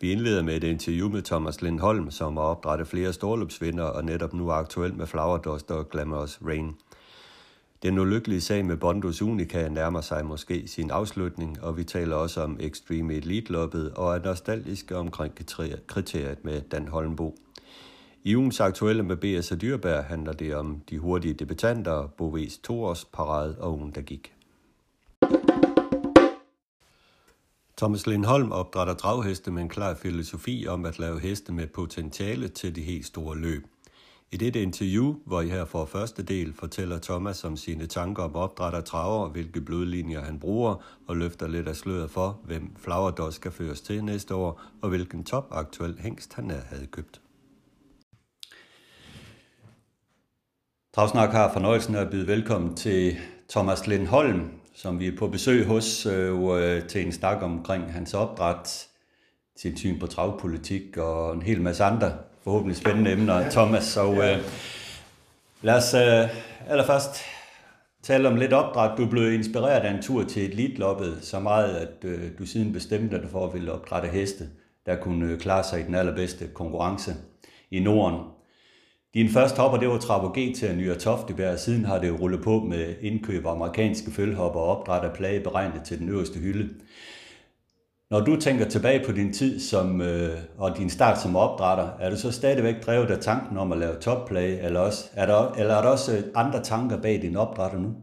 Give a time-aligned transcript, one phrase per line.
[0.00, 4.34] Vi indleder med et interview med Thomas Lindholm, som har opdrettet flere storløbsvinder og netop
[4.34, 6.74] nu er aktuel med Flower og Glamorous Rain.
[7.82, 12.42] Den ulykkelige sag med Bondos Unica nærmer sig måske sin afslutning, og vi taler også
[12.42, 15.34] om Extreme Elite-loppet og er nostalgiske omkring
[15.86, 17.36] kriteriet med Dan Holmbo.
[18.24, 19.52] I ugens aktuelle med B.S.
[19.52, 24.32] og Dyrbær handler det om de hurtige debutanter, Boves toårsparade og ugen, der gik.
[27.80, 32.76] Thomas Lindholm opdrætter dragheste med en klar filosofi om at lave heste med potentiale til
[32.76, 33.66] de helt store løb.
[34.32, 38.34] I dette interview, hvor I her får første del, fortæller Thomas om sine tanker om
[38.34, 43.30] opdræt af traver, hvilke blodlinjer han bruger, og løfter lidt af sløret for, hvem Flower
[43.30, 47.20] skal føres til næste år, og hvilken top aktuel hængst han havde købt.
[50.94, 53.16] Travsnak har fornøjelsen af at byde velkommen til
[53.48, 58.88] Thomas Lindholm, som vi er på besøg hos øh, til en snak omkring hans opdræt,
[59.56, 62.12] sin syn på travpolitik og en hel masse andre
[62.44, 63.96] forhåbentlig spændende emner, Thomas.
[63.96, 64.38] Og øh,
[65.62, 66.36] lad os øh,
[66.70, 67.20] allerførst
[68.02, 68.98] tale om lidt opdræt.
[68.98, 72.72] Du blev inspireret af en tur til et elitloppet så meget, at øh, du siden
[72.72, 74.48] bestemte dig for at ville opdrætte heste,
[74.86, 77.14] der kunne øh, klare sig i den allerbedste konkurrence
[77.70, 78.39] i Norden.
[79.14, 82.60] Din første hopper, det var Trabo G til Ny Toftebær, siden har det rullet på
[82.60, 86.74] med indkøb af amerikanske følhopper og opdræt af plage beregnet til den øverste hylde.
[88.10, 92.10] Når du tænker tilbage på din tid som, øh, og din start som opdrætter, er
[92.10, 95.74] du så stadigvæk drevet af tanken om at lave topplay, eller, også, er der, eller
[95.74, 97.94] er der også andre tanker bag din opdrætter nu?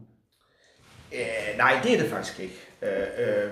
[1.12, 2.58] Øh, nej, det er det faktisk ikke.
[2.82, 3.50] Øh, øh,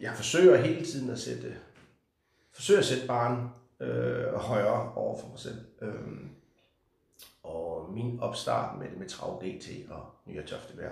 [0.00, 1.54] jeg forsøger hele tiden at sætte,
[2.54, 3.48] forsøger at sætte barn
[3.80, 5.58] øh, højere over for mig selv.
[5.82, 6.25] Øh,
[7.46, 10.90] og min opstart med, med Trav GT og Nye Toftebær,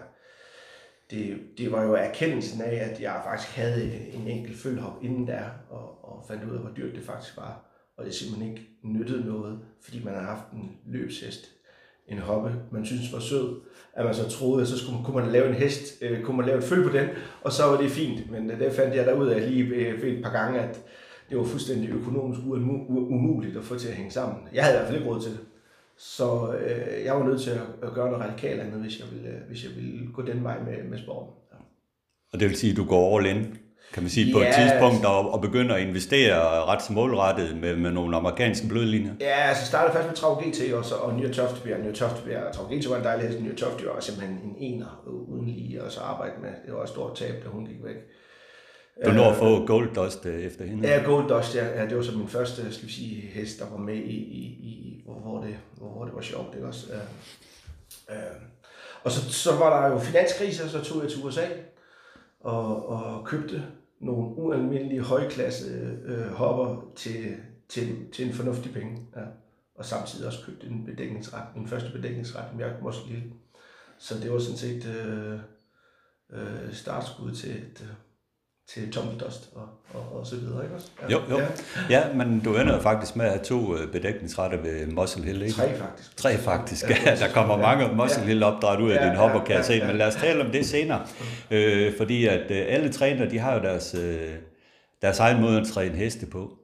[1.10, 5.43] det, det var jo erkendelsen af, at jeg faktisk havde en enkelt følhop inden der,
[5.70, 7.64] og, og fandt ud af, hvor dyrt det faktisk var.
[7.97, 11.50] Og det simpelthen ikke nyttede noget, fordi man havde haft en løbshest,
[12.09, 13.60] en hoppe, man synes var sød,
[13.93, 16.47] at man så troede, at så skulle, kunne man lave en hest, øh, kunne man
[16.47, 17.09] lave et føl på den,
[17.43, 18.31] og så var det fint.
[18.31, 20.81] Men øh, det fandt jeg derud af lige ved et par gange, at
[21.31, 22.41] det var fuldstændig økonomisk
[22.87, 24.48] umuligt at få til at hænge sammen.
[24.53, 25.41] Jeg havde i hvert fald ikke råd til det.
[25.99, 29.38] Så øh, jeg var nødt til at, at gøre noget radikalt andet, hvis jeg ville,
[29.49, 31.34] hvis jeg ville gå den vej med, med sporten.
[31.53, 31.59] Ja.
[32.32, 33.59] Og det vil sige, at du går all in,
[33.93, 37.77] kan man sige, ja, på et tidspunkt og, og begynder at investere ret målrettet med,
[37.77, 39.12] med nogle amerikanske blødlinjer?
[39.21, 41.81] Ja, altså startede først med Trav GT og, så, og Nyre Toftebjerg.
[41.81, 45.47] Nyre Toftebjerg, Trav GT var en dejlig hest, Nyre Toftebjerg var simpelthen en ener uden
[45.47, 46.50] lige og så arbejde med.
[46.66, 47.97] Det var et stort tab, da hun gik væk.
[49.06, 50.88] Du når at få Gold Dust øh, efter hende?
[50.88, 51.81] Ja, Gold Dust, ja.
[51.81, 51.88] ja.
[51.88, 54.94] Det var så min første, skal vi sige, hest, der var med i, i, i
[55.04, 56.92] hvor, hvor, det, hvor, hvor det var sjovt, ikke også.
[56.92, 58.37] Øh, øh.
[59.03, 61.47] og så, så var der jo finanskrise, og så tog jeg til USA
[62.41, 63.62] og, og købte
[64.00, 67.37] nogle ualmindelige højklasse øh, hopper til,
[67.69, 69.06] til, til en fornuftig penge.
[69.16, 69.22] Ja.
[69.75, 73.32] Og samtidig også købte en bedækningsret, en første bedækningsret, en Mjørk Lille.
[73.98, 75.38] Så det var sådan set øh,
[76.31, 77.94] øh, startskud til et, øh,
[78.69, 80.88] til Dust og, og, og så videre, ikke også?
[81.02, 81.12] Ja.
[81.12, 81.38] Jo, jo.
[81.38, 81.47] Ja.
[81.91, 85.54] ja, men du ender faktisk med at have to øh, bedækningsretter ved Muscle Hill, ikke?
[85.54, 86.16] Tre faktisk.
[86.16, 87.16] Tre faktisk, ja.
[87.16, 89.86] Der kommer mange Muscle Hill opdræt ud af ja, din hopper, kan jeg se.
[89.86, 91.06] Men lad os tale om det senere.
[91.50, 94.32] Øh, fordi at øh, alle træner, de har jo deres, øh,
[95.02, 96.58] deres egen måde at træne heste på.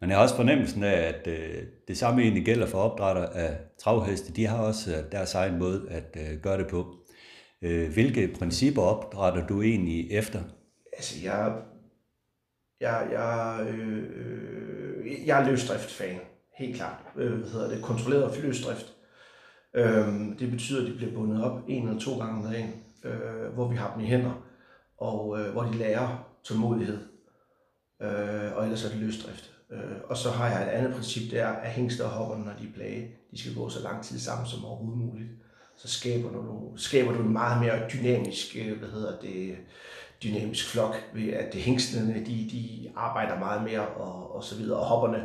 [0.00, 3.56] Men jeg har også fornemmelsen af, at øh, det samme egentlig gælder for opdrætter af
[3.78, 4.32] travheste.
[4.32, 6.86] De har også øh, deres egen måde at øh, gøre det på.
[7.62, 10.40] Øh, hvilke principper opdrætter du egentlig efter?
[10.96, 11.62] Altså jeg,
[12.80, 16.20] jeg, jeg, øh, øh jeg er løsdrift-fan,
[16.56, 16.98] helt klart.
[17.16, 17.82] Øh, hvad hedder det?
[17.82, 18.92] Kontrolleret løsdrift.
[19.74, 23.54] Øh, det betyder, at de bliver bundet op en eller to gange om dagen, øh,
[23.54, 24.46] hvor vi har dem i hænder,
[24.98, 26.98] og øh, hvor de lærer tålmodighed.
[28.02, 29.52] Øh, og ellers er det løsdrift.
[29.70, 32.52] Øh, og så har jeg et andet princip, det er, at hængster og hopper, når
[32.60, 35.28] de er plage, de skal gå så lang tid sammen som overhovedet muligt.
[35.76, 39.56] Så skaber du, skaber du en meget mere dynamisk, øh, hvad hedder det,
[40.26, 44.78] dynamisk flok, ved at det hængstene, de, de arbejder meget mere og, og så videre.
[44.78, 45.24] Og hopperne,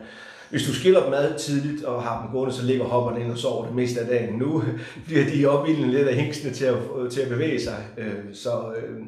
[0.50, 3.38] hvis du skiller dem ad tidligt og har dem gående, så ligger hopperne ind og
[3.38, 4.33] sover det meste af dagen.
[4.36, 4.63] Nu
[5.06, 6.75] bliver de opvildende lidt af hængstene til at,
[7.12, 7.86] til at bevæge sig.
[7.98, 9.00] Øh, så, øh,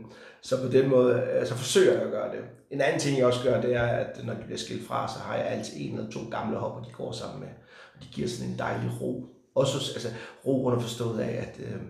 [0.42, 2.40] Så på den måde, altså forsøger jeg at gøre det.
[2.72, 5.20] En anden ting, jeg også gør, det er, at når de bliver skilt fra, så
[5.20, 7.50] har jeg altid en eller to gamle hopper, de går sammen med.
[7.96, 9.26] Og de giver sådan en dejlig ro.
[9.56, 10.10] Også altså,
[10.46, 11.82] ro underforstået af, at øh,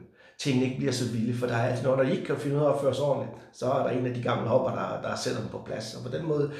[0.43, 2.55] tingene ikke bliver så vilde, for der er altid noget, når de ikke kan finde
[2.55, 5.01] ud af at opføre sig ordentligt, så er der en af de gamle hopper, der,
[5.01, 5.95] der sætter dem på plads.
[5.95, 6.51] Og på den måde,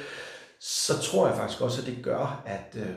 [0.60, 2.94] så tror jeg faktisk også, at det gør, at, øh,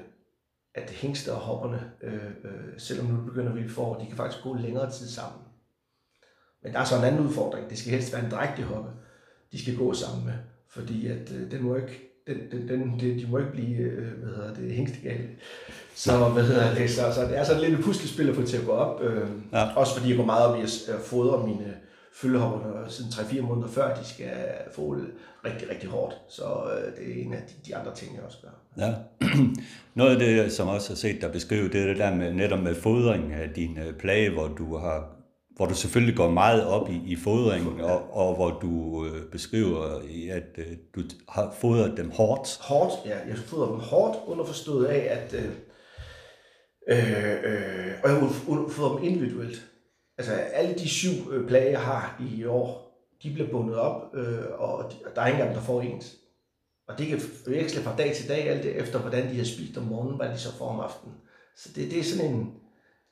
[0.76, 2.14] at hængste og hopperne, øh,
[2.44, 5.42] øh, selvom nu begynder vi for, de kan faktisk gå længere tid sammen.
[6.64, 7.70] Men der er så en anden udfordring.
[7.70, 8.90] Det skal helst være en drægtig hoppe,
[9.52, 10.34] de skal gå sammen med.
[10.70, 14.36] Fordi at øh, den må ikke, den, den, den, de må ikke blive, øh, hvad
[14.36, 15.30] hedder det, hængstegale.
[15.98, 18.58] Så, hvad hedder det, så, så det er sådan lidt et puslespil at få til
[18.58, 19.02] at gå op.
[19.04, 19.76] Øh, ja.
[19.76, 21.74] Også fordi jeg går meget op i at fodre mine
[22.14, 24.32] følgehopperne siden 3-4 måneder før, de skal
[24.76, 25.06] få det
[25.46, 26.16] rigtig, rigtig hårdt.
[26.30, 28.84] Så øh, det er en af de, de andre ting, jeg også gør.
[28.86, 28.94] Ja.
[30.02, 32.60] Noget af det, som også har set dig beskrive, det er det der med netop
[32.60, 35.14] med fodring af din øh, plage, hvor du har
[35.56, 39.84] hvor du selvfølgelig går meget op i, i fodringen, og, og hvor du øh, beskriver,
[40.32, 40.66] at øh,
[40.96, 42.58] du har fodret dem hårdt.
[42.62, 43.18] Hårdt, ja.
[43.28, 45.34] Jeg fodrer dem hårdt, underforstået af, at...
[45.34, 45.50] Øh,
[46.88, 48.30] øh, øh, og jeg
[48.70, 49.66] fodrer dem individuelt.
[50.18, 52.88] Altså alle de syv øh, plager, jeg har i år,
[53.24, 56.16] de bliver bundet op, øh, og der er ingen der får ens.
[56.88, 59.78] Og det kan veksle fra dag til dag, alt det efter, hvordan de har spist
[59.78, 61.16] om morgenen, hvad de så får om aftenen.
[61.56, 62.54] Så det, det er sådan en,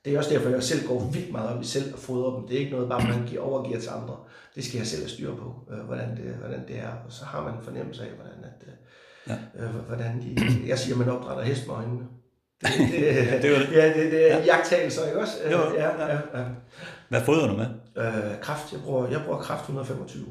[0.04, 2.48] det er også derfor, jeg selv går vildt meget op i selv at fodre dem.
[2.48, 4.16] Det er ikke noget, bare man giver overgiver til andre.
[4.54, 6.92] Det skal jeg selv have styr på, øh, hvordan, det, hvordan det er.
[7.06, 8.74] Og så har man en fornemmelse af, hvordan, at, øh,
[9.28, 9.64] ja.
[9.64, 10.36] øh, hvordan de...
[10.68, 12.06] Jeg siger, at man opdrætter hest med øjnene.
[12.60, 14.44] Det, det, det, ja, det, det er ja.
[14.44, 15.34] jagttagelser, ikke også?
[15.52, 16.44] Jo, ja, ja, ja.
[17.08, 17.66] Hvad fodrer du med?
[17.96, 18.72] Øh, kraft.
[18.72, 20.26] Jeg bruger, jeg bruger kraft 125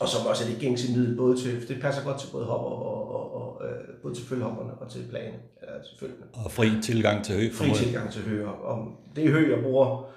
[0.00, 2.70] og som også er det gængse middel, både til, det passer godt til både hopper
[2.70, 6.26] og, og, og øh, både til følgehopperne og til plane, til følgende.
[6.32, 7.52] Og fri tilgang til hø?
[7.52, 10.10] Fri tilgang til hø, og det hø, jeg bruger,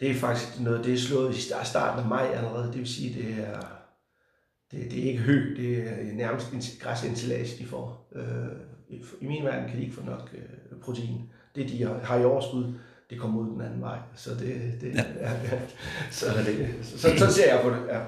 [0.00, 3.22] det er faktisk noget, det er slået i starten af maj allerede, det vil sige,
[3.22, 3.60] det er,
[4.70, 8.08] det, det er ikke hø, det er nærmest en græsinstillage, de får.
[8.14, 8.24] Øh,
[9.20, 11.30] I min verden kan de ikke få nok øh, protein.
[11.54, 12.74] Det, de har i overskud,
[13.10, 13.98] det kommer ud den anden vej.
[14.14, 15.04] Så det, det ja.
[15.20, 15.30] ja.
[16.10, 17.78] Så, det, så, så, så ser jeg på det.
[17.88, 17.98] Ja.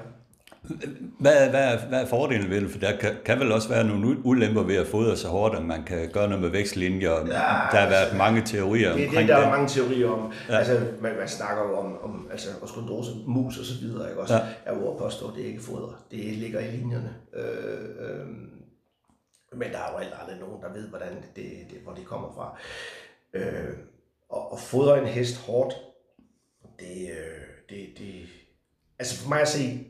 [1.19, 2.71] Hvad, hvad, er, hvad er fordelen ved det?
[2.71, 5.65] For der kan, kan vel også være nogle ulemper ved at fodre så hårdt, at
[5.65, 7.11] man kan gøre noget med vækstlinjer.
[7.11, 9.35] Ja, der har været altså, mange teorier det, omkring det.
[9.35, 10.31] Der er mange teorier om.
[10.49, 10.57] Ja.
[10.57, 14.09] Altså, man, man snakker om, om altså, oskondrose, mus og så videre.
[14.09, 14.21] Ikke?
[14.21, 14.39] Også, ja.
[14.65, 15.93] Jeg vil påstå, at det ikke fodre.
[16.11, 17.09] Det ligger i linjerne.
[17.33, 17.43] Øh,
[17.99, 18.25] øh,
[19.55, 22.57] men der er jo aldrig nogen, der ved, hvordan det, det, hvor det kommer fra.
[23.33, 23.77] Øh,
[24.29, 25.75] og, og fodre en hest hårdt,
[26.79, 28.27] det, øh, det, det,
[28.99, 29.87] altså for mig at se,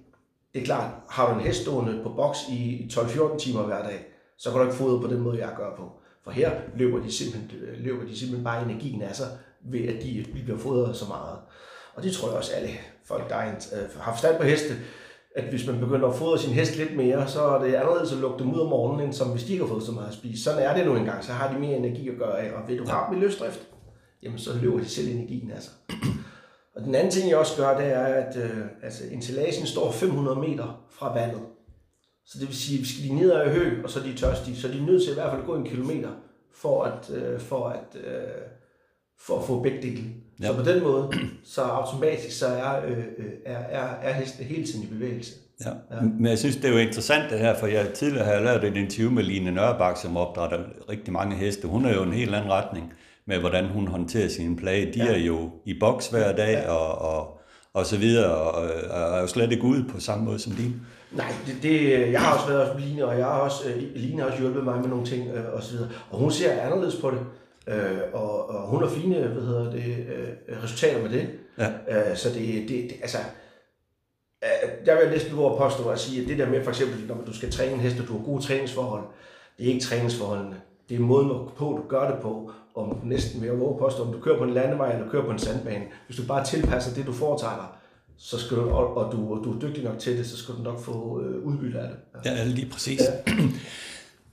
[0.54, 4.06] det er klart, har du en hest stående på boks i 12-14 timer hver dag,
[4.38, 5.92] så kan du ikke fodre på den måde, jeg gør på.
[6.24, 9.28] For her løber de simpelthen, løber de simpelthen bare energien af sig,
[9.62, 11.40] ved at de bliver fodret så meget.
[11.96, 12.70] Og det tror jeg også alle
[13.06, 14.74] folk, der har øh, forstand på heste,
[15.36, 18.18] at hvis man begynder at fodre sin hest lidt mere, så er det anderledes at
[18.18, 20.14] lukke dem ud om morgenen, end som hvis de ikke har fået så meget at
[20.14, 20.44] spise.
[20.44, 22.54] Sådan er det nu engang, så har de mere energi at gøre af.
[22.54, 23.68] Og ved du har dem i løsdrift,
[24.24, 25.74] jamen så løber de selv energien af sig.
[26.76, 30.40] Og den anden ting, jeg også gør, det er, at øh, altså, installationen står 500
[30.40, 31.42] meter fra vandet.
[32.26, 34.58] Så det vil sige, at skal de ned ad hø, og så er de tørstige,
[34.58, 36.10] så er de nødt til i hvert fald at gå en kilometer,
[36.54, 38.42] for at, øh, for at, øh,
[39.20, 40.04] for at få begge dele.
[40.44, 40.48] Ja.
[40.48, 41.10] Så på den måde,
[41.44, 43.04] så automatisk så er, øh,
[43.46, 45.34] er, er, er hesten hele tiden i bevægelse.
[45.66, 45.70] Ja.
[45.70, 46.02] ja.
[46.02, 48.78] Men jeg synes, det er jo interessant det her, for jeg tidligere har lavet et
[48.78, 50.60] interview med Line Nørbak, som opdrætter
[50.90, 51.68] rigtig mange heste.
[51.68, 52.94] Hun er jo en helt anden retning
[53.28, 54.94] med, hvordan hun håndterer sine plage.
[54.94, 55.14] De ja.
[55.14, 56.72] er jo i boks hver dag ja.
[56.72, 57.40] og, og,
[57.74, 60.76] og så videre, og, og er jo slet ikke ude på samme måde som din.
[61.12, 64.22] Nej, det, det, jeg har også været hos Line, og jeg har også, øh, Line
[64.22, 65.90] har også hjulpet mig med nogle ting øh, og så videre.
[66.10, 67.20] Og hun ser anderledes på det.
[67.68, 71.30] Øh, og, og hun har fine hvad hedder det, øh, resultater med det.
[71.58, 71.68] Ja.
[71.68, 73.18] Øh, så det, det, det altså,
[74.44, 77.08] øh, jeg vil næsten gå og påstå at sige, at det der med for eksempel,
[77.08, 79.04] når du skal træne en hest, og du har gode træningsforhold,
[79.58, 80.56] det er ikke træningsforholdene.
[80.90, 84.14] Det er måden på, du gør det på, om næsten vil jeg våge påstå, om
[84.14, 85.86] du kører på en landevej eller kører på en sandbane.
[86.08, 87.68] Hvis du bare tilpasser det, du foretager dig,
[88.18, 90.56] så skal du, og, og, du, og du er dygtig nok til det, så skal
[90.56, 91.98] du nok få øh, udbytte af det.
[92.26, 93.02] Ja, ja lige præcis.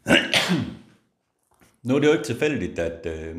[0.06, 0.14] Ja.
[1.84, 3.37] nu er det jo ikke tilfældigt, at, øh,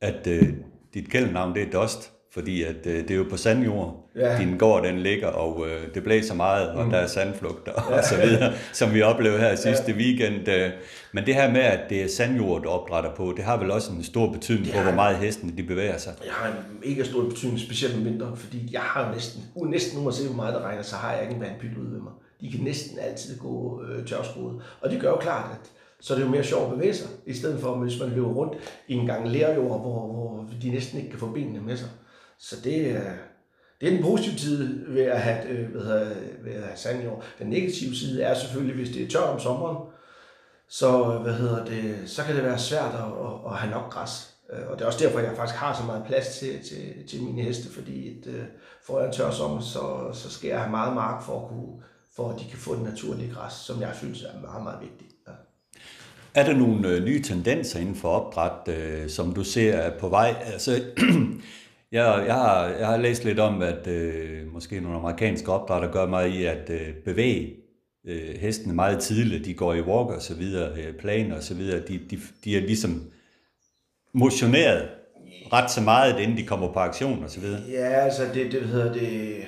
[0.00, 0.48] at øh,
[0.94, 4.38] dit kældnavn det er Dust fordi at øh, det er jo på sandjord, ja.
[4.38, 6.90] din gård den ligger, og øh, det blæser meget, og mm.
[6.90, 7.98] der er sandflugter ja.
[7.98, 9.96] og så videre, som vi oplevede her sidste ja.
[9.96, 10.48] weekend.
[10.48, 10.70] Øh.
[11.12, 13.92] Men det her med, at det er sandjord, du opdrætter på, det har vel også
[13.92, 14.76] en stor betydning ja.
[14.76, 16.12] på, hvor meget hestene de bevæger sig?
[16.24, 20.08] Jeg har en mega stor betydning, specielt om vinteren, fordi jeg har næsten, næsten nu
[20.08, 22.12] at se, hvor meget der regner, så har jeg ikke en vandpyt ude ved mig.
[22.40, 24.62] De kan næsten altid gå øh, tørskoet.
[24.80, 25.70] Og det gør jo klart, at
[26.00, 28.28] så er det jo mere sjovt at bevæge sig, i stedet for, hvis man løber
[28.28, 28.54] rundt
[28.88, 31.88] i en gang lærjord, hvor, hvor de næsten ikke kan få benene med sig.
[32.38, 33.12] Så det, er,
[33.80, 36.14] det er den positive side ved at have, øh, hvad hedder,
[36.44, 37.24] ved at have sandjord.
[37.38, 39.76] Den negative side er selvfølgelig, hvis det er tørt om sommeren,
[40.68, 44.34] så, hvad hedder det, så kan det være svært at, at, at have nok græs.
[44.52, 47.22] Øh, og det er også derfor, jeg faktisk har så meget plads til, til, til
[47.22, 48.44] mine heste, fordi et, øh,
[48.86, 51.82] får jeg en tør sommer, så, så skal jeg have meget mark for at, kunne,
[52.16, 55.09] for at de kan få den naturlige græs, som jeg synes er meget, meget vigtigt.
[56.34, 60.08] Er der nogle øh, nye tendenser inden for opdræt, øh, som du ser er på
[60.08, 60.34] vej?
[60.52, 60.82] Altså,
[61.92, 66.06] jeg, jeg, har, jeg har læst lidt om, at øh, måske nogle amerikanske opdrætter gør
[66.06, 67.56] mig i at øh, bevæge
[68.06, 69.44] øh, hestene meget tidligt.
[69.44, 71.80] De går i walk og så videre, øh, planer og så videre.
[71.88, 73.02] De, de, de er ligesom
[74.14, 74.88] motioneret
[75.52, 77.60] ret så meget, inden de kommer på aktion og så videre.
[77.70, 79.44] Ja, altså det, det hedder det...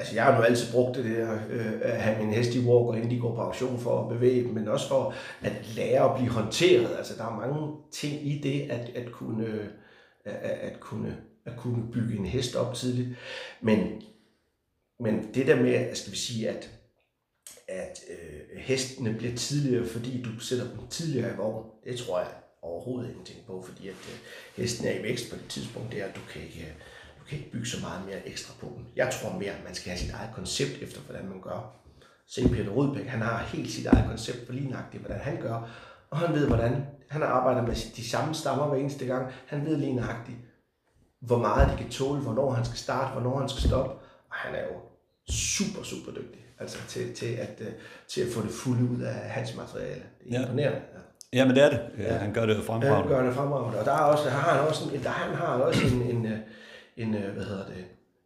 [0.00, 2.94] Altså jeg har nu altid brugt det der, øh, at have min hest i walker,
[2.94, 6.16] inden de går på auktion for at bevæge dem, men også for at lære at
[6.16, 6.96] blive håndteret.
[6.98, 9.66] Altså der er mange ting i det, at, at kunne, øh,
[10.24, 11.16] at, at kunne,
[11.46, 13.08] at kunne bygge en hest op tidligt.
[13.60, 14.02] Men,
[15.00, 16.70] men det der med, skal vi sige, at,
[17.68, 22.28] at øh, hestene bliver tidligere, fordi du sætter dem tidligere i vogn, det tror jeg
[22.62, 24.18] overhovedet ingenting på, fordi at øh,
[24.56, 26.89] hesten er i vækst på det tidspunkt, der du kan ikke, Øh,
[27.30, 28.84] kan ikke bygge så meget mere ekstra på dem.
[28.96, 31.76] Jeg tror mere, at man skal have sit eget koncept efter, hvordan man gør.
[32.26, 35.68] Se Peter Rudbæk, han har helt sit eget koncept for lige nøjagtigt, hvordan han gør,
[36.10, 39.32] og han ved, hvordan han arbejder med de samme stammer hver eneste gang.
[39.46, 40.38] Han ved lige nøjagtigt,
[41.20, 43.90] hvor meget de kan tåle, hvornår han skal starte, hvornår han skal stoppe,
[44.30, 44.74] og han er jo
[45.30, 47.72] super, super dygtig altså til, til, at, øh,
[48.08, 50.02] til at få det fulde ud af hans materiale.
[50.24, 50.40] Det er ja.
[50.40, 50.80] imponerende.
[50.94, 51.00] Ja.
[51.32, 51.80] Ja, men det er det.
[51.98, 52.14] Ja.
[52.14, 52.86] Han gør det fremragende.
[52.86, 53.78] Ja, han gør det fremragende.
[53.78, 56.38] Og der er også, har han også, en, der, han har også en, en, øh,
[57.02, 57.84] en, øh, hvad hedder det,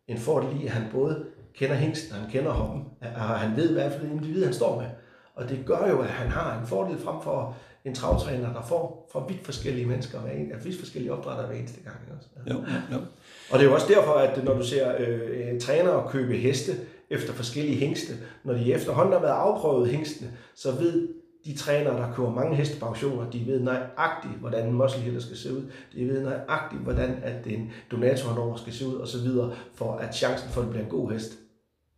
[0.09, 3.91] en fordel i, at han både kender hængsten, han kender hoppen, og han ved, hvad
[3.91, 4.89] for et individ han står med.
[5.35, 9.09] Og det gør jo, at han har en fordel frem for en travtræner, der får
[9.13, 11.97] fra vidt forskellige mennesker, hver en, vidt forskellige opdrætter hver eneste gang.
[12.17, 12.29] Også.
[12.47, 12.53] Ja.
[12.55, 12.59] Jo,
[12.93, 13.05] jo.
[13.51, 16.73] Og det er jo også derfor, at når du ser øh, trænere købe heste
[17.11, 18.13] efter forskellige hængste,
[18.45, 21.09] når de efterhånden har været afprøvet hængstene, så ved
[21.45, 25.37] de trænere, der kører mange heste på auktioner, de ved nøjagtigt, hvordan en muscle skal
[25.37, 25.63] se ud.
[25.93, 30.17] De ved nøjagtigt, hvordan at en donator skal se ud, og så videre, for at
[30.17, 31.39] chancen for, at det bliver en god hest.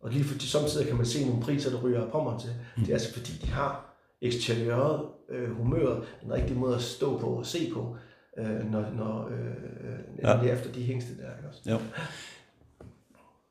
[0.00, 2.50] Og lige fordi samtidig kan man se nogle priser, der ryger på mig til.
[2.76, 2.82] Mm.
[2.82, 7.26] Det er altså fordi, de har eksteriøret, øh, humøret, den rigtige måde at stå på
[7.26, 7.96] og se på,
[8.38, 10.52] øh, når, når øh, ja.
[10.52, 11.36] efter de hængste der.
[11.36, 11.60] Ikke også?
[11.70, 11.78] Jo.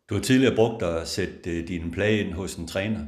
[0.10, 3.06] Du har tidligere brugt at sætte øh, din plage ind hos en træner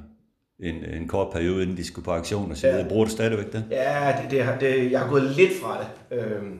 [0.60, 2.84] en, en kort periode, inden de skulle på aktion og så videre.
[2.84, 2.90] Ja.
[2.90, 3.64] Bruger du stadigvæk det?
[3.72, 6.18] Ja, det, det, det, jeg har gået lidt fra det.
[6.20, 6.60] Øhm,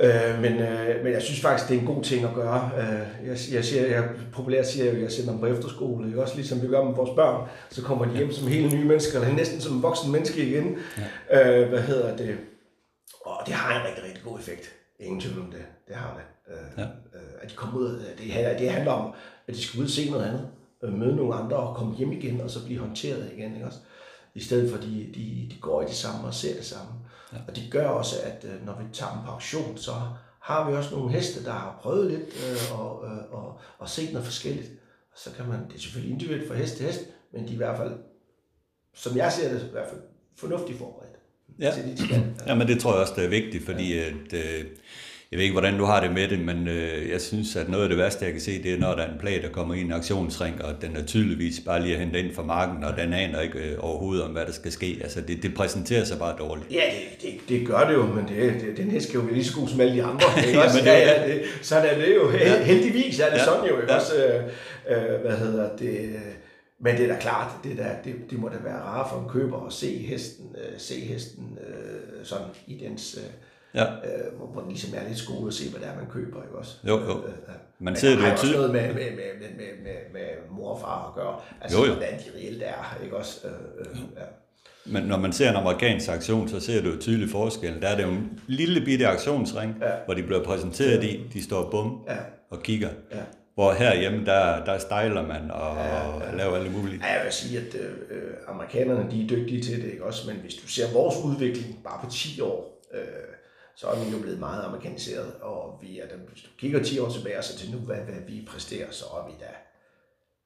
[0.00, 2.70] øh, men, øh, men jeg synes faktisk, det er en god ting at gøre.
[2.78, 6.06] Øh, jeg, jeg, siger, jeg populært siger, at jeg sender dem på efterskole.
[6.06, 6.22] Ikke?
[6.22, 9.20] Også ligesom vi gør med vores børn, så kommer de hjem som hele nye mennesker,
[9.20, 10.76] eller næsten som voksen menneske igen.
[11.30, 11.62] Ja.
[11.62, 12.38] Øh, hvad hedder det?
[13.24, 14.72] Og det har en rigtig, rigtig god effekt.
[15.00, 15.62] Ingen tvivl om det.
[15.88, 16.54] Det har det.
[16.54, 16.82] Øh, ja.
[17.18, 19.14] øh, at de kommer ud, det, det handler om,
[19.48, 20.48] at de skal ud og se noget andet
[20.82, 23.54] møde nogle andre og komme hjem igen, og så blive håndteret igen.
[23.54, 23.78] Ikke også?
[24.34, 26.92] I stedet for, at de, de, de går i det samme og ser det samme.
[27.32, 27.38] Ja.
[27.48, 29.92] Og det gør også, at øh, når vi tager dem på auktion, så
[30.40, 34.12] har vi også nogle heste, der har prøvet lidt øh, og, øh, og, og set
[34.12, 34.70] noget forskelligt.
[35.12, 37.00] Og så kan man, det er selvfølgelig individuelt fra hest til hest,
[37.32, 37.92] men de er i hvert fald,
[38.94, 40.00] som jeg ser det, i hvert fald
[40.36, 41.18] fornuftigt forberedt.
[41.58, 41.72] Ja.
[41.74, 42.16] Til de skal.
[42.16, 42.50] Ja.
[42.50, 44.04] ja, men det tror jeg også, det er vigtigt, fordi ja.
[44.06, 44.64] at, øh,
[45.30, 47.82] jeg ved ikke, hvordan du har det med det, men øh, jeg synes, at noget
[47.82, 49.74] af det værste, jeg kan se, det er, når der er en plage, der kommer
[49.74, 52.96] i en aktionsring, og den er tydeligvis bare lige at hente ind fra marken, og
[52.96, 54.98] den aner ikke øh, overhovedet om, hvad der skal ske.
[55.02, 56.72] Altså, det, det præsenterer sig bare dårligt.
[56.72, 59.52] Ja, det, det, det gør det jo, men det, det, den her skal jo lige
[59.54, 60.26] god som alle de andre.
[60.46, 60.78] Ikke også?
[60.84, 62.30] ja, ja, det, sådan er det jo.
[62.30, 62.62] Ja.
[62.62, 63.44] Heldigvis er det ja.
[63.44, 63.80] sådan jo.
[63.80, 63.98] Ikke ja.
[63.98, 66.10] også, øh, øh, hvad hedder det...
[66.80, 69.28] Men det er da klart, det, der, det, det må da være rart for en
[69.28, 73.18] køber at se hesten, øh, se hesten øh, sådan i dens...
[73.18, 73.84] Øh, Ja.
[73.84, 76.42] Øh, hvor, hvor det ligesom er lidt skole at se, hvad det er, man køber,
[76.42, 76.76] ikke også?
[76.88, 77.18] Jo, jo.
[77.18, 78.56] Øh, øh, man ser det jo tydeligt.
[78.56, 81.40] noget med, med, med, med, med, med, med mor og far at gøre.
[81.60, 81.92] Altså, jo, jo.
[81.92, 83.46] hvordan de reelt er, ikke også?
[83.46, 84.24] Øh, øh, ja.
[84.86, 87.82] Men når man ser en amerikansk aktion, så ser du jo tydelig forskel.
[87.82, 89.90] Der er det jo en lille bitte aktionsring, ja.
[90.04, 92.16] hvor de bliver præsenteret i, de står bum ja.
[92.50, 92.88] og kigger.
[93.12, 93.16] Ja.
[93.54, 96.36] Hvor herhjemme, der, der stejler man og, ja, ja.
[96.36, 97.00] laver alle mulige.
[97.06, 97.74] Ja, jeg vil sige, at
[98.10, 100.30] øh, amerikanerne de er dygtige til det, ikke også?
[100.30, 103.00] Men hvis du ser vores udvikling bare på 10 år, øh,
[103.78, 107.10] så er den jo blevet meget amerikaniseret, og vi er, hvis du kigger 10 år
[107.10, 109.52] tilbage, så til nu, hvad, hvad vi præsterer, så er vi da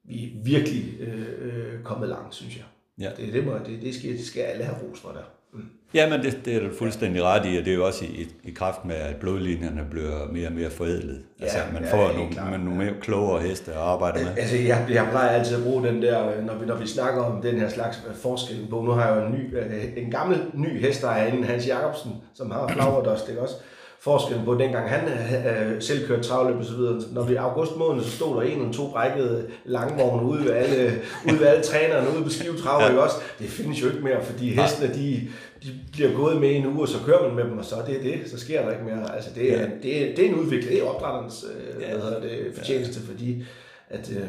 [0.04, 2.64] vi er virkelig øh, øh kommet langt, synes jeg.
[2.98, 3.10] Ja.
[3.16, 5.24] Det, det, må, det, det, skal, det skal alle have ros for der.
[5.52, 5.64] Mm.
[5.94, 8.28] Ja, men det, det er du fuldstændig ret i, og det er jo også i,
[8.44, 11.22] i kraft med, at blodlinjerne bliver mere og mere forædlet.
[11.40, 14.32] Ja, altså, man ja, får nogle, man nogle mere klogere heste at arbejde med.
[14.36, 17.42] Altså, jeg, jeg plejer altid at bruge den der, når vi, når vi snakker om
[17.42, 18.82] den her slags forskel på.
[18.82, 21.68] Nu har jeg jo en, ny, øh, en gammel ny hest, der er inde, Hans
[21.68, 23.54] Jacobsen, som har flagerdust, ikke også?
[24.02, 27.00] Forskellen på dengang han øh, selv kørte travløb og så videre.
[27.12, 30.50] Når vi i august måned, så stod der en eller to brækkede langvogne ude ved
[30.50, 32.98] alle, ude ved alle trænerne ude på Skive Trav, ja.
[32.98, 33.16] også?
[33.38, 35.28] Det findes jo ikke mere, fordi hestene, de,
[35.62, 37.96] de bliver gået med en uge, og så kører man med dem, og så det
[37.96, 39.14] er det, så sker der ikke mere.
[39.14, 39.66] Altså, det er, ja.
[39.82, 41.88] det er, det er en udvikling, det er opdrætterens øh, ja.
[41.88, 43.12] hvad hedder det, fortjeneste, ja.
[43.12, 43.44] fordi
[43.90, 44.26] at, øh,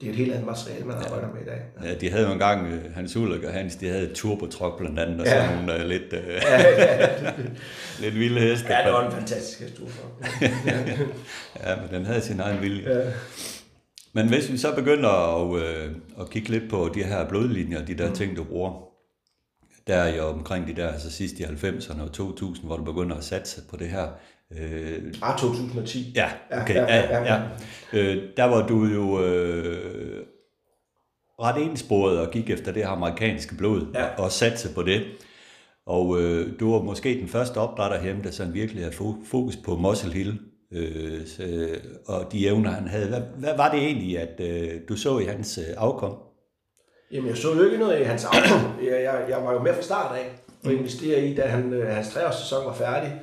[0.00, 1.62] det er et helt andet materiale, man arbejder med i dag.
[1.82, 4.78] Ja, ja de havde jo engang, øh, Hans Ulrik og Hans, de havde et turbotruk
[4.78, 5.46] blandt andet, og ja.
[5.46, 7.08] sådan nogle uh, lidt, uh, ja, ja,
[8.02, 8.66] lidt vilde heste.
[8.72, 9.80] Ja, det var en fantastisk hest,
[11.64, 12.98] ja, men den havde sin egen vilje.
[12.98, 13.10] Ja.
[14.12, 17.94] Men hvis vi så begynder at, uh, at kigge lidt på de her blodlinjer, de
[17.94, 18.14] der mm.
[18.14, 18.94] ting, du bruger,
[19.86, 23.16] der er jo omkring de der, altså sidst i 90'erne og 2000, hvor du begynder
[23.16, 24.08] at satse på det her,
[24.60, 26.12] Øh, ah, 2010.
[26.14, 26.74] Ja, okay.
[26.74, 27.40] Ja, ja, ja, ja.
[27.92, 30.22] Øh, der var du jo øh,
[31.40, 34.22] ret ensporet og gik efter det amerikanske blod ja.
[34.22, 35.02] og satte på det.
[35.86, 39.76] Og øh, du var måske den første opdrætter hjemme, der sådan virkelig havde fokus på
[39.76, 40.38] Muscle Hill
[40.74, 41.20] øh,
[42.06, 43.08] og de evner, han havde.
[43.08, 46.16] Hvad, hvad var det egentlig, at øh, du så i hans øh, afkom?
[47.12, 48.60] Jamen, jeg så jo ikke noget i hans afkom.
[48.84, 50.30] Jeg, jeg, jeg var jo med fra start af
[50.64, 53.20] og investere i, da han, øh, hans treårssæson var færdig.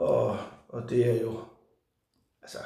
[0.00, 0.38] Og,
[0.68, 1.40] og det er jo,
[2.42, 2.58] altså,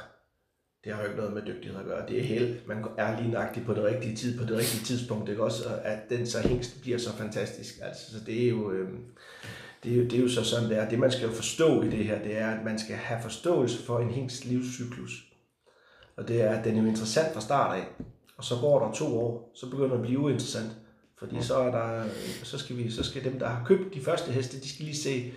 [0.85, 2.09] det har jo ikke noget med dygtighed at gøre.
[2.09, 2.57] Det er held.
[2.67, 5.81] Man er lige nøjagtig på det rigtige tid, på det rigtige tidspunkt, ikke også?
[5.85, 7.75] At den så hængst bliver så fantastisk.
[7.83, 8.89] Altså, så det er jo, øh,
[9.85, 10.89] det er jo, det er jo så sådan, det er.
[10.89, 13.83] Det man skal jo forstå i det her, det er, at man skal have forståelse
[13.83, 15.25] for en hængst livscyklus.
[16.17, 17.87] Og det er, at den er jo interessant fra start af.
[18.37, 20.71] Og så går der to år, så begynder det at blive uinteressant.
[21.19, 22.05] Fordi så, er der,
[22.43, 24.97] så, skal vi, så skal dem, der har købt de første heste, de skal lige
[24.97, 25.33] se,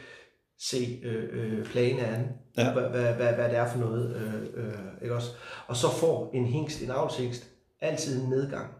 [0.60, 2.74] se øh, øh, planen an, ja.
[2.74, 4.16] hvad, hvad, hvad, hvad det er for noget.
[4.16, 5.30] Øh, øh, ikke også?
[5.68, 7.50] Og så får en hængst, en avlshængst,
[7.82, 8.72] altid en nedgang.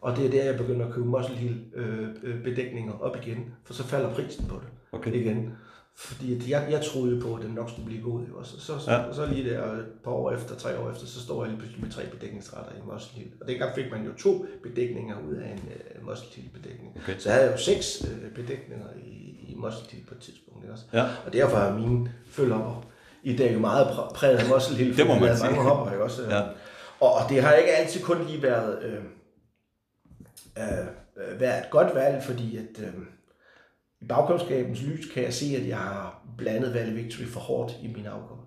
[0.00, 3.54] Og det er der, jeg begynder at købe muscle heel øh, øh, bedækninger op igen,
[3.64, 5.12] for så falder prisen på det okay.
[5.12, 5.52] igen.
[5.96, 8.26] Fordi jeg, jeg troede jo på, at den nok skulle blive god.
[8.34, 9.12] Og så, så, så, ja.
[9.12, 11.84] så lige der et par år efter, tre år efter, så står jeg lige pludselig
[11.84, 13.32] med tre bedækningsretter i muscle heel.
[13.40, 15.60] Og dengang fik man jo to bedækninger ud af en
[15.98, 16.96] uh, muscle bedækning.
[16.96, 17.18] Okay.
[17.18, 19.16] Så jeg havde jo seks uh, bedækninger i,
[19.48, 20.49] i muscle på et tidspunkt.
[20.62, 20.84] Ikke også?
[20.92, 21.04] Ja.
[21.26, 22.86] Og derfor er mine følger
[23.22, 24.96] i dag jo meget præget af muscle heel.
[24.98, 25.50] det må man sige.
[25.50, 26.22] Mange hopper, ikke også?
[26.30, 26.40] Ja.
[27.00, 29.04] Og, og det har ikke altid kun lige været, øh,
[30.58, 32.78] øh, været et godt valg, fordi at...
[32.78, 32.94] Øh,
[34.00, 37.86] i bagkundskabens lys kan jeg se, at jeg har blandet Valley Victory for hårdt i
[37.86, 38.38] min afkom.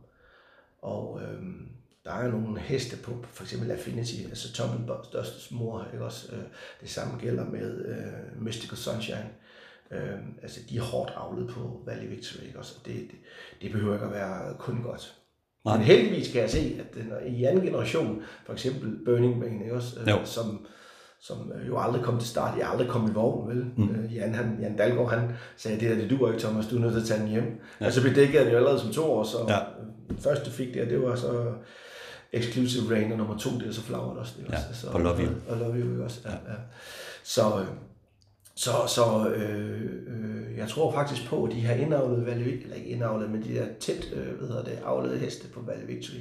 [0.81, 1.67] Og øhm,
[2.05, 6.35] der er nogle heste på, for eksempel Affinity, altså Tom største mor, ikke også?
[6.35, 6.43] Øh,
[6.81, 9.29] det samme gælder med øh, Mystical Sunshine.
[9.91, 12.75] Øh, altså de er hårdt avlet på Valley Victory, ikke også?
[12.79, 13.19] Og det, det,
[13.61, 15.15] det behøver ikke at være kun godt.
[15.65, 15.77] Nej.
[15.77, 19.75] Men heldigvis kan jeg se, at den, i anden generation, for eksempel Burning Man, ikke
[19.75, 19.99] også?
[19.99, 20.65] Øh, som
[21.23, 22.59] som øh, jo aldrig kom til start.
[22.59, 23.65] Jeg aldrig kom i vogn, vel?
[23.77, 23.89] Mm.
[23.89, 26.79] Øh, Jan, han, Jan Dalgaard, han sagde, det der, det duer ikke, Thomas, du er
[26.79, 27.61] nødt til at tage den hjem.
[27.81, 27.85] Ja.
[27.85, 29.59] Og så blev dækket den jo allerede som to år, så ja.
[30.09, 31.53] den første fik der, det var så
[32.33, 34.33] Exclusive Rain, og nummer to, det er så Flower også.
[34.37, 34.81] Det ja, også.
[34.81, 35.29] Så, og Love You.
[35.47, 36.31] Og, og Love You også, ja.
[36.31, 36.37] ja.
[36.37, 36.57] ja.
[37.23, 37.67] Så, øh,
[38.55, 42.89] så, så øh, øh, jeg tror faktisk på, at de her indavlede Value, eller ikke
[42.89, 46.19] indavlede, men de der tæt, øh, hvad hedder det, avlede heste på Value Victory,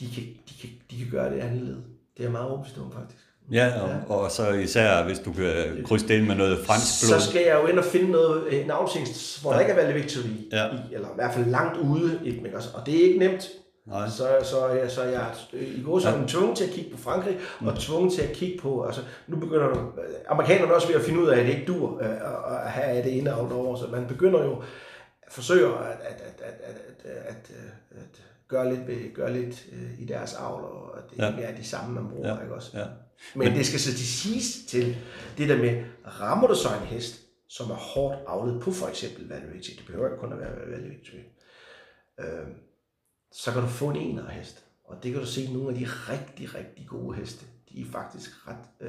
[0.00, 1.76] de kan, de kan, de kan gøre det andet led.
[2.16, 3.22] Det er meget overbevist om, faktisk.
[3.52, 4.14] Ja, og, ja.
[4.14, 7.20] og så især hvis du kan krydse det ind med noget fransk blod.
[7.20, 9.56] Så skal jeg jo ind og finde noget, en afsings, hvor ja.
[9.56, 10.66] der ikke er valgt victory ja.
[10.66, 12.20] i, eller i hvert fald langt ude.
[12.24, 13.50] Ikke, og det er ikke nemt.
[13.86, 14.08] Nej.
[14.08, 16.26] Så, så, ja, så jeg i går så er ja.
[16.26, 17.66] tvunget til at kigge på Frankrig, mm.
[17.66, 19.92] og tvunget til at kigge på, altså nu begynder
[20.28, 23.18] amerikanerne også ved at finde ud af, at det ikke dur øh, at have det
[23.18, 24.62] ene og over, så man begynder jo
[25.22, 27.50] at forsøge at, at, at, at, at, at, at,
[27.90, 31.30] at gøre lidt, ved, gøre lidt øh, i deres avl, og det ja.
[31.30, 32.34] ikke er de samme, man bruger.
[32.34, 32.42] Ja.
[32.42, 32.78] Ikke også?
[32.78, 32.84] Ja.
[33.34, 34.96] Men, Men det skal så til siges til
[35.38, 35.84] det der med,
[36.20, 40.06] rammer du så en hest, som er hårdt avlet på for eksempel Victory, det behøver
[40.06, 41.18] ikke kun at være Victory,
[42.20, 42.46] øh,
[43.36, 44.64] så kan du få en ener hest.
[44.84, 47.44] Og det kan du se nogle af de rigtig, rigtig gode heste
[47.76, 48.88] de er faktisk ret,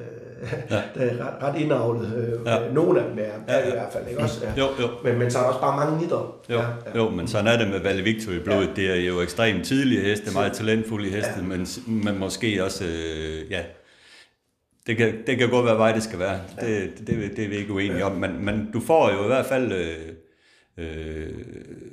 [0.70, 0.82] ja.
[1.24, 2.16] ret, ret indavlet.
[2.16, 2.72] Øh, ja.
[2.72, 3.68] Nogle af dem er, er ja, ja.
[3.68, 4.46] i hvert fald, ikke også?
[4.46, 4.52] Ja.
[4.58, 4.88] Jo, jo.
[5.04, 6.42] Men, men så er der også bare mange nitter.
[6.50, 6.96] Jo, ja, ja.
[6.96, 8.68] jo men sådan er det med Valle Victor i blodet.
[8.68, 8.72] Ja.
[8.76, 11.42] Det er jo ekstremt tidlige heste, meget talentfulde heste, ja.
[11.42, 13.62] men, men måske også, øh, ja,
[14.86, 16.40] det kan, det kan godt være vej, det skal være.
[16.62, 16.66] Ja.
[16.66, 18.04] Det, det, det, det er vi ikke uenige ja.
[18.04, 18.12] om.
[18.12, 19.96] Men, men du får jo i hvert fald øh,
[20.78, 21.32] øh,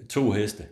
[0.09, 0.63] to heste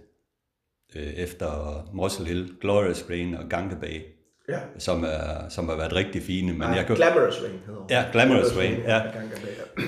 [0.95, 4.01] øh, efter Muscle Hill, Glorious Rain og Gange Bay
[4.49, 4.59] ja.
[4.77, 6.53] som, er, som har været rigtig fine.
[6.53, 9.01] Men ja, jeg kan, Glamorous Rain hedder Ja, Glamorous Rain, ja.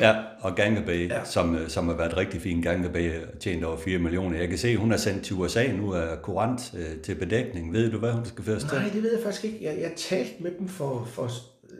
[0.01, 0.23] ja.
[0.39, 1.25] og Gangabay, ja.
[1.25, 2.61] som, som har været rigtig fin.
[2.61, 4.39] Gangabay tjent over 4 millioner.
[4.39, 7.73] Jeg kan se, hun er sendt til USA nu af kurant øh, til bedækning.
[7.73, 8.77] Ved du, hvad hun skal først til?
[8.77, 9.59] Nej, det ved jeg faktisk ikke.
[9.61, 11.79] Jeg, jeg talte med dem for, for øh,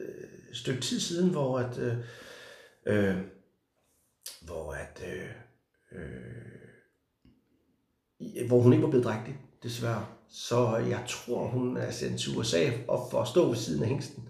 [0.50, 1.94] et stykke tid siden, hvor at, øh,
[2.86, 3.16] øh,
[4.42, 6.45] hvor at, øh, øh,
[8.48, 10.06] hvor hun ikke var blevet drægtig, desværre.
[10.30, 13.90] Så jeg tror, hun er sendt til USA og for at stå ved siden af
[13.90, 14.24] hængsten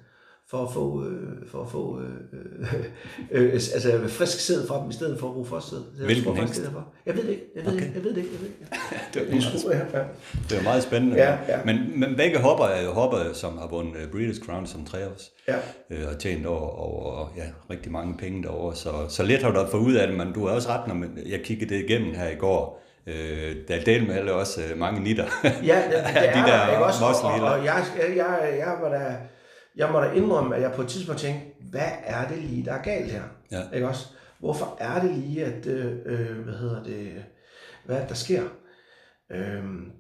[0.48, 2.10] for at få, øh, for at få øh,
[3.32, 6.06] øh, øh, altså frisk sæd fra dem, i stedet for at bruge fostersæd.
[6.06, 6.62] Hvilken hængst?
[7.06, 7.43] Jeg ved det ikke.
[7.56, 7.84] Jeg ved, okay.
[7.84, 7.95] ikke.
[7.95, 8.30] jeg ved det ikke.
[8.34, 8.71] Jeg ved det ikke.
[9.13, 10.00] det, var meget, ja.
[10.50, 11.15] det var meget spændende.
[11.15, 11.60] Ja, ja.
[11.65, 15.32] Men, men begge hopper er jo hopper, som har vundet uh, British Crown som treårs.
[15.48, 15.56] Ja.
[15.89, 18.76] Øh, og tjent over, over ja, rigtig mange penge derovre.
[18.76, 21.08] Så, så lidt har du fået ud af det, men du har også ret, når
[21.26, 22.85] jeg kiggede det igennem her i går.
[23.08, 25.26] Øh, der er del med alle også øh, mange nitter.
[25.44, 27.06] Ja, det, det er de der ikke også?
[27.06, 29.15] Og, og, og jeg, jeg, jeg var der
[29.76, 32.74] jeg må da indrømme, at jeg på et tidspunkt tænkte, hvad er det lige, der
[32.74, 33.24] er galt her?
[33.52, 33.62] Ja.
[33.74, 34.08] Ikke også?
[34.39, 37.26] Hvorfor er det lige, at, øh, øh hvad hedder det,
[37.86, 38.44] hvad der sker?
[39.32, 39.91] Øhm,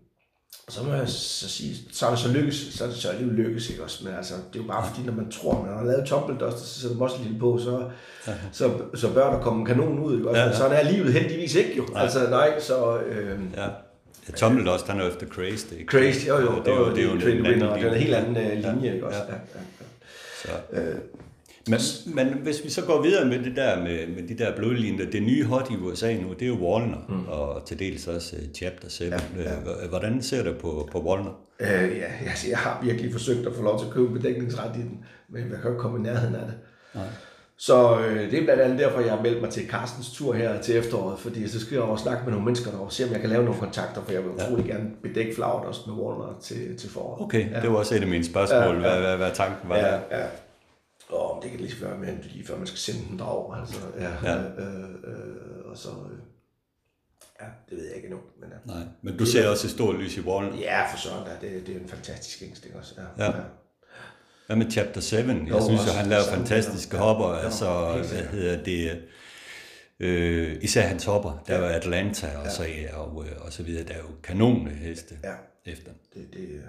[0.69, 3.35] så må jeg så sige, så er det så lykkes, så er det så alligevel
[3.35, 4.05] lykkes, ikke også?
[4.05, 6.65] Men altså, det er jo bare fordi, når man tror, man har lavet og så
[6.81, 7.89] sætter man også lidt på, så,
[8.51, 10.41] så, så bør der komme en kanon ud, ikke også?
[10.41, 10.55] Ja, ja.
[10.55, 11.85] Sådan er livet heldigvis ikke jo.
[11.93, 12.03] Nej.
[12.03, 12.99] Altså, nej, så...
[12.99, 13.67] Øh, ja.
[14.29, 15.65] Ja, Tumbledust, han er efter Crazy.
[15.69, 17.93] Det Crazy, jo jo, det er jo, det er jo en, en, en, en, en
[17.93, 19.19] helt anden uh, linje, ja, ikke også?
[19.19, 19.95] Ja, ja, ja.
[20.41, 20.81] Så.
[20.81, 20.95] Øh,
[21.67, 25.05] men, men hvis vi så går videre med det der med, med de der blodlinjer,
[25.05, 27.27] det nye hot i USA nu, det er jo Wallner, mm.
[27.27, 29.03] og til dels også uh, Chapter 7.
[29.03, 29.87] Ja, ja.
[29.89, 31.31] Hvordan ser du på, på Wallner?
[31.59, 34.79] Øh, ja, altså, jeg har virkelig forsøgt at få lov til at købe bedækningsret i
[34.79, 36.55] den, men jeg kan ikke komme i nærheden af det.
[36.95, 37.05] Nej.
[37.57, 40.61] Så øh, det er blandt andet derfor, jeg har meldt mig til Carstens tur her
[40.61, 43.11] til efteråret, fordi så skal jeg over snakke med nogle mennesker der og se om
[43.11, 44.45] jeg kan lave nogle kontakter, for jeg vil ja.
[44.45, 47.21] utrolig gerne bedække flaget også med Walner til, til foråret.
[47.21, 47.61] Okay, ja.
[47.61, 48.79] det var også et af mine spørgsmål, ja, ja.
[48.79, 49.99] Hvad, hvad, hvad tanken var ja, der.
[50.11, 50.25] Ja.
[51.09, 53.79] Og det kan lige være med, lige før man skal sende den drag, altså.
[53.99, 54.37] Ja, ja.
[54.37, 56.17] Øh, øh, og så, øh,
[57.41, 58.21] ja, det ved jeg ikke endnu.
[58.39, 58.73] Men, ja.
[58.73, 60.57] Nej, men du ser også et stort lys i Walner.
[60.57, 62.95] Ja, for sådan der, det, det er en fantastisk instinkt også.
[62.97, 63.25] Ja.
[63.25, 63.37] ja.
[63.37, 63.43] ja.
[64.47, 65.15] Hvad med Chapter 7?
[65.15, 67.29] Jeg jo, synes jo, han laver fantastiske hopper.
[67.29, 69.01] Ja, altså, hvad hedder det?
[69.99, 71.43] Øh, især hans hopper.
[71.47, 71.61] Der ja.
[71.61, 72.49] var Atlanta og, ja.
[72.49, 73.83] så, og, og så videre.
[73.83, 75.71] Der er jo kanone heste ja.
[75.71, 75.91] efter.
[76.13, 76.63] Det, det,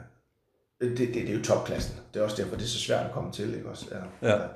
[0.81, 1.97] det, det, det er jo topklassen.
[2.15, 3.55] Det er også derfor, det er så svært at komme til.
[3.55, 3.69] Ikke?
[3.69, 4.29] Også, ja.
[4.29, 4.43] Ja.
[4.43, 4.49] Ja.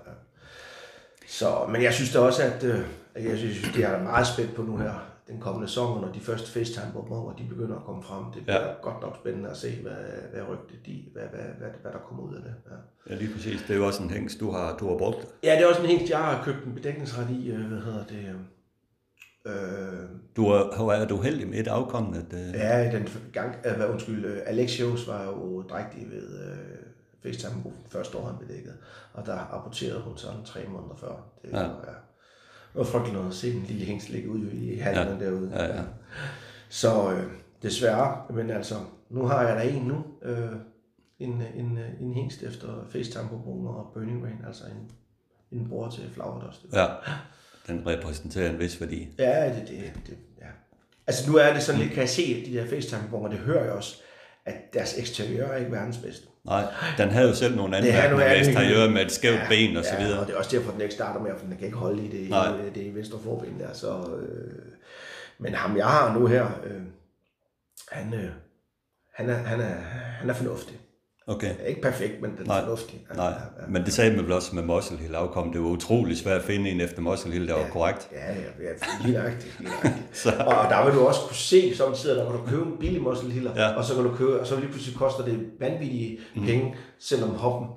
[1.28, 2.80] Så, men jeg synes da også, at øh,
[3.14, 6.46] jeg synes, det er meget spændt på nu her den kommende sæson, når de første
[6.50, 8.24] FaceTime-bomber, de begynder at komme frem.
[8.35, 8.72] Det bliver ja.
[8.83, 10.02] godt nok spændende at se, hvad,
[10.33, 12.54] hvad rygte de, hvad, hvad, hvad, hvad, der kommer ud af det.
[12.70, 12.76] Ja.
[13.11, 13.61] ja, lige præcis.
[13.62, 15.26] Det er jo også en hængst, du har, du har brugt.
[15.44, 17.50] Ja, det er også en hængst, jeg har købt en bedækningsret i.
[17.50, 18.37] Øh, hvad hedder det?
[19.46, 22.26] Øh, du har været uheldig med et afkommende?
[22.33, 22.55] Øh...
[22.55, 28.26] Ja, den gang, uh, undskyld, uh, Alexios var jo drægtig ved uh, FaceTime første år,
[28.26, 28.74] han bedækket.
[29.12, 31.12] Og der rapporterede hun sådan tre måneder før.
[31.42, 31.61] Det, ja.
[31.62, 31.94] ja
[32.72, 35.24] det var frygteligt noget at se en lille hængst ligge ude i halen ja.
[35.24, 35.50] derude.
[35.55, 35.83] Ja, ja.
[36.68, 38.74] Så øh, desværre, men altså,
[39.09, 40.53] nu har jeg der en nu, øh,
[41.18, 44.90] en, en, en hængst efter FaceTime på og Burning Rain, altså en,
[45.59, 46.87] en bror til Flower Ja,
[47.66, 49.09] den repræsenterer en vis værdi.
[49.18, 50.46] Ja, det, det, det ja.
[51.07, 53.73] Altså nu er det sådan lidt, kan jeg se, de der FaceTime-bonger, det hører jeg
[53.73, 53.96] også,
[54.44, 56.27] at deres eksteriør er ikke verdens bedste.
[56.44, 56.64] Nej,
[56.99, 59.96] den havde jo selv nogle anmærkninger med eksteriør med et skævt ja, ben og så
[59.99, 60.14] videre.
[60.14, 62.05] Ja, og det er også derfor, den ikke starter med, for den kan ikke holde
[62.05, 62.57] i det, Nej.
[62.57, 63.73] det, det venstre forben der.
[63.73, 64.62] Så, øh,
[65.38, 66.83] men ham, jeg har nu her, øh,
[67.88, 68.31] han, øh,
[69.14, 69.75] han, er, han, er,
[70.20, 70.81] han er fornuftig.
[71.31, 71.55] Okay.
[71.66, 73.01] Ikke perfekt, men den er fornuftig.
[73.11, 73.66] Ja, Nej, ja, ja.
[73.69, 75.53] men det sagde man vel også med Muscle Hill afkom.
[75.53, 78.09] Det var utrolig svært at finde en efter Muscle Hill, der ja, var korrekt.
[78.12, 79.61] Ja, ja, ja lige nøjagtigt.
[79.61, 80.27] Nøjagtigt.
[80.49, 83.03] og der vil du også kunne se, som sidder der, hvor du køber en billig
[83.03, 83.69] Muscle Hill, ja.
[83.69, 86.47] og så kan du købe, og så lige pludselig koster det vanvittige mm.
[86.47, 87.69] penge, selvom hoppen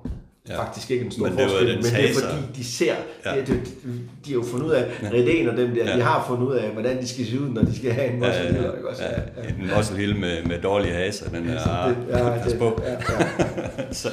[0.48, 0.62] ja.
[0.62, 2.94] faktisk ikke en stor men det forskel, men det er fordi, de ser,
[3.26, 3.36] ja.
[3.36, 3.60] de, de,
[4.24, 5.08] de har jo fundet ud af, ja.
[5.08, 5.96] Redén og dem der, ja.
[5.96, 8.18] de har fundet ud af, hvordan de skal se ud, når de skal have en
[8.18, 8.86] muscle ja, ja, ja.
[8.86, 9.02] Også?
[9.02, 9.48] Ja, ja.
[9.48, 12.82] En muscle hill med, med dårlige haser, den er, det, ja, pas det, på.
[12.84, 13.92] Ja, ja.
[14.02, 14.08] så,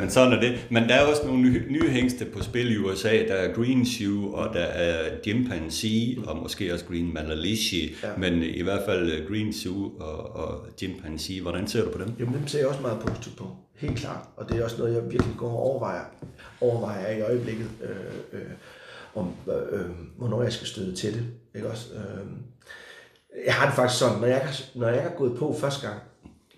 [0.00, 0.66] men sådan er det.
[0.70, 3.12] Men der er også nogle nye, nye hængste på spil i USA.
[3.28, 8.08] Der er Green Shoe, og der er Chimpanzee, og måske også Green Malalishi, ja.
[8.18, 11.42] men i hvert fald Green Shoe og, og Chimpanzee.
[11.42, 12.14] Hvordan ser du på dem?
[12.18, 13.46] Jamen, dem ser jeg også meget positivt på.
[13.74, 14.24] Helt klart.
[14.36, 16.04] Og det er også noget, jeg virkelig går og overvejer,
[16.60, 18.50] overvejer i øjeblikket, øh, øh,
[19.14, 21.24] om øh, øh, hvornår jeg skal støde til det.
[21.54, 21.94] Ikke også?
[21.94, 22.26] Øh,
[23.46, 26.00] jeg har det faktisk sådan, når jeg, når jeg er gået på første gang,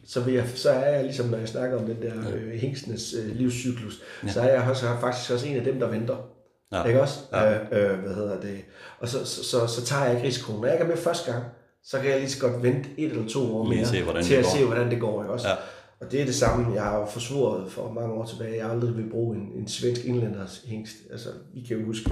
[0.06, 3.14] så, vil jeg, så er jeg ligesom, når jeg snakker om den der øh, hængstenes
[3.14, 4.28] øh, livscyklus, ja.
[4.28, 6.16] så er jeg også, faktisk også en af dem, der venter.
[6.72, 6.84] Ja.
[6.84, 7.18] Ikke også?
[7.32, 7.54] Ja.
[7.54, 8.60] Øh, øh, hvad hedder det?
[9.00, 10.60] Og så, så, så, så tager jeg ikke risikoen.
[10.60, 11.44] Når jeg er med første gang,
[11.84, 14.46] så kan jeg lige så godt vente et eller to år mere, se, til at
[14.46, 15.22] se, hvordan det går.
[15.22, 15.48] Ikke også?
[15.48, 15.54] Ja.
[16.00, 18.56] Og det er det samme, jeg har forsvoret for mange år tilbage.
[18.56, 20.96] Jeg aldrig vil bruge en, en svensk indlænders hængst.
[21.10, 22.10] Altså, vi kan jo huske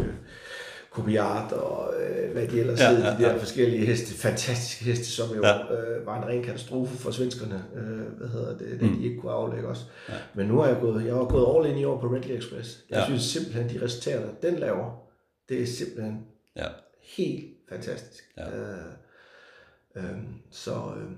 [0.92, 3.38] Kobiart og øh, hvad de ellers ja, hedder, ja, de der ja.
[3.38, 5.75] forskellige heste, fantastiske heste, som jo ja.
[5.75, 8.97] øh, var en ren katastrofe for svenskerne, øh, hvad hedder det, det mm.
[8.97, 9.87] de ikke kunne aflægge os.
[10.09, 10.14] Ja.
[10.35, 12.85] Men nu har jeg gået, jeg har gået all in i år på Redley Express.
[12.90, 13.05] Jeg ja.
[13.05, 15.09] synes simpelthen, de resultater, den laver,
[15.49, 16.66] det er simpelthen ja.
[17.16, 18.25] helt fantastisk.
[18.37, 18.59] Ja.
[18.59, 18.77] Øh,
[19.97, 20.18] øh,
[20.51, 21.11] så øh,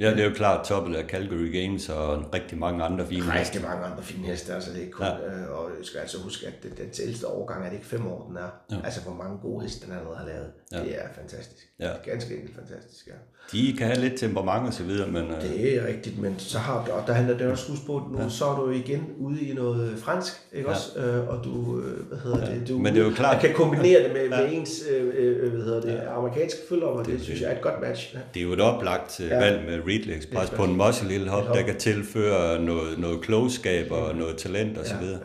[0.00, 3.38] Ja, det er jo klart toppet af Calgary Games og rigtig mange andre fine heste.
[3.40, 5.12] Rigtig mange andre fine heste, altså det er kun, ja.
[5.12, 8.06] øh, og jeg skal altså huske, at det, den ældste årgang er det ikke fem
[8.06, 8.50] år, den er.
[8.70, 8.76] Ja.
[8.84, 10.46] Altså hvor mange gode heste den allerede har lavet.
[10.72, 10.78] Ja.
[10.78, 11.66] Det er fantastisk.
[11.80, 11.84] Ja.
[11.84, 13.12] Det er ganske enkelt fantastisk, ja.
[13.52, 15.22] De kan have lidt temperament og så videre, men...
[15.30, 18.02] øh, Det er rigtigt, men så har du, og der handler det også husk på,
[18.12, 18.28] nu ja.
[18.28, 20.74] så er du igen ude i noget fransk, ikke Ja.
[20.74, 20.98] også?
[20.98, 24.02] Øh, og du, øh, hvad hedder det, du Men det er jo klart- kan kombinere
[24.04, 27.50] det med, med ens, øh, øh, hvad hedder det, amerikanske følger, og det, synes jeg
[27.50, 28.14] er et godt match.
[28.14, 28.18] Ja.
[28.34, 29.26] Det er jo et oplagt ja.
[29.26, 29.38] Ja.
[29.38, 33.90] valg med Ridley Express på en muscle lille hop, der kan tilføre noget, noget klogskab
[33.90, 35.20] og noget talent og så videre.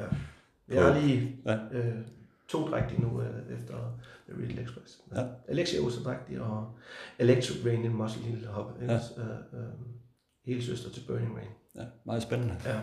[0.69, 0.75] Ja.
[0.75, 1.53] Jeg har lige Ja.
[1.77, 1.93] øh,
[2.49, 3.73] to drægtige nu øh, efter
[4.29, 4.97] The Real Express.
[5.15, 5.21] Ja.
[5.47, 6.67] Alexia Osa drægtig og
[7.19, 8.71] Electric Rain en muscle lille hop.
[8.81, 8.93] Ja.
[8.93, 8.97] Ja.
[8.97, 9.59] Øh, øh,
[10.45, 11.47] hele søster til Burning Rain.
[11.75, 12.55] Ja, meget spændende.
[12.65, 12.73] Ja.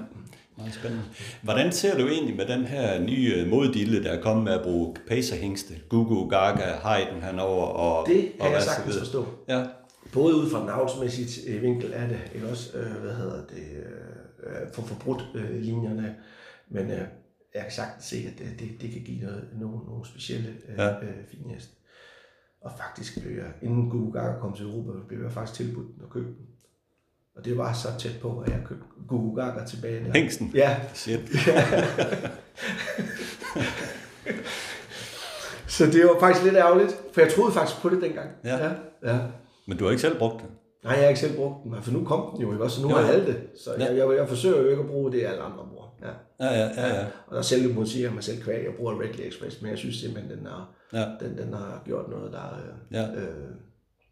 [0.59, 1.05] Meget spændende.
[1.43, 4.95] Hvordan ser du egentlig med den her nye moddille, der er kommet med at bruge
[5.09, 5.75] pacerhængste?
[5.89, 9.27] Gugu, Gaga, Hayden henover og Det og kan jeg hvad så sagtens forstå.
[9.49, 9.65] Ja,
[10.13, 13.67] Både ud fra den avlsmæssige øh, vinkel af det, ikke også, øh, hvad hedder det,
[13.77, 16.17] øh, øh, for forbrudt øh, linjerne,
[16.69, 16.99] men øh,
[17.55, 20.79] jeg kan sagtens se, at det, det, det kan give noget, nogle, nogle specielle øh,
[20.79, 20.91] Ja.
[20.91, 21.73] øh, fine heste.
[22.61, 26.11] Og faktisk blev jeg, inden Google Gaga kom til Europa, blev jeg faktisk tilbudt og
[26.11, 26.47] købte den.
[27.37, 30.05] Og det var så tæt på, at jeg købte Google Gaga tilbage.
[30.05, 30.13] Der.
[30.13, 30.51] hængsten.
[30.55, 31.21] Ja, Shit.
[35.77, 38.31] så det var faktisk lidt ærgerligt, for jeg troede faktisk på det dengang.
[38.45, 38.57] Ja.
[38.67, 38.73] ja.
[39.03, 39.19] ja.
[39.69, 40.51] Men du har ikke selv brugt det?
[40.85, 42.77] Nej, jeg har ikke selv brugt den, for nu kom den jo, ikke også?
[42.77, 43.37] Så nu Jo, har alle det.
[43.65, 43.85] Så Ja.
[43.85, 45.95] jeg, jeg, jeg, forsøger jo ikke at bruge det, alle andre bruger.
[46.03, 46.09] Ja.
[46.47, 46.95] Ja, ja, ja.
[47.01, 47.07] ja.
[47.27, 49.79] Og der selv må sige, at mig selv kvæg, jeg bruger Redley Express, men jeg
[49.79, 51.27] synes simpelthen, den har, ja.
[51.27, 52.61] den, den har gjort noget, der
[52.93, 53.21] øh, Ja.
[53.21, 53.37] øh,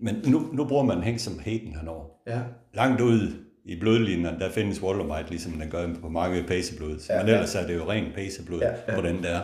[0.01, 2.05] Men nu, nu bruger man hæng som Hayden henover.
[2.27, 2.41] ja.
[2.75, 3.31] Langt ude
[3.65, 6.97] i blodlinjen, der findes Wallermite, ligesom den gør på mange paceblod.
[7.09, 7.33] Ja, Men ja.
[7.35, 8.95] ellers er det jo ren paceblod Ja, ja.
[9.01, 9.41] på den der.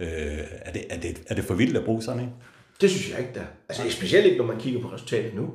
[0.00, 0.08] Øh,
[0.62, 2.32] er, det, er, det, er det for vildt at bruge sådan en?
[2.80, 3.44] Det synes jeg ikke, der.
[3.68, 5.50] Altså specielt ikke, når man kigger på resultatet nu.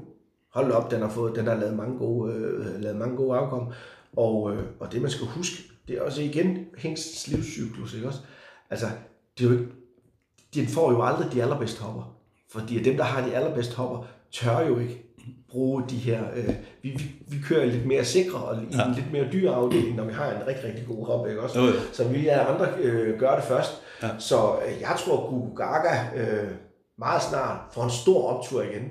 [0.54, 3.72] Hold op, den har, fået, den har lavet mange gode, øh, lavet mange gode afkom.
[4.18, 8.20] Og, øh, og det, man skal huske, det er også igen hængstens livscyklus, ikke også?
[8.70, 8.86] Altså,
[9.38, 9.72] det er jo ikke,
[10.56, 12.18] den får jo aldrig de allerbedste hopper.
[12.52, 15.04] Fordi dem, der har de allerbedste hopper, tør jo ikke
[15.50, 16.24] bruge de her...
[16.36, 19.96] Øh, vi, vi, vi kører lidt mere sikre og i en lidt mere dyre afdeling,
[19.96, 21.60] når vi har en rigtig, rigtig god hop, ikke også?
[21.60, 21.74] Jo, jo.
[21.94, 23.72] Så vi er andre øh, gør det først.
[24.04, 24.10] Ja.
[24.20, 26.52] Så øh, jeg tror, at Gugu Gaga øh,
[26.98, 28.84] meget snart får en stor optur igen.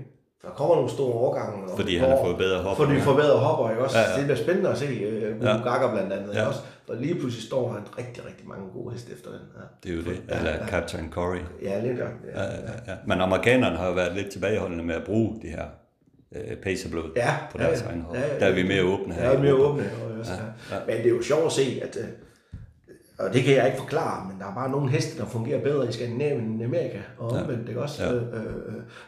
[0.43, 1.71] Der kommer nogle store overgange.
[1.73, 3.05] om Fordi han har fået bedre hopper, Fordi ja.
[3.05, 3.99] får bedre hopper, ikke også?
[3.99, 4.15] Ja, Ja, ja.
[4.15, 4.19] ja.
[4.19, 5.51] Det bliver spændende at se uh, Ja.
[5.57, 5.63] ja.
[5.71, 6.41] Gaga blandt andet, Ja.
[6.41, 6.47] ja.
[6.49, 6.61] også?
[6.87, 9.41] For lige pludselig står han rigtig, rigtig mange gode heste efter den.
[9.57, 10.23] Ja, Det er jo det.
[10.29, 10.67] Ja, Eller ja.
[10.67, 11.41] Captain Corey.
[11.63, 12.05] ja lidt ja.
[12.35, 12.51] Ja, ja,
[12.89, 12.95] ja.
[13.07, 15.65] Men amerikanerne har jo været lidt tilbageholdende med at bruge de her
[16.37, 17.87] øh, pacerblod Ja, på ja, deres ja.
[17.89, 18.15] egen hop.
[18.15, 19.31] Ja, ja, Der er vi mere åbne her.
[19.31, 19.69] Ja, i mere Europa.
[19.71, 19.91] åbne.
[20.13, 20.81] Og, også, Ja, ja, ja.
[20.87, 22.05] Men det er jo sjovt at se, at øh,
[23.19, 25.89] og det kan jeg ikke forklare, men der er bare nogle heste, der fungerer bedre
[25.89, 28.05] i Skandinavien end i Amerika, og omvendt, ikke også?
[28.05, 28.15] Ja.
[28.15, 28.43] Øh, øh,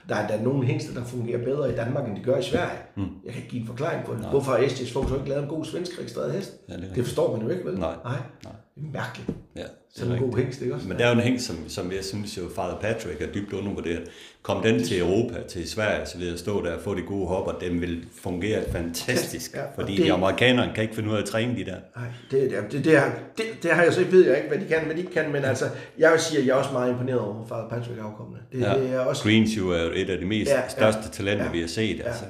[0.09, 2.43] der, er, der er nogle heste, der fungerer bedre i Danmark, end de gør i
[2.43, 2.79] Sverige.
[2.97, 3.03] Mm.
[3.25, 4.27] Jeg kan ikke give en forklaring på det.
[4.31, 6.53] Hvorfor har Estes Fox ikke lavet en god svensk registreret hest?
[6.69, 7.79] Ja, det det, forstår man jo ikke, vel?
[7.79, 7.95] Nej.
[8.05, 8.19] Nej.
[8.45, 8.53] Nej.
[8.77, 9.31] Mærkeligt.
[9.57, 10.89] Ja, det Sådan en god hængst, ikke også?
[10.89, 13.53] Men der er jo en hæng, som, som jeg synes jo, Father Patrick er dybt
[13.53, 14.03] undervurderet.
[14.43, 17.53] Kom den til Europa, til Sverige så videre, stå der og få de gode hopper,
[17.53, 19.55] den vil fungere fantastisk.
[19.55, 21.77] Ja, fordi det- de amerikanere kan ikke finde ud af at træne de der.
[21.97, 24.49] Nej, det, det, det, det, har, det, det har jeg så ikke ved jeg ikke,
[24.49, 25.65] hvad de kan, hvad de ikke kan, men altså,
[25.99, 28.41] jeg vil sige, at jeg er også meget imponeret over Father Patrick afkommende.
[28.53, 28.75] Det, Ja.
[28.79, 30.69] det er også, Greens jo er jo et af de mest Ja, ja, ja.
[30.69, 31.51] største talenter, Ja.
[31.51, 31.99] vi har set.
[31.99, 32.03] Ja.
[32.05, 32.25] Altså.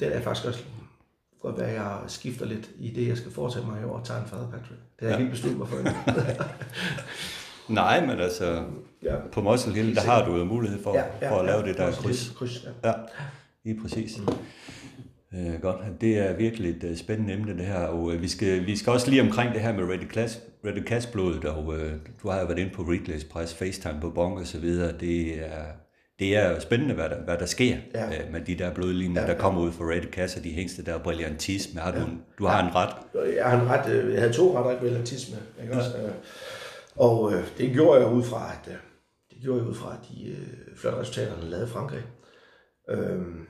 [0.00, 0.64] den er faktisk også
[1.42, 4.06] godt være, at jeg skifter lidt i det, jeg skal foretage mig i år og
[4.06, 4.80] tage en Father Patrick.
[5.00, 5.18] Det har jeg Ja.
[5.18, 5.92] ikke besluttet mig for endnu.
[7.68, 8.64] Nej, men altså,
[9.02, 9.14] ja.
[9.32, 11.66] på Muscle Hill, der har du jo mulighed for, Ja, ja, for at lave ja,
[11.68, 12.32] det der kryds.
[12.36, 12.88] kryds ja.
[12.88, 12.94] Ja,
[13.64, 14.18] lige præcis.
[15.34, 18.66] Øh, godt, det er virkelig et øh, spændende emne det her, og øh, vi, skal,
[18.66, 21.92] vi skal også lige omkring det her med Ready Class, Ready Class blodet, og øh,
[22.22, 25.44] du har jo været inde på Ridley Express, FaceTime på Bong og så videre, det
[25.46, 25.62] er,
[26.18, 28.06] det er spændende, hvad der, hvad der sker Ja.
[28.06, 29.40] øh, med de der blodlinjer, Ja, der ja.
[29.40, 31.80] kommer ud fra Ready Cass, og de hængste der brillantisme.
[31.80, 32.94] Har du, en, du har en ret.
[33.36, 35.98] Jeg har en ret, øh, jeg havde to ret relatisme, ikke også?
[35.98, 36.10] Øh,
[36.96, 38.78] Og øh, det gjorde jeg ud fra, at øh,
[39.30, 42.02] det gjorde jeg ud fra de øh, flotte resultater, han lavede i Frankrig.
[42.90, 43.46] Øhm,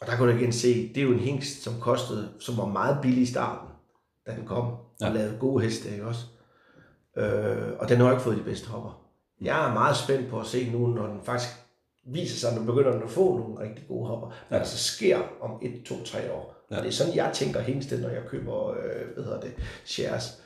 [0.00, 2.66] og der kunne du igen se, det er jo en hængst, som kostede, som var
[2.66, 3.68] meget billig i starten,
[4.26, 5.08] da den kom, og Ja.
[5.12, 6.20] lavede gode heste, ikke også?
[7.18, 9.02] Øh, og den har ikke fået de bedste hopper.
[9.40, 11.50] Jeg er meget spændt på at se nu, når den faktisk
[12.04, 14.78] viser sig, at nu begynder den at få nogle rigtig gode hopper, hvad der så
[14.78, 16.54] sker om 1, 2, 3 år.
[16.70, 16.76] Ja.
[16.76, 19.52] Og det er sådan, jeg tænker hængste, når jeg køber, øh, hvad hedder det,
[19.84, 20.41] shares,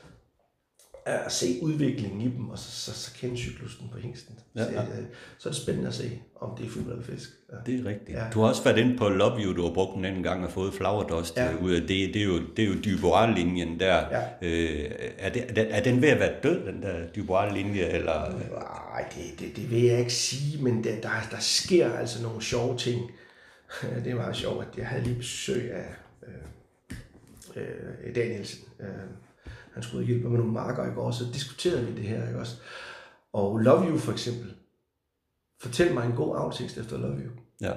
[1.07, 4.35] at se udviklingen i dem, og så, så, så kende cyklusen på hængsten.
[4.55, 4.81] Ja, Så, ja.
[4.81, 5.03] øh,
[5.37, 7.29] så er det spændende at se, om det er eller fisk.
[7.51, 7.57] Ja.
[7.71, 8.17] Det er rigtigt.
[8.17, 8.23] Ja.
[8.33, 10.51] Du har også været inde på Love You, du har brugt den anden gang og
[10.51, 11.45] fået Flower Dust Ja.
[11.45, 11.57] ja.
[11.61, 11.89] ud af det.
[12.13, 13.95] Det er jo, det er jo Dubois-linjen der.
[14.11, 14.21] Ja.
[14.41, 17.81] Øh, er, det, er, den, er den ved at være død, den der Dubois-linje?
[17.81, 18.31] Eller?
[18.51, 22.41] Nej, det, det, det vil jeg ikke sige, men der, der, der sker altså nogle
[22.41, 23.11] sjove ting.
[24.03, 25.85] det er meget sjovt, at jeg havde lige besøg af
[26.27, 27.63] øh,
[28.07, 28.59] øh, Danielsen.
[28.79, 28.87] Øh,
[29.77, 32.57] han skulle hjælpe med nogle marker i går, så diskuterede vi det her, ikke også?
[33.33, 34.53] Og Love You for eksempel.
[35.61, 37.31] Fortæl mig en god aftekst efter Love You.
[37.61, 37.73] Ja,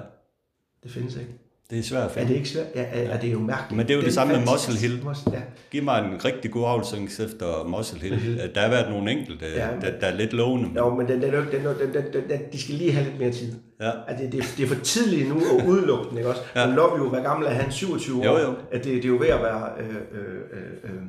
[0.83, 1.40] Det findes ikke.
[1.71, 2.27] Det er svært at Er finde.
[2.29, 2.65] det ikke svært?
[2.75, 3.77] Ja, er, er det er jo mærkeligt.
[3.77, 5.01] Men det er jo det Den samme med Muscle Hill.
[5.33, 5.39] Ja.
[5.71, 8.41] Giv mig en rigtig god afsøgning efter Muscle Hill.
[8.55, 10.69] Der har været nogle enkelte, Ja, ja, men- der, der er lidt lovende.
[10.75, 13.05] Jo, men den, den, er jo den, den, den, den, den, de skal lige have
[13.05, 13.53] lidt mere tid.
[13.81, 13.91] Ja.
[14.07, 16.41] At det, det, det er for tidligt nu at udelukke den, ikke også?
[16.55, 16.69] Ja.
[16.69, 16.75] Ja.
[16.75, 17.71] Love You, hvad gammel er han?
[17.71, 18.25] 27 år?
[18.25, 18.53] Jo, jo.
[18.71, 19.67] At det, det er jo ved at være...
[19.79, 21.01] Øh, øh, øh, øh,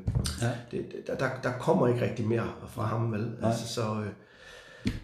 [0.42, 0.46] Ja.
[0.70, 2.44] det, det- der, der, der kommer ikke rigtig mere
[2.74, 3.26] fra ham, vel?
[3.42, 3.80] Altså, så...
[3.80, 4.06] Øh,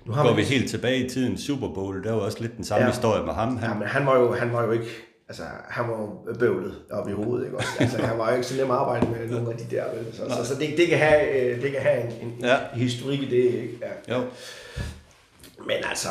[0.07, 2.57] nu har Går man- vi helt tilbage i tiden, Super Bowl, der var også lidt
[2.57, 2.90] den samme Ja.
[2.90, 3.57] historie med ham.
[3.57, 4.87] Han, Ja, men han var jo, han var jo ikke...
[5.29, 7.69] Altså, han var jo bøvlet op i hovedet, ikke også?
[7.81, 10.07] Altså, han var jo ikke så nem at arbejde med nogle af de der, vel?
[10.14, 12.59] Så, så, så det, det, kan have, øh, det kan have en, en Ja.
[12.75, 13.79] historik i det, ikke?
[14.09, 14.14] Ja.
[14.17, 14.25] jo,
[15.67, 16.09] Men altså,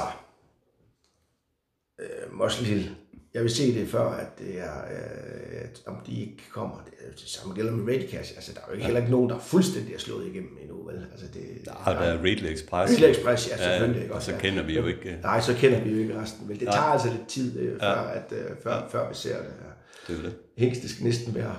[1.99, 2.95] øh, Muscle Hill,
[3.37, 6.75] jeg vil se det før, at det er, øh, at om de ikke kommer.
[6.85, 8.33] Det, er det samme gælder med Radicash.
[8.35, 10.83] Altså, der er jo ikke, heller ikke nogen, der er fuldstændig er slået igennem endnu,
[10.83, 11.07] vel?
[11.11, 12.93] Altså, det, der er der Ridley Express.
[12.93, 14.01] Ridley Express, ja, selvfølgelig.
[14.01, 14.37] ikke og så ja.
[14.39, 15.19] kender vi jo ikke.
[15.21, 16.49] Nej, så kender vi jo ikke resten.
[16.49, 18.87] Vel, det tager altså lidt tid, øh, før, at, øh, før, Ja.
[18.87, 19.45] før vi ser det.
[19.45, 20.13] Ja.
[20.13, 20.37] Det er det.
[20.57, 21.55] Hængste skal næsten være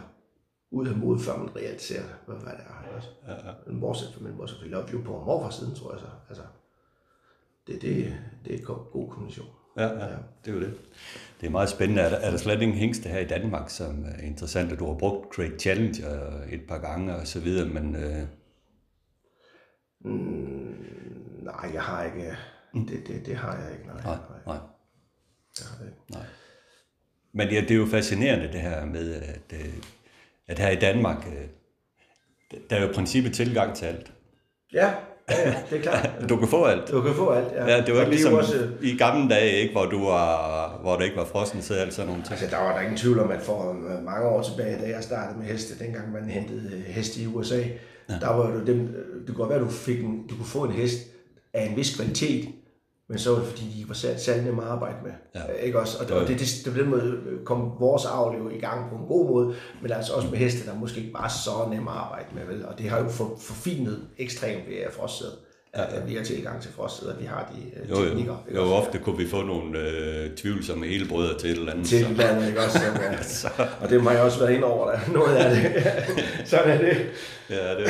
[0.70, 2.96] ud af mod, før man reelt ser, hvad, hvad det er.
[2.96, 3.08] Også.
[3.26, 3.52] Ja, ja.
[3.66, 6.06] Men bortset fra, man må selvfølgelig op jo på fra siden, tror jeg så.
[6.28, 6.42] Altså,
[7.66, 8.14] det, det,
[8.44, 9.48] det er en god kombination.
[9.76, 10.06] Ja, ja,
[10.44, 10.74] det er jo det.
[11.40, 12.02] Det er meget spændende.
[12.02, 14.86] Er der, er der slet ingen hængste her i Danmark, som er interessant, at du
[14.86, 18.22] har brugt Great Challenger et par gange og så videre, men øh,
[20.00, 20.74] Mm,
[21.42, 22.36] nej, jeg har ikke...
[22.74, 24.02] Det, det, det har jeg ikke, nej.
[24.04, 24.56] nej, nej.
[25.58, 26.28] Det har jeg ikke.
[27.32, 29.74] Men ja, det er jo fascinerende det her med, at, øh,
[30.46, 31.48] at her i Danmark, øh,
[32.70, 34.12] der er jo princippet tilgang til alt.
[34.72, 34.94] Ja,
[35.30, 36.10] ja, ja, det er klart.
[36.28, 36.90] Du kan få alt.
[36.90, 37.66] Du kan få alt, ja.
[37.66, 40.96] Ja, det var Og ikke ligesom også, i gamle dage, ikke, hvor, du var, hvor
[40.96, 42.32] der ikke var frosten sæd, alt sådan nogle ting.
[42.32, 45.02] Altså, der var der ingen tvivl om, at for øh, mange år tilbage, da jeg
[45.02, 47.56] startede med heste, dengang man hentede øh, heste i USA,
[48.08, 48.14] ja.
[48.20, 50.46] der var jo dem, øh, det kunne godt være, at du, fik en, du kunne
[50.46, 50.98] få en hest
[51.54, 52.48] af en vis kvalitet,
[53.08, 55.12] men så var det fordi, de ikke var særlig, nemme at arbejde med.
[55.34, 55.52] Ja.
[55.52, 55.98] Ikke også?
[55.98, 58.90] Og, og det, det, det, på den måde øh, kom vores avl jo i gang
[58.90, 61.90] på en god måde, men altså også med heste, der måske ikke bare så nemme
[61.90, 62.46] at arbejde med.
[62.46, 62.66] Vel?
[62.66, 64.92] Og det har jo for, forfinet ekstremt ved at
[65.76, 66.02] frostsæde.
[66.06, 66.18] Ja, ja.
[66.18, 68.04] Har tilgang til frostsæde, at vi har de øh, Jo, jo.
[68.04, 68.44] teknikker.
[68.48, 68.74] ikke jo også?
[68.86, 71.86] ofte kunne vi få nogle øh, tvivlsomme helbrødre til et eller andet.
[71.86, 72.78] til så- landet, ikke også?
[73.40, 73.64] Så, ja.
[73.80, 74.98] Og det har jeg også været ind over, der.
[75.18, 75.92] noget af det.
[76.50, 76.96] Sådan er det.
[77.50, 77.88] Ja, det er det.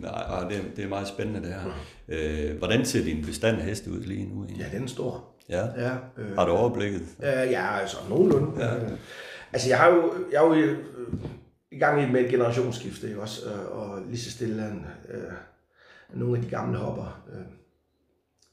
[0.00, 1.72] Nej, det, det er meget spændende det her.
[2.08, 4.44] Øh, hvordan ser din bestand af heste ud lige nu?
[4.44, 4.66] egentlig?
[4.72, 5.24] Ja, den er stor.
[5.48, 5.60] Ja.
[5.76, 7.00] Ja, øh, Har du overblikket?
[7.22, 8.64] øh, ja altså nogenlunde.
[8.64, 8.70] Ja.
[9.52, 10.78] Altså, jeg har jo, jeg er jo øh,
[11.72, 13.40] i gang i- med et generationsskifte, også?
[13.46, 15.20] Øh, og lige så stille en, øh,
[16.14, 17.38] nogle af de gamle hopper, øh,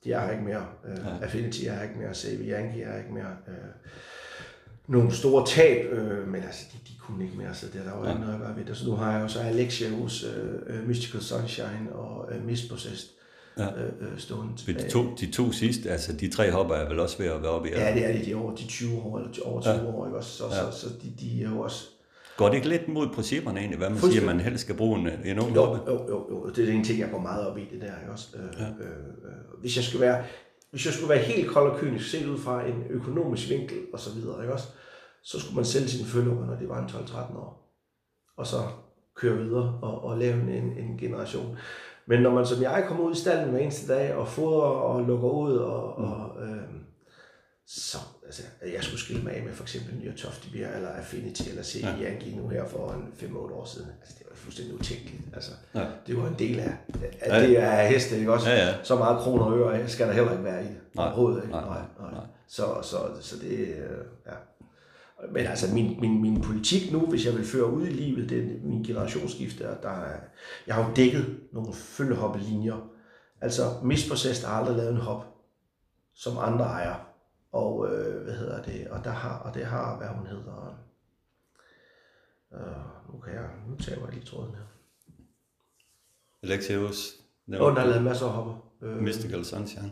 [0.04, 0.66] de er her ikke mere.
[0.88, 2.14] Øh, Affinity er her ikke mere.
[2.14, 3.32] Save Yankee er her ikke mere.
[3.48, 3.54] Øh,
[4.88, 7.98] nogle store tab, øh, men altså, de, de kunne ikke mere, så det er der
[8.00, 8.78] jo ikke noget at gøre ved det.
[8.78, 10.26] Så nu har jeg jo så Alexia hos
[10.68, 13.10] øh, Mystical Sunshine og øh, Mispossessed
[13.58, 13.68] Ja.
[13.84, 14.86] øh, stående tilbage.
[14.86, 17.52] De to, de to sidste, altså de tre hopper er vel også ved at være
[17.52, 19.74] oppe i Ja, det er de, de er over de 20 år, eller over 20
[19.74, 19.86] Ja.
[19.86, 20.30] år, ikke også?
[20.30, 20.72] Så, Ja.
[20.72, 21.88] så, så de, de er jo også...
[22.38, 24.36] Går det ikke lidt mod principperne egentlig, hvad man siger, Fuldstændig.
[24.36, 27.00] man helst skal bruge en, en ung Jo, jo, jo, jo, det er en ting,
[27.00, 28.28] jeg går meget op i, det der, også?
[28.38, 28.66] Øh, ja.
[28.66, 30.24] øh, øh, hvis jeg skulle være,
[30.72, 34.00] hvis jeg skulle være helt kold og kynisk, set ud fra en økonomisk vinkel og
[34.00, 34.68] så videre, ikke også?
[35.24, 37.78] Så skulle man sælge sine følger, når de var en 12-13 år.
[38.38, 38.58] Og så
[39.16, 41.58] køre videre og, og lave en, en generation.
[42.06, 45.04] Men når man som jeg kommer ud i stallen hver eneste dag og fodrer og
[45.04, 46.04] lukker ud, og, mm.
[46.04, 46.64] og øh,
[47.68, 47.98] så
[48.34, 51.64] altså, at jeg skulle skille mig af med for eksempel Nye Toftebjerg eller Affinity eller
[51.64, 51.80] C.
[51.84, 51.96] Ja.
[52.12, 53.88] Yankee nu her for en 5-8 år siden.
[54.02, 55.22] Altså, det var fuldstændig utænkeligt.
[55.34, 55.86] Altså, Ja.
[56.08, 56.74] Det var en del af,
[57.22, 57.48] af Ja.
[57.48, 58.50] det er heste, ikke også?
[58.50, 58.74] Ja, ja.
[58.84, 60.68] Så meget kroner og øre skal der heller ikke være i.
[60.96, 61.06] Nej.
[61.06, 61.52] Overhovedet ikke.
[61.52, 61.64] Nej,
[62.00, 62.26] nej, nej.
[62.48, 64.34] Så, så, så det, øh, ja.
[65.32, 68.38] Men altså, min, min, min politik nu, hvis jeg vil føre ud i livet, det
[68.40, 70.20] er min generationsskifte, og der er,
[70.68, 72.90] jeg har jo dækket nogle følgehoppelinjer.
[73.42, 75.26] Altså, misprocessed har aldrig lavet en hop,
[76.16, 77.13] som andre ejer.
[77.54, 78.88] Og øh, hvad hedder det?
[78.88, 80.78] Og der har, og det har, hvad hun hedder.
[82.54, 84.64] Øh, nu kan jeg, nu tager jeg lige tråden her.
[86.44, 87.14] Alexios,
[87.60, 88.54] Og den har lavet masser af hopper.
[88.82, 89.92] Øh, Mystical Sunshine.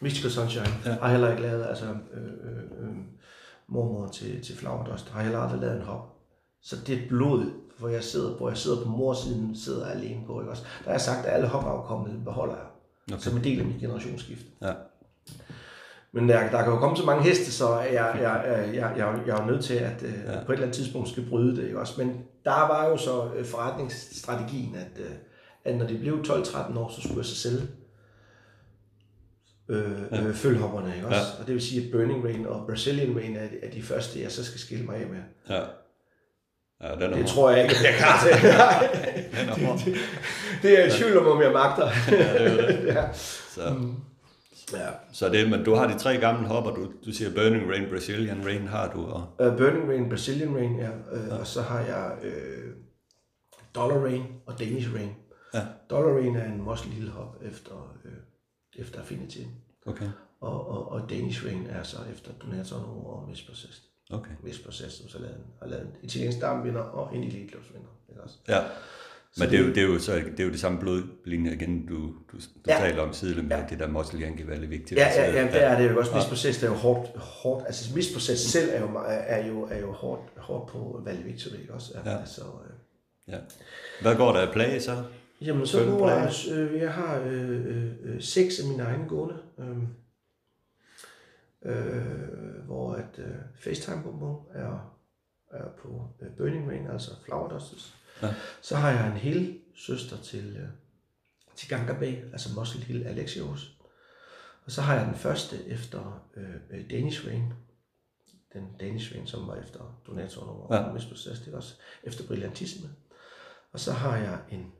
[0.00, 0.92] Mystical Sunshine Ja.
[0.92, 2.96] har heller ikke lavet, altså øh, øh, øh,
[3.66, 6.08] mormor til, til Flagerdust har heller aldrig lavet en hop.
[6.60, 10.26] Så det er et blod, hvor jeg sidder, hvor jeg sidder på morsiden, sidder alene
[10.26, 10.62] på, ikke også?
[10.62, 12.66] Der har jeg sagt, at alle hopafkommende beholder jeg,
[13.06, 13.14] Okay.
[13.14, 13.22] okay.
[13.22, 14.46] som en del af mit generationsskift.
[14.62, 14.72] Ja.
[16.14, 17.92] Men der, der kan jo komme så mange heste, så jeg,
[18.22, 18.40] jeg,
[18.74, 20.32] jeg, jeg, jeg, er nødt til at øh, Ja.
[20.32, 20.44] ja.
[20.44, 21.94] på et eller andet tidspunkt skal bryde det, ikke også?
[21.98, 25.10] Men der var jo så øh, forretningsstrategien, at, øh,
[25.64, 27.62] at når det blev 12-13 år, så skulle jeg så sælge
[29.68, 31.20] øh, øh, følhopperne, ikke også?
[31.20, 31.40] Ja.
[31.40, 34.32] Og det vil sige, at Burning Rain og Brazilian Rain er, er de første, jeg
[34.32, 35.18] så skal skille mig af med.
[35.56, 35.62] Ja.
[36.82, 37.26] Ja, den er Det hård.
[37.26, 38.42] tror jeg ikke, jeg er klar til.
[39.40, 39.78] Den er hård.
[40.62, 41.88] det er jeg i tvivl om, om jeg magter.
[42.10, 42.86] Ja, det er det.
[42.94, 43.12] ja.
[43.12, 43.60] Så,
[44.72, 44.88] ja.
[45.12, 48.44] så det, men du har de tre gamle hopper, du, du siger Burning Rain, Brazilian
[48.46, 50.90] Rain har du, og Uh, Burning Rain, Brazilian Rain, ja.
[50.90, 51.38] Uh, ja.
[51.38, 52.72] Og så har jeg uh,
[53.74, 55.10] Dollar Rain og Danish Rain.
[55.54, 55.60] Ja.
[55.90, 58.10] Dollar Rain er en mosselig lille hop efter, uh,
[58.82, 59.40] efter Affinity.
[59.86, 60.08] okay,
[60.40, 63.82] Og, og, og Danish Rain er så efter Donator og Process.
[64.10, 64.30] okay.
[64.42, 67.88] Miss Process, som så lavede, en- har lavet en italiensk damvinder og en elite vinder.
[68.48, 68.58] Ja.
[69.38, 71.86] Men det er, jo, det, er jo, så, det er jo det samme blodlinje igen,
[71.86, 72.76] du, du, du Ja.
[72.78, 75.00] taler om sideløbende med det der muscle yankee valley vigtigt.
[75.00, 76.14] Ja, ja, ja, det er det jo også.
[76.14, 79.78] Miss Process er jo hårdt, hårdt altså Miss Process selv er jo, er jo, er
[79.80, 81.92] jo hårdt, hårdt på Valley Victory, ikke også?
[82.04, 82.10] Ja.
[82.10, 82.18] Ja.
[82.18, 83.38] Altså, øh, ja.
[84.02, 85.04] Hvad går der af plage så?
[85.40, 86.24] Jamen, så Følg nu planen.
[86.24, 89.76] er, øh, jeg har øh, øh, øh, seks af mine egne gående, øh,
[91.64, 93.26] øh, hvor at øh,
[93.60, 94.94] FaceTime Bonbon er,
[95.52, 97.96] er på øh, Burning Rain, altså Flower Dusters.
[98.22, 98.34] Ja.
[98.60, 100.68] Så har jeg en hel søster til, øh,
[101.56, 103.76] til Ganga Bay, altså Muscle Hill Alexios.
[104.64, 107.52] Og så har jeg den første efter øh, øh, Danish Rain,
[108.52, 110.92] den Danish Rain, som var efter Donator og Ja.
[111.08, 112.88] Process, det også efter Brillantisme.
[113.72, 114.72] Og så har jeg en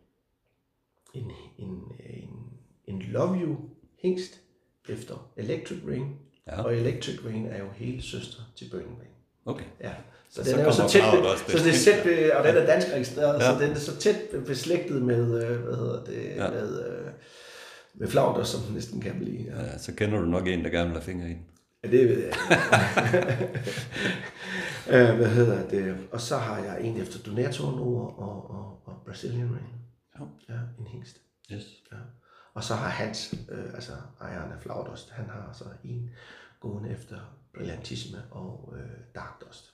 [1.14, 3.56] en, en, en, en Love You
[3.98, 4.40] hængst
[4.88, 6.18] efter Electric Rain.
[6.46, 6.62] Ja.
[6.62, 9.10] Og Electric Rain er jo hele søster til Burning Rain.
[9.44, 9.66] Okay.
[9.80, 9.94] Ja.
[10.34, 12.66] Så, Så den er jo så tæt, også så det er tæt, og den er
[12.66, 13.54] dansk registreret, Ja.
[13.54, 14.16] så den er så tæt
[14.46, 16.50] beslægtet med, øh, hvad hedder det, Ja.
[16.50, 17.06] med, øh,
[17.94, 19.42] med flauter, som den næsten kan blive.
[19.56, 19.62] Ja.
[19.64, 21.46] Ja, så kender du nok en, der gerne vil have fingre i den.
[21.84, 22.32] Ja, det ved jeg.
[24.90, 25.96] Øh, Hvad hedder det?
[26.12, 29.74] Og så har jeg en efter Donator Nord og, og, og Brazilian Rain.
[30.18, 30.54] Ja.
[30.54, 31.16] Ja, en hængst.
[31.52, 31.62] Yes.
[31.92, 31.96] Ja.
[32.54, 36.10] Og så har Hans, øh, altså ejeren af Flaudost, han har så en
[36.60, 37.16] gående efter
[37.54, 39.71] Brillantisme og øh, Dark Dust.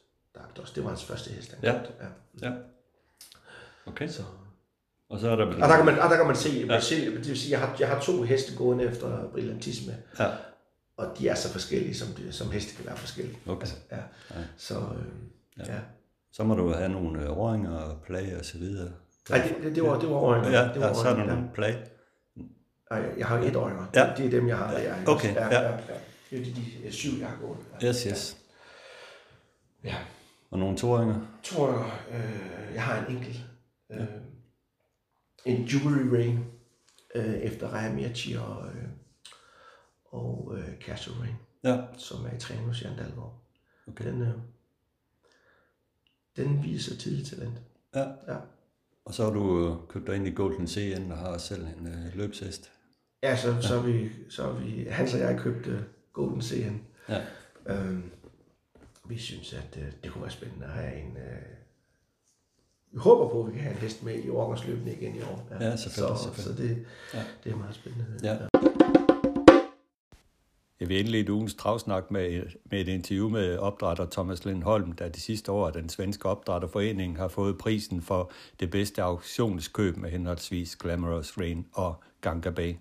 [0.56, 1.72] Dust, det var hans første hest, han Ja.
[1.72, 1.92] købte.
[2.42, 2.48] ja.
[2.48, 2.54] Ja.
[3.86, 4.08] Okay.
[4.08, 4.22] Så.
[5.08, 5.46] Og så er der...
[5.46, 6.80] Og der kan man, og der kan man se, ja.
[6.90, 10.26] det vil sige, jeg har, jeg har to heste gående efter Brillantisme, Ja.
[10.96, 13.38] og de er så forskellige, som, de, som heste kan være forskellige.
[13.46, 13.60] Okay.
[13.60, 13.96] Altså, ja.
[14.30, 14.40] Ja.
[14.56, 15.72] Så, øh, ja.
[15.74, 15.78] ja.
[16.32, 18.90] Så må du have nogle øh, åringer og plage og så videre.
[19.30, 20.50] Nej, det, det, det var, det var åringer.
[20.50, 21.78] Ja, det var ja, så er der åringer, nogle plage.
[22.90, 23.78] Nej, jeg har et øjne.
[23.94, 24.12] Ja.
[24.16, 24.78] Det er dem, jeg har.
[24.78, 25.46] Ikke Okay, ja.
[25.46, 25.76] ja, ja.
[26.30, 27.58] Det er de, de syv, jeg har gået.
[27.82, 27.88] Ja.
[27.88, 28.36] Yes, yes.
[29.84, 29.94] ja.
[30.50, 31.20] Og nogle toåringer.
[31.58, 33.40] Jeg, øh, jeg har en enkelt.
[33.90, 34.06] Øh,
[35.46, 36.38] en Jewelry Rain
[37.14, 38.88] øh, efter Raja Mirci og, øh,
[40.04, 41.34] og øh, Castle Rain,
[41.64, 41.80] Ja.
[41.96, 43.42] som er i træning hos Jan Dalgaard.
[43.88, 44.04] Okay.
[44.04, 44.34] Den, øh,
[46.36, 47.60] den viser tidligt talent.
[47.94, 48.00] Ja.
[48.28, 48.38] Ja.
[49.04, 51.86] Og så har du øh, købt dig ind i Golden CN og har selv en
[51.86, 52.72] øh, løbshest.
[53.22, 56.76] Ja, så, så, er vi, så vi, Hans og jeg købte Golden CN.
[57.08, 57.22] Ja.
[57.66, 58.10] Øhm,
[59.08, 61.16] vi synes, at øh, det kunne være spændende at have en...
[61.16, 61.42] Øh,
[62.92, 65.48] vi håber på, at vi kan have en hest med i årgangsløbene igen i år.
[65.60, 66.76] Ja, selvfølgelig, Så, selvfølgelig.
[66.76, 67.18] så det, Ja.
[67.18, 67.24] ja.
[67.44, 68.06] det er meget spændende.
[68.22, 68.36] Ja.
[70.80, 75.20] Jeg vil indlede ugens travsnak med, med et interview med opdrætter Thomas Lindholm, der de
[75.20, 78.30] sidste år af den svenske opdrætterforening har fået prisen for
[78.60, 82.74] det bedste auktionskøb med henholdsvis Glamorous Rain og Ganga Bay.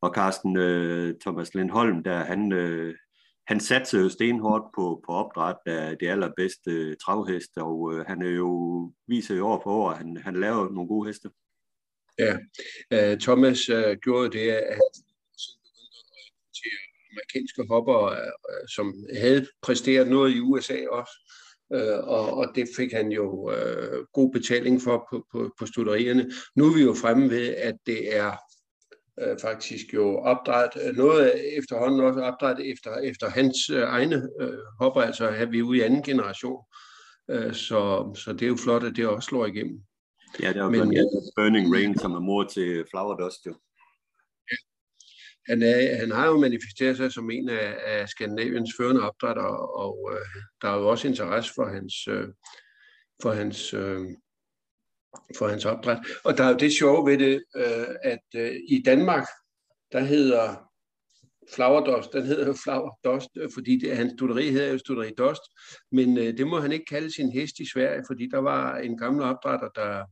[0.00, 2.94] Og Carsten øh, Thomas Lindholm, der, han, øh,
[3.46, 8.22] han satte jo stenhårdt på, på opdræt af det allerbedste travhest, travheste, og øh, han
[8.22, 8.50] er jo,
[9.06, 11.30] viser jo år for år, at han, han laver nogle gode heste.
[12.18, 12.32] Ja,
[12.94, 18.16] uh, Thomas uh, gjorde det, at han begyndte at amerikanske hopper, uh,
[18.50, 21.12] øh, som havde præsteret noget i USA også.
[21.74, 26.30] Uh, og, og det fik han jo uh, god betaling for på, på, på studerierne.
[26.56, 28.36] Nu er vi jo fremme ved, at det er
[29.22, 34.58] uh, faktisk jo opdræt, noget af efterhånden også opdræt efter, efter hans uh, egne uh,
[34.80, 36.64] hopper, altså er vi ude i anden generation.
[37.32, 39.80] Uh, så, så det er jo flot, at det også slår igennem.
[40.40, 43.46] Ja, det er jo Men, blandt andet Burning Rain, som er mor til Flower Dust
[43.46, 43.54] jo.
[45.48, 49.44] han, er, han har jo manifesteret sig som en af, af Skandinaviens førende opdrætter,
[49.82, 52.28] og øh, der er jo også interesse for hans, øh,
[53.22, 54.00] for hans, øh,
[55.38, 55.98] for hans opdræt.
[56.24, 59.26] Og der er jo det sjove ved det, øh, at øh, i Danmark,
[59.92, 60.70] der hedder
[61.54, 65.10] Flower Dust, den hedder jo Flower Dust, øh, fordi det, hans studeri hedder jo Studeri
[65.18, 65.42] Dust,
[65.92, 68.98] men øh, det må han ikke kalde sin hest i Sverige, fordi der var en
[68.98, 70.04] gammel opdrætter, der,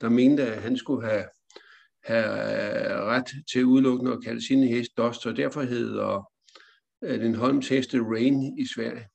[0.00, 1.24] der mente, at han skulle have
[2.04, 6.30] have øh, ret til udelukkende at kalde sine hest Dust, og derfor hedder
[7.04, 9.06] øh, Holms heste Rain i Sverige.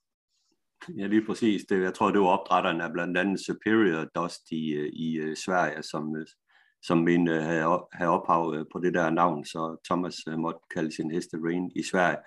[0.98, 1.66] Ja, lige præcis.
[1.70, 5.36] Det, jeg tror, det var opdrætterne af blandt andet Superior Dust i, øh, i øh,
[5.36, 6.26] Sverige, som, øh,
[6.84, 11.38] som mente have, havde, ophav på det der navn, så Thomas måtte kalde sin heste
[11.44, 12.18] Rain i Sverige.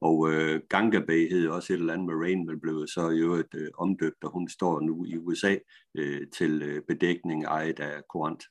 [0.00, 3.54] Og øh, Gangabay hed også et eller andet med Rain, men blev så i øvrigt
[3.54, 5.56] øh, omdøbt, og hun står nu i USA
[5.94, 8.44] øh, til øh, bedækning ejet af Korant.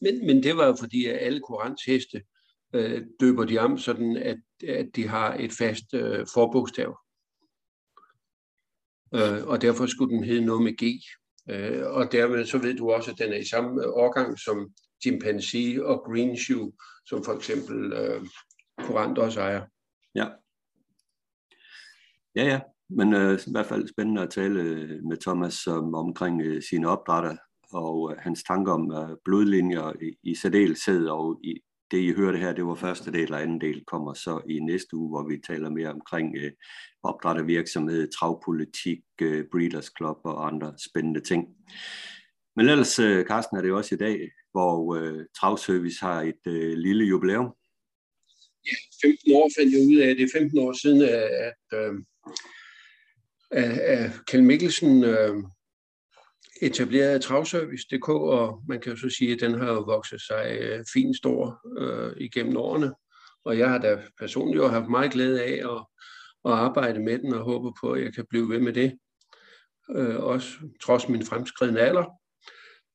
[0.00, 2.22] Men, men det var jo fordi, at alle Korants heste
[2.74, 4.38] øh, døber de om, sådan at,
[4.68, 6.98] at de har et fast øh, forbogstav.
[9.14, 11.02] Øh, og derfor skulle den hedde noget med G.
[11.50, 14.72] Øh, og dermed så ved du også, at den er i samme øh, årgang som
[15.02, 16.72] Chimpanzee og Green Shoe,
[17.06, 18.26] som for eksempel øh,
[18.80, 19.62] Courant også ejer.
[20.14, 20.28] Ja.
[22.36, 22.60] Ja, ja.
[22.90, 26.88] Men øh, i hvert fald spændende at tale øh, med Thomas om, omkring øh, sine
[26.88, 27.36] opdrætter
[27.72, 32.38] og øh, hans tanker om øh, blodlinjer i, i særdeleshed, og i, det I hørte
[32.38, 35.40] her, det var første del, og anden del kommer så i næste uge, hvor vi
[35.46, 36.52] taler mere omkring øh,
[37.02, 41.46] opdrættervirksomhed, travpolitik, øh, Breeders Club og andre spændende ting.
[42.56, 46.78] Men ellers, øh, Carsten, er det også i dag, hvor øh, Travservice har et øh,
[46.78, 47.54] lille jubilæum.
[48.66, 51.94] Ja, 15 år fandt jeg ud af, det er 15 år siden, at, at, øh,
[53.50, 55.34] at, at Kjell Mikkelsen øh,
[56.62, 60.84] etableret Travservice.dk, og man kan jo så sige, at den har jo vokset sig øh,
[60.92, 62.92] fint stor øh, igennem årene.
[63.44, 65.86] Og jeg har da personligt jo haft meget glæde af at,
[66.44, 68.98] at arbejde med den, og håber på, at jeg kan blive ved med det.
[69.96, 70.48] Øh, også
[70.82, 72.04] trods min fremskridende alder.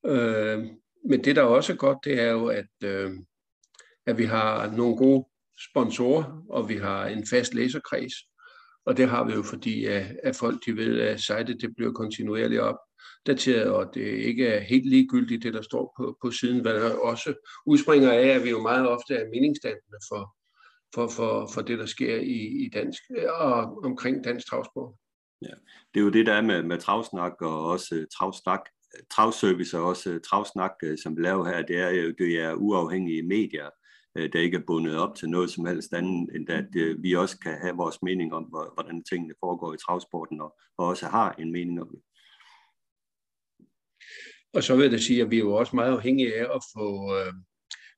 [0.06, 0.64] Øh,
[1.08, 3.10] men det, der også er godt, det er jo, at, øh,
[4.06, 5.26] at vi har nogle gode
[5.70, 8.14] sponsorer, og vi har en fast læserkreds.
[8.86, 11.92] Og det har vi jo, fordi at, at folk de ved, at sitet det bliver
[11.92, 12.76] kontinuerligt op
[13.26, 16.94] dateret, og det ikke er helt ligegyldigt, det der står på, på siden, hvad der
[16.94, 17.34] også
[17.66, 20.36] udspringer af, at vi jo meget ofte er meningsdannende for,
[20.94, 24.94] for, for, for det, der sker i, i dansk og omkring dansk travsport.
[25.42, 25.54] Ja,
[25.94, 28.60] det er jo det, der er med, med travsnak og også øh, travsnak,
[29.10, 32.54] travservice og også øh, travsnak, øh, som vi laver her, det er jo, det er
[32.54, 33.70] uafhængige medier,
[34.16, 37.58] der ikke er bundet op til noget som helst andet, end at vi også kan
[37.62, 38.42] have vores mening om,
[38.74, 41.88] hvordan tingene foregår i travsporten, og, også har en mening om.
[44.54, 46.62] Og så vil jeg da sige, at vi er jo også meget afhængige af at
[46.76, 47.32] få, øh,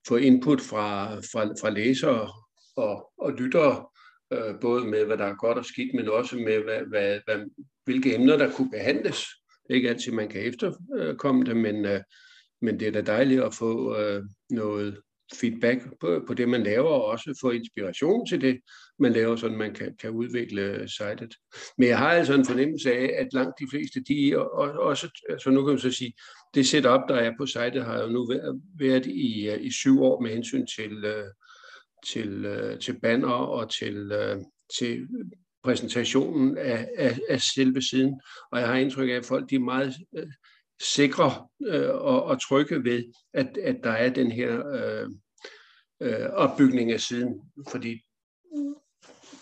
[0.09, 2.33] få input fra, fra, fra læsere
[2.77, 3.87] og, og lyttere,
[4.33, 7.51] øh, både med, hvad der er godt og skidt, men også med, hvad, hvad, hvad,
[7.85, 9.19] hvilke emner, der kunne behandles.
[9.49, 12.01] Det er ikke altid, man kan efterkomme det, men, øh,
[12.63, 15.01] men det er da dejligt at få øh, noget
[15.33, 18.61] feedback på, på det, man laver, og også få inspiration til det,
[18.99, 21.35] man laver, så man kan, kan udvikle sitet.
[21.79, 24.39] Men jeg har altså en fornemmelse af, at langt de fleste, de
[24.81, 26.13] også, altså nu kan man så sige,
[26.55, 28.33] det setup, der er på sitet, har jo nu
[28.79, 31.27] været i, i syv år med hensyn til, øh,
[32.07, 34.37] til, øh, til banner og til, øh,
[34.79, 35.09] til
[35.65, 38.21] præsentationen af, af, af selve siden.
[38.53, 39.95] Og jeg har indtryk af, at folk de er meget
[40.81, 45.09] sikre øh, og, og trygge ved, at, at der er den her øh,
[46.03, 47.41] øh, opbygning af siden.
[47.71, 48.01] Fordi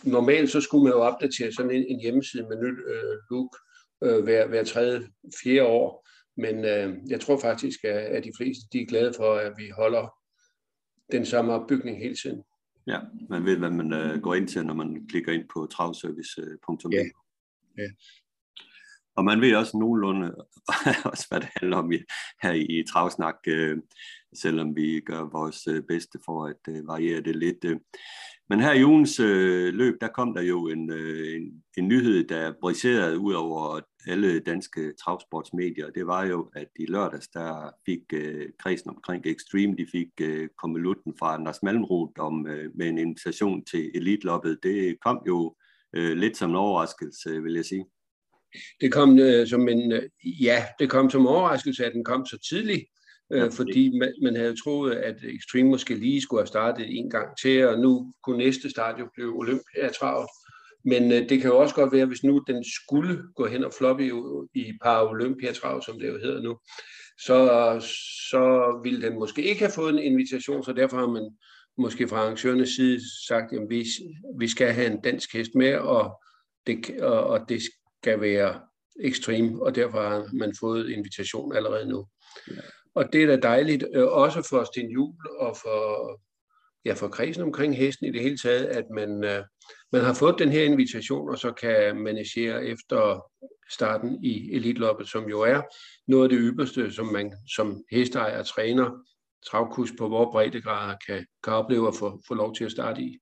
[0.04, 3.56] normalt så skulle man jo opdatere sådan en, en hjemmeside med nyt øh, look
[4.04, 5.08] øh, hver, hver tredje,
[5.42, 6.08] fjerde år.
[6.36, 9.68] Men øh, jeg tror faktisk, at, at de fleste de er glade for, at vi
[9.68, 10.14] holder
[11.12, 12.42] den samme opbygning hele tiden.
[12.86, 16.92] Ja, man ved, hvad man øh, går ind til, når man klikker ind på travservice.dk.
[16.92, 17.04] Ja.
[17.78, 17.88] ja.
[19.16, 20.34] Og man ved også nogenlunde,
[21.12, 21.98] også hvad det handler om i,
[22.42, 23.78] her i Travsnak, øh,
[24.34, 27.64] selvom vi gør vores øh, bedste for at øh, variere det lidt.
[27.64, 27.76] Øh.
[28.48, 32.24] Men her i ugens øh, løb, der kom der jo en, øh, en, en nyhed,
[32.24, 35.90] der briserede ud over alle danske travsportsmedier.
[35.90, 40.48] Det var jo, at i lørdags, der fik øh, kredsen omkring Extreme, de fik øh,
[40.58, 44.58] kommelutten fra Anders Malmroth om, øh, med en invitation til Elite-loppet.
[44.62, 45.56] Det kom jo
[45.96, 47.84] øh, lidt som en overraskelse, vil jeg sige.
[48.80, 52.38] Det kom øh, som en, øh, ja, det kom som overraskelse, at den kom så
[52.48, 52.84] tidligt,
[53.32, 57.28] øh, fordi man, man havde troet, at Extreme måske lige skulle have startet en gang
[57.42, 60.28] til, og nu kunne næste start jo blive Olympiatravet.
[60.84, 63.72] Men øh, det kan jo også godt være, hvis nu den skulle gå hen og
[63.78, 64.10] floppe i,
[64.54, 66.58] i Paralympiatrav, som det jo hedder nu,
[67.18, 67.36] så,
[68.30, 71.30] så ville den måske ikke have fået en invitation, så derfor har man
[71.78, 73.84] måske fra arrangørernes side sagt, at vi,
[74.38, 76.22] vi skal have en dansk hest med, og
[76.66, 77.62] det, og, og det
[78.02, 78.60] skal være
[79.00, 82.06] ekstrem, og derfor har man fået invitation allerede nu.
[82.50, 82.60] Ja.
[82.94, 86.20] Og det er da dejligt, øh, også for Sten Jul og for,
[86.84, 89.44] ja, for kredsen omkring hesten i det hele taget, at man, øh,
[89.92, 93.30] man har fået den her invitation, og så kan managere efter
[93.70, 95.62] starten i elitloppet, som jo er
[96.08, 98.90] noget af det ypperste, som man som hesteejer og træner,
[99.50, 103.18] travkus på vores breddegrader, kan, kan opleve at få, få lov til at starte i.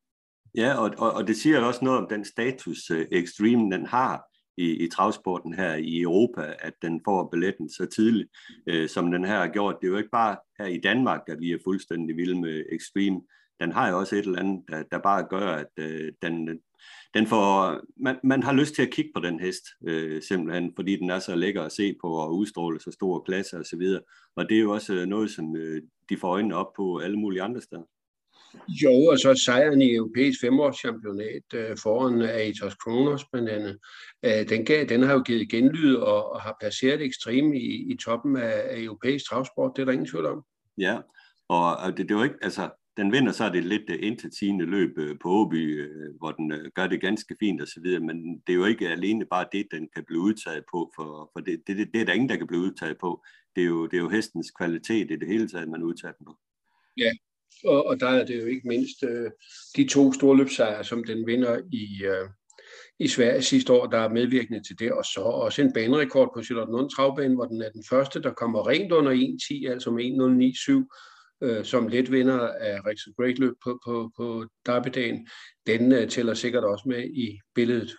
[0.55, 4.30] Ja, og, og, og det siger også noget om den status, uh, Extreme den har
[4.61, 8.29] i, i travsporten her i Europa, at den får billetten så tidligt,
[8.67, 9.77] øh, som den her har gjort.
[9.81, 13.21] Det er jo ikke bare her i Danmark, at vi er fuldstændig vilde med Extreme.
[13.61, 16.61] Den har jo også et eller andet, der, der bare gør, at øh, den,
[17.15, 20.97] den får, man, man har lyst til at kigge på den hest, øh, simpelthen, fordi
[20.97, 23.61] den er så lækker at se på og udstråle så store klasser osv.
[23.61, 24.03] Og, så videre.
[24.37, 27.43] og det er jo også noget, som øh, de får øjnene op på alle mulige
[27.43, 27.83] andre steder.
[28.69, 33.79] Jo, og så sejren i europæisk femårschampionat øh, foran Aetos Kronos blandt andet.
[34.25, 37.97] Øh, den, gav, den har jo givet genlyd og, og har placeret ekstrem i, i
[37.97, 39.73] toppen af, af europæisk travsport.
[39.77, 40.43] Det er der ingen tvivl om.
[40.79, 40.99] Ja,
[41.49, 43.97] og, og det, det er jo ikke, altså, den vinder så er det lidt uh,
[44.01, 45.89] intetsigende løb på Åby,
[46.19, 49.67] hvor den gør det ganske fint osv., men det er jo ikke alene bare det,
[49.71, 52.37] den kan blive udtaget på, for, for det, det, det, det er der ingen, der
[52.37, 53.25] kan blive udtaget på.
[53.57, 56.27] Det er jo, det er jo hestens kvalitet i det hele taget, man udtager den
[56.27, 56.37] på.
[56.97, 57.11] Ja,
[57.65, 59.31] og, og der er det jo ikke mindst øh,
[59.77, 62.29] de to storløbsejre, som den vinder i, øh,
[62.99, 66.43] i Sverige sidste år, der er medvirkende til det, og så også en banerekord på
[66.43, 71.47] Charlotte Travbane, hvor den er den første, der kommer rent under 1.10, altså med 1.097,
[71.49, 75.29] øh, som let vinder af Rexel Great Løb på, på, på Derbydagen,
[75.67, 77.97] den øh, tæller sikkert også med i billedet.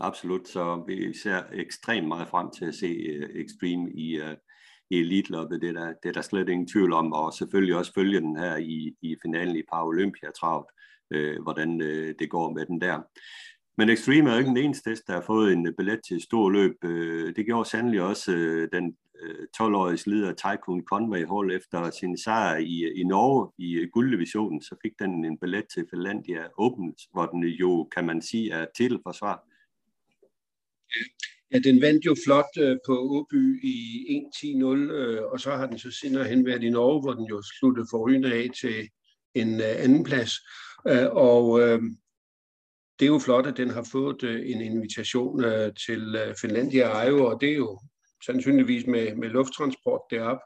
[0.00, 4.36] Absolut, så vi ser ekstremt meget frem til at se øh, Extreme i, øh,
[4.90, 5.60] elitloppet, Elite-loppet.
[5.60, 8.36] Det, er der, det er der slet ingen tvivl om, og selvfølgelig også følge den
[8.36, 10.66] her i, i finalen i Paralympiatravet,
[11.10, 13.02] øh, hvordan øh, det går med den der.
[13.76, 16.22] Men Extreme er jo ikke den eneste der har fået en øh, billet til et
[16.22, 16.84] stort løb.
[16.84, 18.96] Øh, det gjorde sandelig også øh, den
[19.56, 24.92] 12-årige leder Tycoon Conway Hall efter sin sejr i, i Norge i gulddivisionen, så fik
[24.98, 29.44] den en billet til Finlandia Open, hvor den jo, kan man sige, er titelforsvar.
[31.52, 33.76] Ja, den vandt jo flot øh, på Åby i
[34.36, 37.42] 1-10-0, øh, og så har den så senere hen været i Norge, hvor den jo
[37.42, 38.88] sluttede forrygende af til
[39.34, 40.32] en øh, anden plads.
[40.88, 41.82] Øh, og øh,
[42.98, 46.86] det er jo flot, at den har fået øh, en invitation øh, til øh, Finlandia
[46.86, 47.80] Ejo, og det er jo
[48.26, 50.38] sandsynligvis med, med lufttransport derop.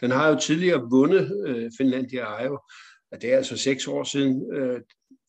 [0.00, 2.58] Den har jo tidligere vundet øh, Finlandia Ejo,
[3.12, 4.56] og det er altså seks år siden.
[4.56, 4.80] Øh,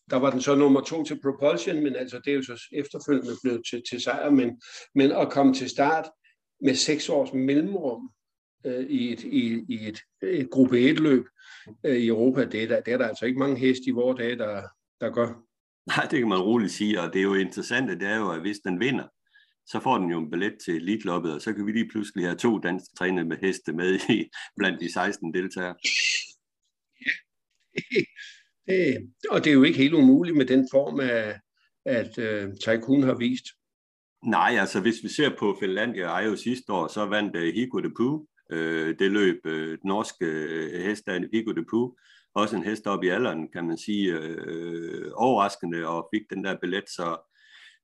[0.09, 3.33] der var den så nummer to til Propulsion, men altså det er jo så efterfølgende
[3.43, 4.61] blevet til, til sejr, men,
[4.95, 6.09] men at komme til start
[6.61, 8.09] med seks års mellemrum
[8.65, 11.25] øh, i et, i, i et, et gruppe 1-løb
[11.85, 14.17] øh, i Europa, det er, der, det er der altså ikke mange heste i vores
[14.17, 14.63] dage, der,
[15.01, 15.43] der gør.
[15.87, 18.41] Nej, det kan man roligt sige, og det er jo interessant, det er jo, at
[18.41, 19.07] hvis den vinder,
[19.65, 22.37] så får den jo en billet til elitloppet, og så kan vi lige pludselig have
[22.37, 25.75] to danske træner med heste med i, blandt de 16 deltagere.
[27.05, 27.11] Ja,
[28.67, 31.39] det, og det er jo ikke helt umuligt med den form, af,
[31.85, 33.45] at uh, Tycoon har vist.
[34.25, 37.79] Nej, altså hvis vi ser på Finlandia og jo sidste år, så vandt uh, Higo
[37.79, 41.95] de Poo, uh, det løb uh, den norske uh, hest af Higo de Poo,
[42.33, 46.57] også en hest op i alderen, kan man sige, uh, overraskende, og fik den der
[46.61, 47.17] billet, så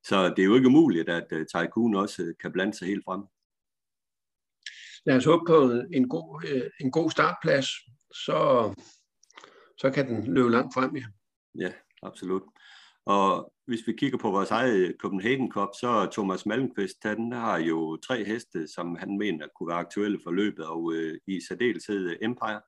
[0.06, 3.04] så det er jo ikke umuligt, at uh, Tycoon også uh, kan blande sig helt
[3.06, 3.22] frem.
[5.06, 7.68] Lad os håbe på en god, uh, en god startplads,
[8.26, 8.74] så,
[9.84, 10.96] så kan den løbe langt frem.
[10.96, 11.06] Ja,
[11.56, 11.72] ja
[12.04, 12.44] absolut.
[13.06, 17.98] Og hvis vi kigger på vores eget Copenhagen Cup, så Thomas Malmqvist, han har jo
[17.98, 22.62] tre heste, som han mener kunne være aktuelle for løbet, og uh, i særdeleshed Empire.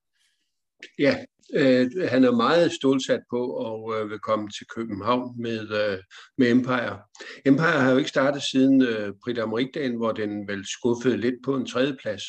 [1.00, 6.00] Ja, øh, han er meget stålsat på og øh, vil komme til København med, øh,
[6.38, 7.00] med Empire.
[7.46, 11.56] Empire har jo ikke startet siden øh, Prix d'Amérique, hvor den vel skuffede lidt på
[11.56, 12.24] en tredjeplads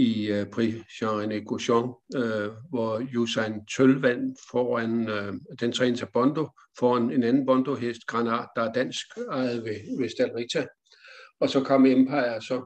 [0.00, 6.48] i øh, Prix Jean-René Gauchon, øh, hvor Usain Tøl vandt foran øh, den træner Bondo,
[6.78, 10.66] foran en anden Bondo-hest, Granat, der er dansk ejet ved, ved Stalrita.
[11.40, 12.64] Og så kom Empire så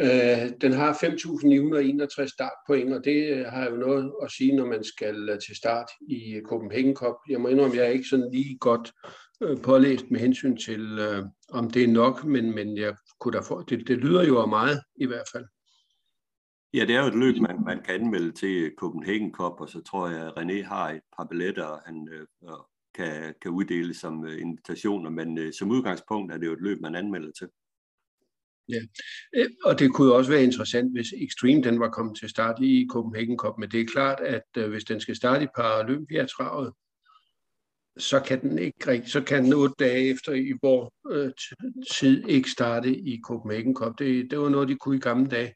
[0.00, 4.84] Øh, den har 5.961 startpoint, og det øh, har jo noget at sige, når man
[4.84, 7.14] skal øh, til start i øh, Copenhagen Cup.
[7.28, 8.92] Jeg må indrømme, at jeg er ikke sådan lige godt
[9.62, 10.98] pålæst med hensyn til,
[11.48, 14.80] om det er nok, men, men jeg kunne da få, det, det lyder jo meget
[14.96, 15.44] i hvert fald.
[16.74, 19.82] Ja, det er jo et løb, man, man kan anmelde til Copenhagen Cup, og så
[19.82, 22.26] tror jeg, at René har et par billetter, han øh,
[22.94, 26.80] kan, kan uddele som øh, invitationer, men øh, som udgangspunkt er det jo et løb,
[26.80, 27.48] man anmelder til.
[28.68, 28.80] Ja,
[29.36, 32.86] øh, og det kunne også være interessant, hvis Extreme den var kommet til start i
[32.90, 36.72] Copenhagen Cup, men det er klart, at øh, hvis den skal starte i Paralympiatravet,
[37.98, 41.32] så kan den ikke rigtig, så kan den otte dage efter i vor øh,
[41.90, 43.98] tid ikke starte i Copenhagen Cup.
[43.98, 45.54] Det, det var noget, de kunne i gamle dage,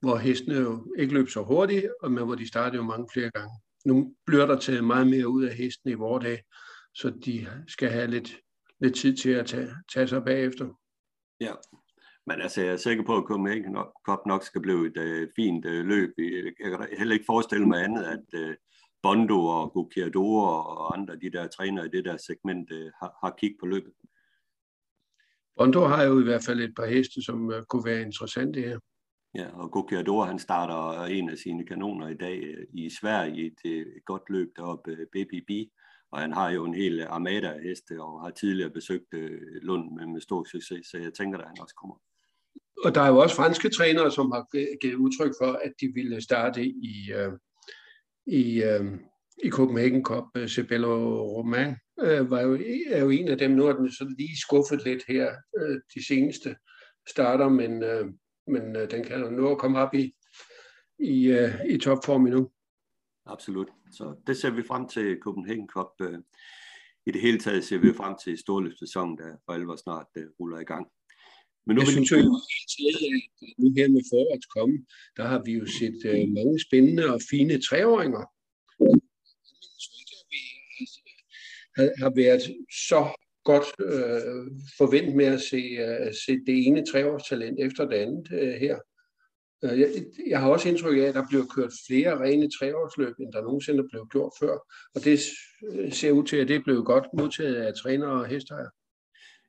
[0.00, 3.54] hvor hestene jo ikke løb så hurtigt, men hvor de startede jo mange flere gange.
[3.84, 6.42] Nu bliver der taget meget mere ud af hestene i vores dag,
[6.94, 8.36] så de skal have lidt,
[8.80, 10.68] lidt tid til at tage, tage sig bagefter.
[11.40, 11.52] Ja,
[12.26, 13.76] men altså, jeg er sikker på, at Copenhagen
[14.06, 16.10] Cup nok skal blive et uh, fint uh, løb.
[16.18, 18.54] Jeg kan heller ikke forestille mig andet, at uh,
[19.02, 23.34] Bondo og Gukiador og andre de der trænere i det der segment uh, har, har
[23.38, 23.92] kigget på løbet.
[25.56, 28.78] Bondo har jo i hvert fald et par heste, som uh, kunne være interessante her.
[29.34, 33.36] Ja, og Gokiador, han starter øh, en af sine kanoner i dag øh, i Sverige
[33.36, 35.50] i et, godt løb deroppe, øh, BBB,
[36.12, 39.14] og han har jo en hel armada af heste, og har tidligere besøgt
[39.62, 41.94] Lund med, med stor succes, så jeg tænker, at han også kommer.
[42.84, 44.46] Og der er jo også franske trænere, som har
[44.80, 47.32] givet udtryk for, at de ville starte i, øh,
[48.26, 48.84] i, øh,
[49.44, 50.24] i Copenhagen Cup.
[50.46, 52.58] Sebello Romain øh, var jo,
[52.90, 53.50] er jo en af dem.
[53.50, 56.56] Nu er den så lige skuffet lidt her øh, de seneste
[57.08, 58.06] starter, men, øh,
[58.48, 60.14] men uh, den kan jo nå at komme op i,
[60.98, 62.50] i, uh, i topform endnu.
[63.26, 63.68] Absolut.
[63.92, 66.00] Så det ser vi frem til Copenhagen Cup.
[67.06, 70.06] I det hele taget ser vi frem til storløbssæsonen, der for alvor snart
[70.40, 70.86] ruller i gang.
[71.66, 72.24] Men nu jeg synes jo, at
[73.58, 74.86] nu her med forårets komme,
[75.16, 78.24] der har vi jo set uh, mange spændende og fine treåringer.
[81.76, 82.42] Har, har været
[82.88, 84.44] så godt øh,
[84.78, 88.76] forvente med at se, uh, se det ene treårstalent efter det andet uh, her.
[89.62, 89.88] Uh, jeg,
[90.26, 93.88] jeg har også indtryk af, at der bliver kørt flere rene treårsløb, end der nogensinde
[93.90, 94.54] blev gjort før.
[94.94, 95.18] Og det
[95.92, 98.70] ser ud til, at det er blevet godt modtaget af trænere og hestejer.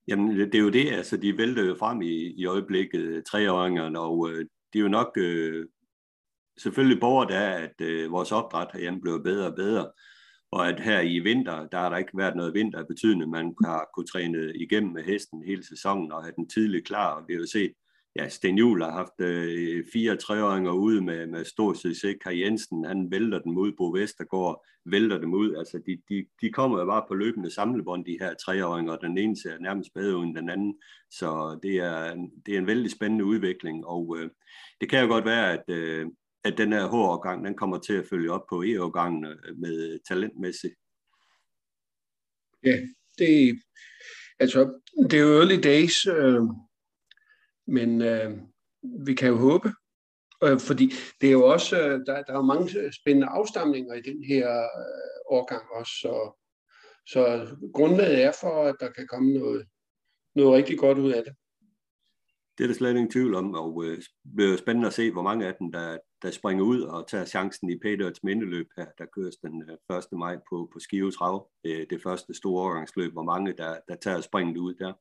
[0.08, 4.30] Jamen, det er jo det, altså de vælter jo frem i, i øjeblikket, treåringerne, og
[4.30, 5.66] øh, det er jo nok øh,
[6.58, 9.92] selvfølgelig borger der, at øh, vores opdræt herhjemme bliver bedre og bedre,
[10.52, 13.90] og at her i vinter, der har der ikke været noget vinter betydende, man har
[13.96, 17.40] kunne træne igennem med hesten hele sæsonen og have den tidligt klar, og vi har
[17.40, 17.74] jo set,
[18.16, 22.16] ja, Sten Juhl har haft øh, fire treåringer ude med, med stor succes.
[22.24, 23.72] Kai Jensen, han vælter dem ud.
[23.78, 25.56] Bo Vestergaard vælter dem ud.
[25.56, 29.18] Altså, de, de, de kommer jo bare på løbende samlebånd, de her treåringer, og den
[29.18, 30.76] ene ser nærmest bedre end den anden.
[31.12, 34.30] Så det er, det er en vældig spændende udvikling, og øh,
[34.82, 36.08] det kan jo godt være, at, øh,
[36.44, 40.00] at den her H-årgang, den kommer til at følge op på E-årgangen øh, med øh,
[40.08, 40.76] talentmæssigt.
[42.64, 42.78] Ja,
[43.18, 43.62] det,
[44.40, 46.42] altså, det er jo early days, øh,
[47.68, 48.38] men øh,
[49.06, 49.74] vi kan jo håbe,
[50.44, 54.02] øh, fordi det er jo også, øh, der, der er jo mange spændende afstamninger i
[54.02, 56.42] den her øh, årgang også, så,
[57.06, 57.22] så
[57.74, 59.68] grundlaget er for, at der kan komme noget,
[60.36, 61.36] noget rigtig godt ud af det.
[62.60, 65.22] Det er der slet ingen tvivl om, og øh, det bliver spændende at se, hvor
[65.22, 69.06] mange af dem, der, der springer ud og tager chancen i Peders mindeløb her, der
[69.06, 69.78] køres den 1.
[69.92, 71.50] Øh, maj på, på Skive Trav.
[71.64, 74.94] Det, det første store årgangsløb, hvor mange der, der tager springet ud der.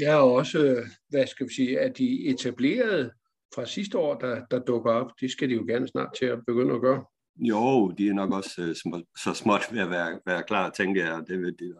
[0.00, 3.10] Ja, og også, hvad skal vi sige, at de etablerede
[3.54, 6.38] fra sidste år, der, der dukker op, det skal de jo gerne snart til at
[6.46, 7.04] begynde at gøre.
[7.36, 11.22] Jo, de er nok også uh, så småt ved at være, være klar, tænker jeg.
[11.26, 11.74] Det vil de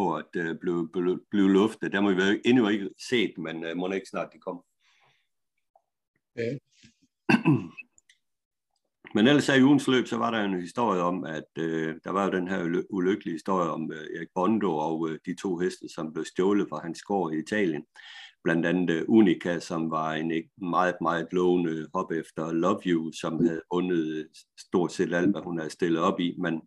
[0.00, 1.92] på at uh, blive, blive, blive luftet.
[1.92, 4.62] Der må vi jo endnu ikke set, men uh, må ikke snart de kommer.
[6.36, 6.50] Ja.
[9.14, 12.24] Men ellers i ugens løb, så var der en historie om, at øh, der var
[12.24, 16.12] jo den her ulykkelige historie om øh, Erik Bondo og øh, de to heste, som
[16.12, 17.84] blev stjålet fra hans gård i Italien.
[18.44, 23.44] Blandt andet øh, Unica, som var en meget, meget lovende hop efter Love You, som
[23.44, 24.28] havde vundet
[24.58, 26.34] stort set alt, hvad hun havde stillet op i.
[26.38, 26.60] Men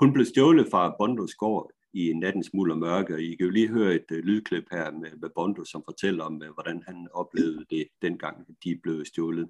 [0.00, 3.52] hun blev stjålet fra Bondos gård i nattens muld og mørke, og I kan jo
[3.52, 7.08] lige høre et øh, lydklip her med, med Bondo, som fortæller om, øh, hvordan han
[7.14, 9.48] oplevede det dengang, de blev stjålet.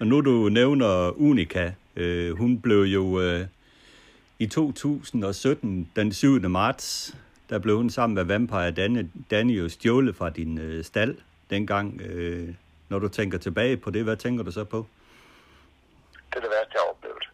[0.00, 3.46] Og nu du nævner Unica, øh, hun blev jo øh,
[4.38, 6.40] i 2017, den 7.
[6.40, 7.16] marts,
[7.50, 11.18] der blev hun sammen med Vampire Danny, Danny jo stjålet fra din øh, stald
[11.50, 12.00] dengang.
[12.00, 12.54] Øh,
[12.88, 14.86] når du tænker tilbage på det, hvad tænker du så på?
[16.12, 17.24] Det er det værste, jeg har oplevet.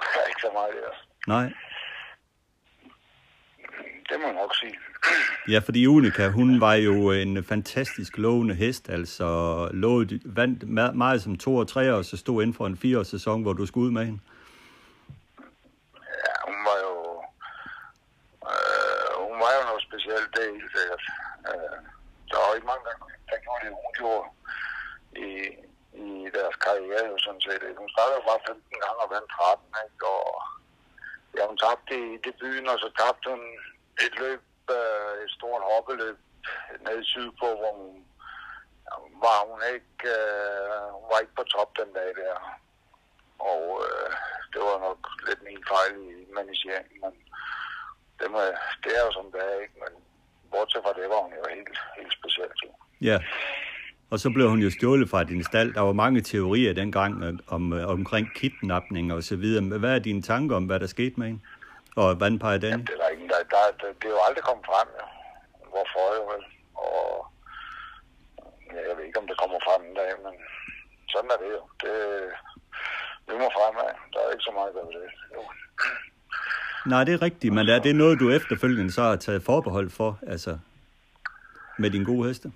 [0.30, 1.52] ikke så meget det Nej.
[4.08, 4.78] Det må jeg nok sige.
[5.52, 9.28] Ja, fordi Unica, hun var jo en fantastisk lovende hest, altså
[9.72, 13.42] lovet, vandt meget som to og tre år, så stod inden for en fire sæson,
[13.42, 14.20] hvor du skulle ud med hende.
[16.24, 16.94] Ja, hun var jo,
[18.50, 21.04] øh, hun var jo noget specielt, det er helt sikkert.
[21.50, 21.78] Øh,
[22.30, 22.84] der var ikke mange,
[23.30, 24.26] der gjorde det, hun gjorde
[25.26, 25.30] i,
[26.06, 27.62] i deres karriere, jo sådan set.
[27.82, 30.06] Hun startede bare 15 gange og vandt 13, ikke?
[30.14, 30.26] og
[31.36, 33.42] ja, hun tabte i debuten, og så tabte hun
[34.06, 34.42] et løb
[34.78, 36.18] øh, et stort hoppeløb
[36.86, 37.92] nede sydpå, hvor hun
[39.24, 42.34] var hun ikke, øh, hun var ikke på top den dag der.
[43.52, 44.10] Og øh,
[44.52, 47.12] det var nok lidt min fejl i manageringen, men
[48.18, 48.40] det, må,
[48.84, 49.76] det er jo som det er, ikke?
[49.82, 49.92] Men
[50.50, 52.60] bortset fra det var hun jo helt, helt specielt.
[53.00, 53.18] Ja,
[54.10, 55.74] og så blev hun jo stjålet fra din stald.
[55.74, 59.78] Der var mange teorier dengang øh, om, øh, omkring kidnapning og så videre.
[59.78, 61.40] Hvad er dine tanker om, hvad der skete med hende?
[62.00, 62.82] Og vandpeger Danny?
[62.86, 65.06] det, er der ingen, der, der, der, det er jo aldrig kommet frem, ja.
[65.72, 66.44] Hvorfor jo vel?
[66.86, 67.02] Og
[68.72, 70.34] ja, jeg ved ikke, om det kommer frem en dag, men
[71.12, 71.62] sådan er det jo.
[71.82, 71.94] Det,
[73.28, 73.90] vi må fremad.
[74.12, 75.12] Der er ikke så meget, der ved det.
[75.34, 75.42] Jo.
[76.92, 80.18] Nej, det er rigtigt, men er det noget, du efterfølgende så har taget forbehold for,
[80.26, 80.58] altså
[81.78, 82.52] med dine gode heste?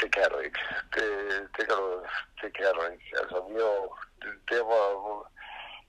[0.00, 0.60] Det kan du ikke.
[0.94, 1.08] Det,
[1.56, 1.88] det, kan, du,
[2.42, 3.06] det kan du ikke.
[3.20, 5.30] Altså, vi er jo, det, det var, hvor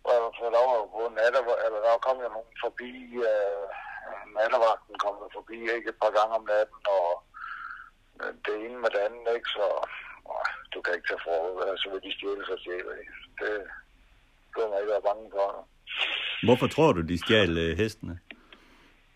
[0.09, 2.91] jeg fået lov at gå natter, eller der kom jo nogen forbi,
[3.29, 3.65] uh,
[4.37, 7.07] nattevagten kom der forbi, ikke et par gange om natten, og
[8.21, 9.67] øh, det ene med det andet, ikke, så
[10.31, 11.37] uh, du kan ikke tage for,
[11.81, 12.59] så vil de stjæle sig
[13.01, 13.15] ikke.
[13.41, 13.53] Det
[14.53, 15.47] bør man ikke være bange for.
[16.47, 18.15] Hvorfor tror du, de stjal øh, hestene?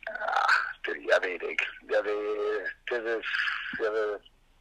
[0.10, 0.44] Ja,
[0.86, 1.68] det, jeg ved det ikke.
[1.96, 2.22] Jeg ved,
[2.90, 3.18] det, det,
[3.86, 4.10] jeg ved,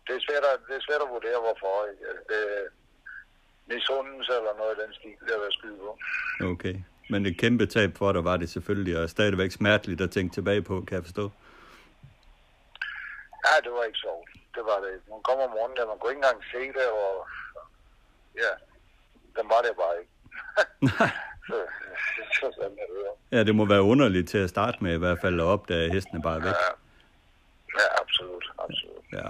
[0.07, 1.75] det, er svært at, det er svært at vurdere, hvorfor.
[1.91, 2.07] Ikke?
[2.31, 2.41] Det,
[3.67, 5.99] misundelse eller noget af den stil, der var skyde på.
[6.53, 6.77] Okay.
[7.11, 10.63] Men et kæmpe tab for dig var det selvfølgelig, og stadigvæk smerteligt at tænke tilbage
[10.63, 11.31] på, kan jeg forstå.
[13.47, 14.29] Ja, det var ikke sjovt.
[14.55, 14.95] Det var det.
[15.11, 17.15] Man kom om morgenen, og man kunne ikke engang se det, og
[18.43, 18.53] ja,
[19.37, 20.13] den var det bare ikke.
[20.91, 21.11] Nej.
[21.49, 21.57] så,
[22.39, 23.17] så sådan det jo.
[23.35, 25.93] Ja, det må være underligt til at starte med i hvert fald at opdage, at
[25.93, 26.57] hestene bare er væk.
[26.65, 26.71] Ja,
[27.79, 29.05] ja absolut, absolut.
[29.13, 29.29] Ja.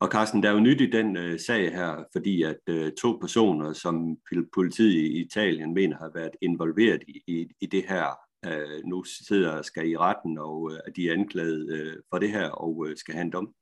[0.00, 3.18] Og Carsten, der er jo nyt i den øh, sag her, fordi at øh, to
[3.20, 4.16] personer, som
[4.54, 9.52] politiet i Italien mener har været involveret i, i, i det her, øh, nu sidder
[9.52, 12.96] og skal i retten, og øh, de er anklaget øh, for det her og øh,
[12.96, 13.54] skal have en dom.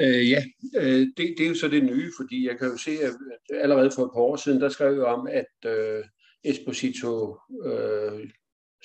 [0.00, 0.42] Øh, ja,
[0.76, 3.12] øh, det, det er jo så det nye, fordi jeg kan jo se, at
[3.50, 6.04] allerede for et par år siden, der skrev jeg om, at øh,
[6.44, 8.30] Esposito øh,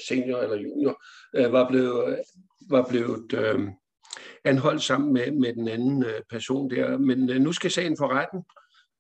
[0.08, 1.04] senior eller junior
[1.36, 2.20] øh, var blevet,
[2.70, 3.60] var blevet øh,
[4.44, 6.98] anholdt sammen med, med den anden øh, person der.
[6.98, 8.44] Men øh, nu skal sagen for retten,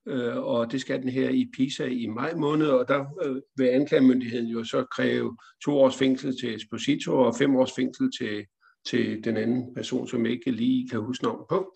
[0.08, 3.66] øh, og det skal den her i Pisa i maj måned, og der øh, vil
[3.66, 8.45] anklagemyndigheden jo så kræve to års fængsel til Esposito og fem års fængsel til,
[8.86, 11.76] til den anden person, som jeg ikke lige kan huske navn på.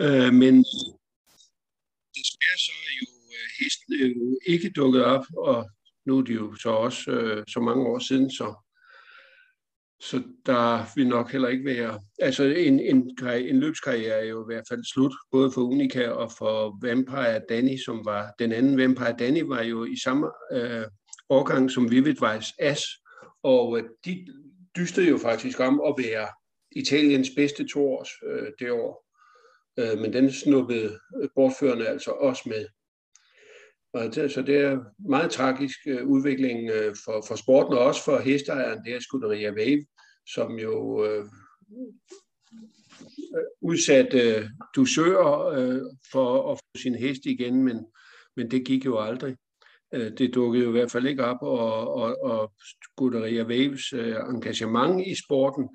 [0.00, 0.64] Øh, men
[2.16, 5.70] desværre så er jo øh, hesten øh, jo ikke dukket op, og
[6.06, 8.65] nu er det jo så også øh, så mange år siden, så
[10.00, 12.00] så der vil nok heller ikke være...
[12.18, 16.32] Altså en, en, en løbskarriere er jo i hvert fald slut, både for Unica og
[16.38, 18.32] for Vampire Danny, som var...
[18.38, 20.84] Den anden Vampire Danny var jo i samme øh,
[21.28, 22.82] årgang som Vivid Vice As,
[23.42, 24.26] og øh, de
[24.76, 26.28] dystede jo faktisk om at være
[26.72, 29.06] Italiens bedste toårs øh, det år.
[29.78, 30.98] Øh, men den snuppede
[31.34, 32.66] bortførende altså også med.
[33.96, 34.78] Og det, så det er
[35.08, 39.52] meget tragisk øh, udvikling øh, for, for sporten, og også for hesteejeren, det er Scuderia
[39.52, 39.86] Wave,
[40.34, 41.26] som jo øh, øh
[43.60, 44.44] udsatte øh,
[44.76, 45.80] dusører øh,
[46.12, 47.86] for at få sin hest igen, men,
[48.36, 49.36] men det gik jo aldrig.
[49.94, 52.52] Øh, det dukkede jo i hvert fald ikke op, og, og, og
[52.84, 55.68] Scuderia Waves øh, engagement i sporten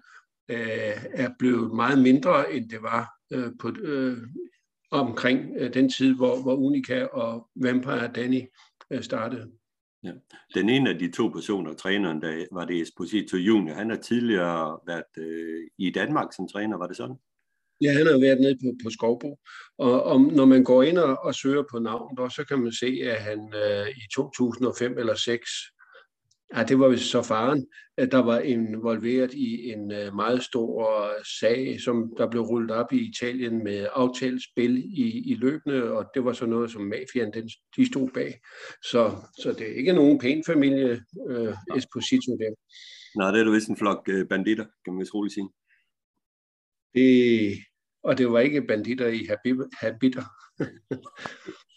[0.49, 4.17] øh, er blevet meget mindre, end det var øh, på, øh,
[4.91, 8.41] omkring øh, den tid, hvor, hvor Unica og Vampire Danny
[8.91, 9.51] øh, startede.
[10.03, 10.11] Ja.
[10.55, 14.79] Den ene af de to personer, træneren, der var det Esposito Junior, han har tidligere
[14.87, 17.15] været øh, i Danmark som træner, var det sådan?
[17.81, 19.39] Ja, han har været nede på, på Skovbo.
[19.77, 22.99] Og, og når man går ind og, og søger på navn, så kan man se,
[23.03, 25.49] at han øh, i 2005 eller 6
[26.55, 31.09] Ja, det var vist så faren, at der var involveret i en øh, meget stor
[31.39, 36.05] sag, som der blev rullet op i Italien med aftalt spil i, i løbende, og
[36.13, 38.39] det var så noget, som mafiaen den, de stod bag.
[38.83, 42.53] Så, så det er ikke nogen pæn familie, øh, Esposito der.
[43.15, 45.49] Nej, det er du vist en flok øh, banditter, kan man vist roligt sige.
[46.93, 47.57] Det,
[48.03, 49.27] og det var ikke banditter i
[49.81, 50.23] habiter.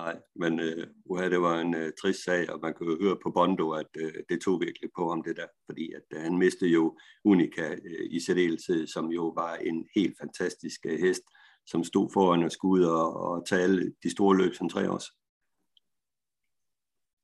[0.00, 3.30] Nej, men øh, uha, det var en øh, trist sag, og man kunne høre på
[3.30, 6.70] Bondo, at øh, det tog virkelig på ham det der, fordi at øh, han mistede
[6.70, 11.22] jo Unica øh, i særdeleshed, som jo var en helt fantastisk øh, hest,
[11.66, 14.90] som stod foran og skulle ud og, og tage alle de store løb som tre
[14.90, 15.06] års.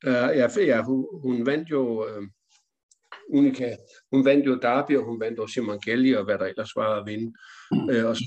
[0.06, 2.22] Uh, ja, ja hun, hun vandt jo øh,
[3.28, 3.76] Unica,
[4.12, 7.06] hun vandt jo Derby, og hun vandt også Simongelli, og hvad der ellers var at
[7.06, 7.34] vinde.
[7.70, 7.78] Mm.
[7.78, 8.24] Uh, og så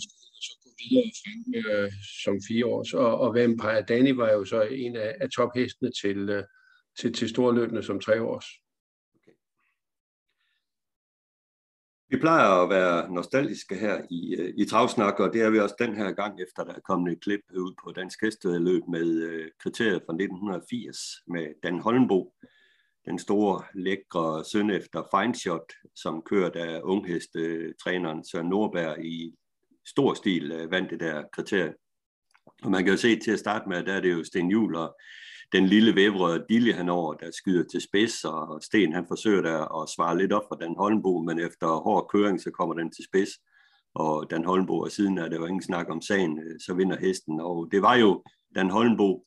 [0.79, 1.91] videre frem øh,
[2.23, 2.93] som fire års.
[2.93, 6.43] Og, og Vampire Danny var jo så en af, af tophestene til, øh,
[6.99, 8.45] til, til storløbende som tre års.
[9.15, 9.35] Okay.
[12.09, 15.75] Vi plejer at være nostalgiske her i, øh, i Travsnak, og det er vi også
[15.79, 19.47] den her gang, efter der er kommet et klip ud på Dansk Hesteløb med øh,
[19.63, 22.33] kriteriet fra 1980 med Dan Holmbo,
[23.05, 29.35] den store, lækre søn efter Feinshot, som kørte af unghestetræneren Søren Nordberg i
[29.89, 31.73] stor stil øh, vandt det der kriterie.
[32.63, 34.75] Og man kan jo se til at starte med, der er det jo Sten Juhl
[34.75, 34.95] og
[35.51, 39.89] den lille vævrede Dille henover, der skyder til spids, og Sten han forsøger der at
[39.89, 43.29] svare lidt op for Dan Holmbo, men efter hård køring, så kommer den til spids,
[43.95, 46.97] og Dan Holmbo, og siden er det jo ingen snak om sagen, øh, så vinder
[46.99, 48.23] hesten, og det var jo
[48.55, 49.25] Dan Holmbo,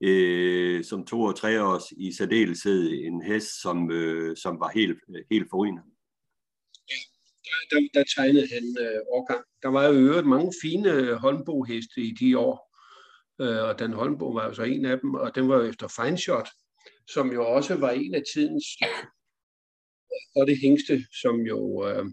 [0.00, 4.98] øh, som to og tre års i særdeleshed en hest, som, øh, som var helt,
[5.16, 5.82] øh, helt forrygende.
[7.44, 9.44] Der, der, der tegnede han øh, årgang.
[9.62, 12.56] Der var jo øvrigt mange fine øh, Holmbo-heste i de år,
[13.40, 15.88] øh, og den Holmbo var jo så en af dem, og den var jo efter
[15.88, 16.48] Fine Shot,
[17.10, 18.66] som jo også var en af tidens
[20.36, 22.04] og det hængste, som jo øh,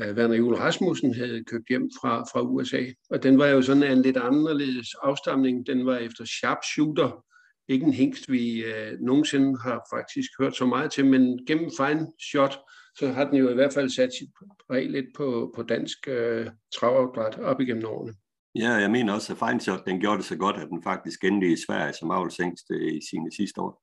[0.00, 2.84] øh, Werner Juhl Rasmussen havde købt hjem fra, fra USA.
[3.10, 5.66] Og den var jo sådan en lidt anderledes afstamning.
[5.66, 7.24] Den var efter sharpshooter,
[7.68, 12.06] ikke en hængst, vi øh, nogensinde har faktisk hørt så meget til, men gennem fine
[12.30, 12.58] shot,
[12.98, 14.30] så har den jo i hvert fald sat sit
[14.68, 18.14] præg lidt på, på dansk øh, travagdræt op igennem årene.
[18.54, 21.24] Ja, jeg mener også, at Fine Shot, den gjorde det så godt, at den faktisk
[21.24, 23.82] endte i Sverige som avlsængst i sine sidste år.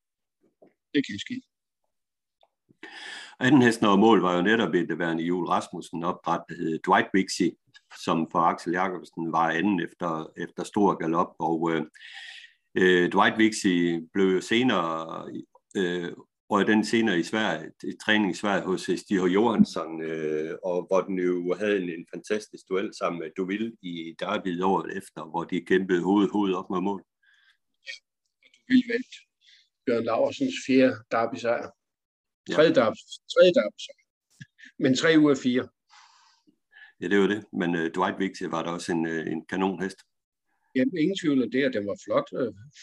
[0.93, 1.41] Det kan ske.
[3.39, 7.07] Anden hesten over mål var jo netop et værende Jul Rasmussen opdræt, der hed Dwight
[7.16, 7.51] Wixie,
[8.05, 11.36] som for Axel Jacobsen var anden efter, efter stor galop.
[11.39, 11.82] Og øh,
[12.76, 15.26] øh, Dwight Wixie blev jo senere,
[15.78, 16.12] øh,
[16.50, 21.02] og den senere i Sverige, i træning i Sverige hos Stig Johansson, øh, og hvor
[21.02, 25.43] den jo havde en, en fantastisk duel sammen med Duville i Derby året efter, hvor
[25.43, 27.04] de kæmpede hoved, hoved op mod mål.
[27.88, 27.93] Ja,
[28.43, 29.16] og Duville vandt
[29.86, 31.70] Bjørn Laversens fjerde derby-sejr.
[32.52, 32.82] Tredje ja.
[32.82, 33.02] dabs.
[34.80, 35.68] Men tre ud af fire.
[37.02, 37.45] Ja, det var det.
[37.54, 40.00] Men uh, Dwight Wixie var der også en, uh, en kanonhest.
[40.76, 42.30] Jamen, ingen tvivl om det, at den var flot.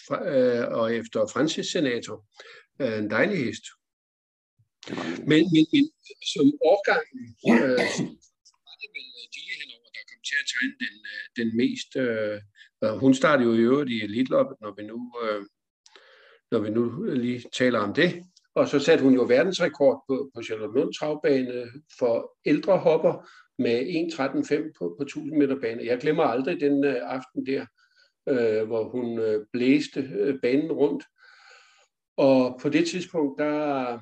[0.07, 2.17] Fra, uh, og efter Francis Senator,
[2.83, 3.65] uh, en dejlig hest.
[5.31, 5.85] Men, men, men
[6.35, 7.79] som årgangen, uh,
[8.67, 10.95] var det vel Dille henover, der kom til at tegne den,
[11.39, 11.91] den mest...
[12.05, 12.39] Uh,
[13.03, 14.99] hun startede jo i øvrigt i Elite når vi nu...
[15.23, 15.45] Uh,
[16.51, 18.23] når vi nu lige taler om det,
[18.55, 21.67] og så satte hun jo verdensrekord på, på Charlotte travbane
[21.99, 23.29] for ældre hopper
[23.59, 25.85] med 1.13.5 på, på 1000 meter bane.
[25.85, 27.67] Jeg glemmer aldrig den uh, aften der,
[28.29, 31.05] øh, hvor hun øh, blæste øh, banen rundt.
[32.17, 33.99] Og på det tidspunkt, der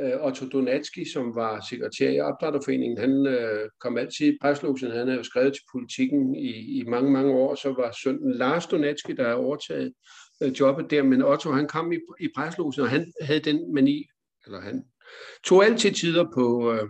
[0.00, 4.90] øh, Otto Donatski, som var sekretær i opdrætterforeningen, han øh, kom altid i preslogen.
[4.90, 7.54] Han havde jo skrevet til politikken i, i mange, mange år.
[7.54, 9.92] Så var sønnen Lars Donatski, der er overtaget
[10.42, 14.06] øh, jobbet der, men Otto han kom i, i preslogsen, og han havde den mani,
[14.46, 14.84] eller han
[15.44, 16.88] tog altid tider på, øh,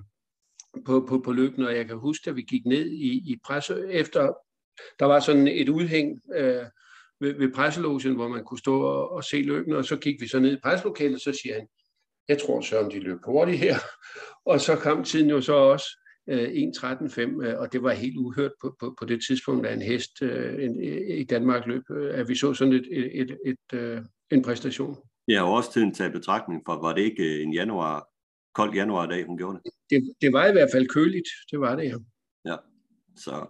[0.86, 3.92] på, på, på løbende, og jeg kan huske, at vi gik ned i, i presse
[3.92, 4.32] efter,
[4.98, 6.64] der var sådan et udhæng øh,
[7.20, 10.28] ved, ved presselogen, hvor man kunne stå og, og se løbende, og så gik vi
[10.28, 11.66] så ned i presselokalet, og så siger han,
[12.28, 13.76] jeg tror så, om de løb hurtigt her.
[14.50, 15.86] Og så kom tiden jo så også,
[16.30, 20.22] 1.13.5, øh, og det var helt uhørt på, på, på det tidspunkt, at en hest
[20.22, 20.82] øh, en,
[21.18, 24.96] i Danmark løb, øh, at vi så sådan et, et, et, et, en præstation.
[25.28, 28.08] Ja, og også tiden taget betragtning for, var det ikke en januar,
[28.54, 29.72] kold januardag, hun gjorde det?
[29.90, 30.14] det?
[30.20, 31.96] Det var i hvert fald køligt, det var det, ja.
[32.44, 32.56] Ja,
[33.16, 33.46] så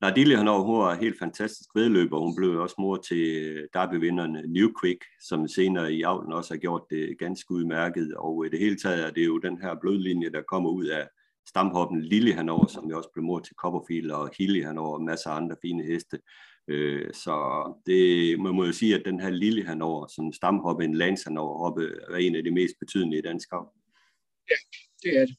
[0.00, 2.18] Nardille, han hun var helt fantastisk vedløber.
[2.18, 6.54] Hun blev også mor til øh, derbyvinderne øh, New Quick, som senere i avlen også
[6.54, 8.14] har gjort det ganske udmærket.
[8.16, 10.86] Og øh, i det hele taget er det jo den her blodlinje, der kommer ud
[10.86, 11.08] af
[11.48, 15.30] stamhoppen Lille Hanover, som jo også blev mor til Copperfield, og Hilly Hanover, og masser
[15.30, 16.18] af andre fine heste.
[17.12, 17.34] Så
[17.86, 21.58] det, man må jo sige, at den her Lille Hanover, som stamhoppe, en Lance Hanover
[21.58, 23.72] hoppe, er en af de mest betydelige i dansk hav.
[24.50, 24.54] Ja,
[25.02, 25.36] det er det.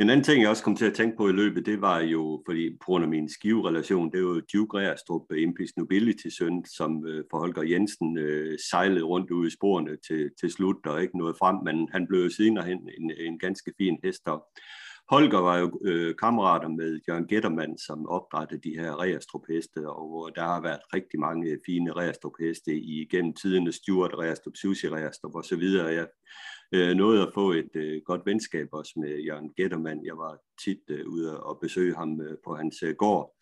[0.00, 2.42] En anden ting, jeg også kom til at tænke på i løbet, det var jo,
[2.46, 7.06] fordi på grund af min skiverelation, det var jo Duke Reastrup, Impis øh, Nobility-søn, som
[7.06, 11.18] øh, for Holger Jensen øh, sejlede rundt ude i sporene til, til slut og ikke
[11.18, 14.44] nåede frem, men han blev jo senere hen en, en ganske fin hester.
[15.10, 20.30] Holger var jo øh, kammerater med Jørgen Gettermann, som opdrættede de her Reastrup heste, og
[20.34, 22.32] der har været rigtig mange fine Reastrup
[22.66, 25.62] i gennem tiderne, Stuart Reastrup, Susi Reastrup osv.
[25.98, 26.06] Jeg
[26.74, 30.06] øh, nåede at få et øh, godt venskab også med Jørgen Gettermann.
[30.06, 33.34] Jeg var tit øh, ude og besøge ham øh, på hans øh, gård.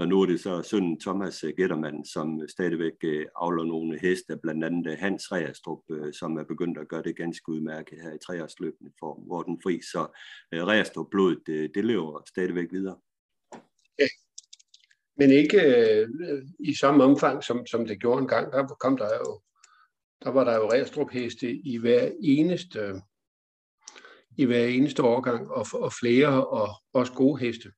[0.00, 3.98] Og nu er det så sønnen Thomas øh, Gettermann, som øh, stadigvæk afler avler nogle
[3.98, 5.82] heste, blandt andet Hans Reastrup,
[6.12, 9.80] som er begyndt at gøre det ganske udmærket her i treårsløbende for Morten Fri.
[9.82, 10.06] Så
[10.52, 12.96] Reastrup blodet, det, det lever stadigvæk videre.
[13.98, 14.06] Ja.
[15.16, 16.08] Men ikke øh,
[16.60, 18.52] i samme omfang, som, som det gjorde engang.
[18.52, 19.40] Der kom der jo
[20.24, 23.02] der var der jo Restrup heste i hver eneste,
[24.36, 27.72] i hver eneste årgang, og, og flere, og også gode heste.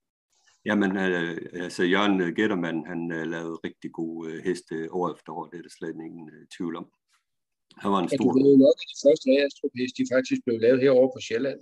[0.65, 5.47] Jamen, øh, altså Jørgen Gettermann, han øh, lavede rigtig gode øh, heste år efter år,
[5.47, 6.87] det er der slet ingen øh, tvivl om.
[7.79, 8.25] Han var en stor...
[8.25, 11.21] Ja, du ved nok, at de første Restrup heste, de faktisk blev lavet herovre på
[11.27, 11.61] Sjælland.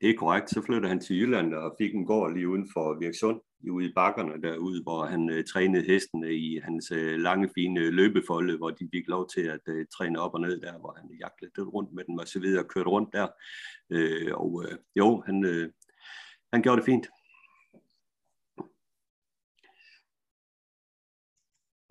[0.00, 0.50] Det er korrekt.
[0.50, 3.92] Så flyttede han til Jylland og fik en gård lige uden for Virksund, ude i
[3.94, 8.88] bakkerne derude, hvor han uh, trænede hestene i hans uh, lange, fine løbefolde, hvor de
[8.94, 11.92] fik lov til at uh, træne op og ned der, hvor han jagtede lidt rundt
[11.92, 13.26] med dem og så videre, og kørte rundt der.
[13.94, 15.68] Uh, og uh, jo, han, uh,
[16.52, 17.06] han gjorde det fint.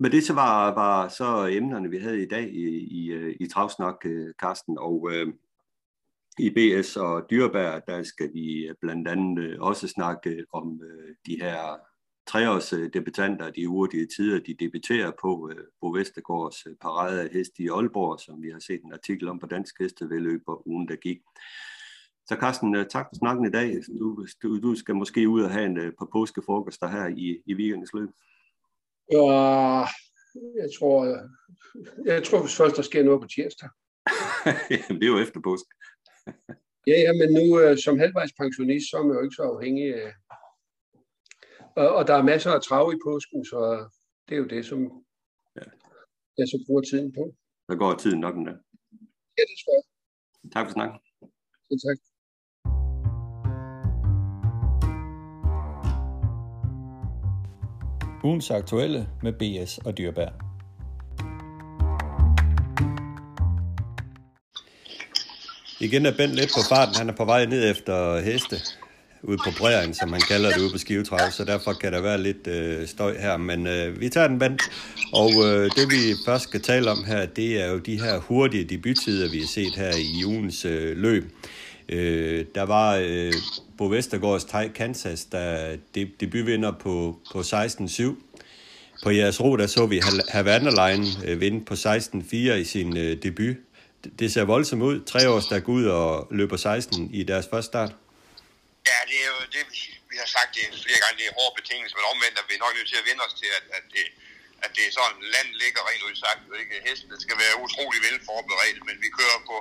[0.02, 3.46] Men det så var, var så emnerne, vi havde i dag i, i, øh, i
[3.46, 5.34] Travsnak, øh, Karsten, og øh,
[6.38, 11.38] i BS og Dyrbær, der skal vi øh, blandt andet også snakke om øh, de
[11.42, 11.76] her
[12.26, 17.68] treårs debutanter, de hurtige tider, de debuterer på øh, Bo Vestergaards parade af hest i
[17.68, 21.18] Aalborg, som vi har set en artikel om på Dansk Hestevedløb på ugen, der gik.
[22.26, 23.76] Så Carsten, tak for snakken i dag.
[23.98, 27.92] Du, du, du skal måske ud og have en par påskefrokoster her i, i weekendens
[27.94, 28.08] løb.
[29.12, 29.84] Ja,
[30.62, 30.98] jeg tror,
[32.04, 33.68] jeg tror først, der sker noget på tirsdag.
[34.70, 35.66] Jamen, det er jo efter påsk.
[36.90, 39.94] ja, ja, men nu øh, som halvvejs pensionist, så er man jo ikke så afhængig
[40.02, 40.12] af...
[41.76, 43.88] Og, og der er masser af trav i påsken, så
[44.28, 44.80] det er jo det, som
[45.56, 45.66] ja.
[46.38, 47.34] jeg så bruger tiden på.
[47.68, 48.54] Der går tiden nok endda.
[49.38, 49.84] Ja, det tror jeg.
[50.52, 50.98] Tak for snakken.
[51.70, 52.09] Ja, tak.
[58.24, 60.28] Ugens aktuelle med BS og Dyrbær.
[65.80, 66.94] Igen er Bent lidt på farten.
[66.94, 68.56] Han er på vej ned efter heste
[69.22, 72.22] ude på prærien, som man kalder det ude på Skivetrav, så derfor kan der være
[72.22, 73.36] lidt øh, støj her.
[73.36, 74.58] Men øh, vi tager den, band.
[75.12, 78.64] Og øh, det vi først skal tale om her, det er jo de her hurtige
[78.64, 81.24] debuttider, vi har set her i ugens øh, løb.
[81.92, 83.32] Øh, der var øh,
[83.78, 86.94] Bo Vestergaards Thai Kansas, der de, debutvinder på,
[87.32, 88.14] på 16-7.
[89.02, 89.96] På jeres ro, der så vi
[90.28, 93.56] Havanderlein øh, vinde på 16-4 i sin øh, debut.
[94.20, 94.96] Det ser voldsomt ud.
[95.12, 97.92] Tre års, der går ud og løber 16 i deres første start.
[98.90, 99.64] Ja, det er jo det,
[100.12, 102.72] vi har sagt det flere gange, det er hårde betingelser, men omvendt er vi nok
[102.78, 104.04] nødt til at vinde os til, at, at, det,
[104.64, 106.40] at det er sådan, land ligger rent ud sagt.
[106.62, 106.74] Ikke?
[106.88, 109.56] Hesten skal være utrolig velforberedt, men vi kører på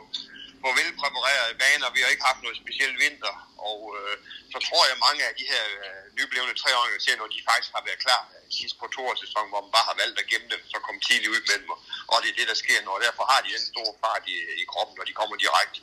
[0.64, 1.88] på velpræparerede baner.
[1.95, 3.34] Vi har ikke haft noget specielt vinter,
[3.70, 4.16] og øh,
[4.53, 7.72] så tror jeg, at mange af de her øh, nyblevende treåringer ser, når de faktisk
[7.78, 8.86] har været klar øh, sidst på
[9.24, 11.70] sæson, hvor man bare har valgt at gemme dem, så kom tidligt ud med dem,
[12.12, 14.38] og det er det, der sker nu, og derfor har de den store fart i,
[14.62, 15.80] i kroppen, når de kommer direkte.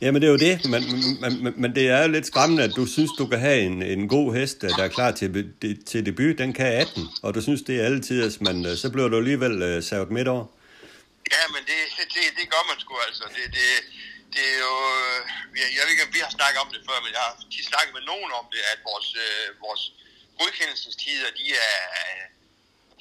[0.00, 0.82] Jamen det er jo det, men,
[1.22, 3.82] men, men, men det er jo lidt skræmmende, at du synes, du kan have en,
[3.82, 5.52] en god hest, der er klar til,
[5.86, 6.38] til debut.
[6.38, 9.16] Den kan 18, og du synes, det er altid, at men øh, så bliver du
[9.16, 10.46] alligevel uh, savet midt over.
[11.34, 11.78] Ja, men det,
[12.14, 13.24] det, det gør man sgu altså.
[13.36, 13.68] Det, det,
[14.34, 14.74] det er jo...
[14.98, 15.20] Øh,
[15.60, 17.34] jeg, jeg ved ikke, om vi har snakket om det før, men jeg har
[17.72, 19.82] snakket med nogen om det, at vores, øh, vores
[20.40, 22.24] godkendelsestider, de er, øh,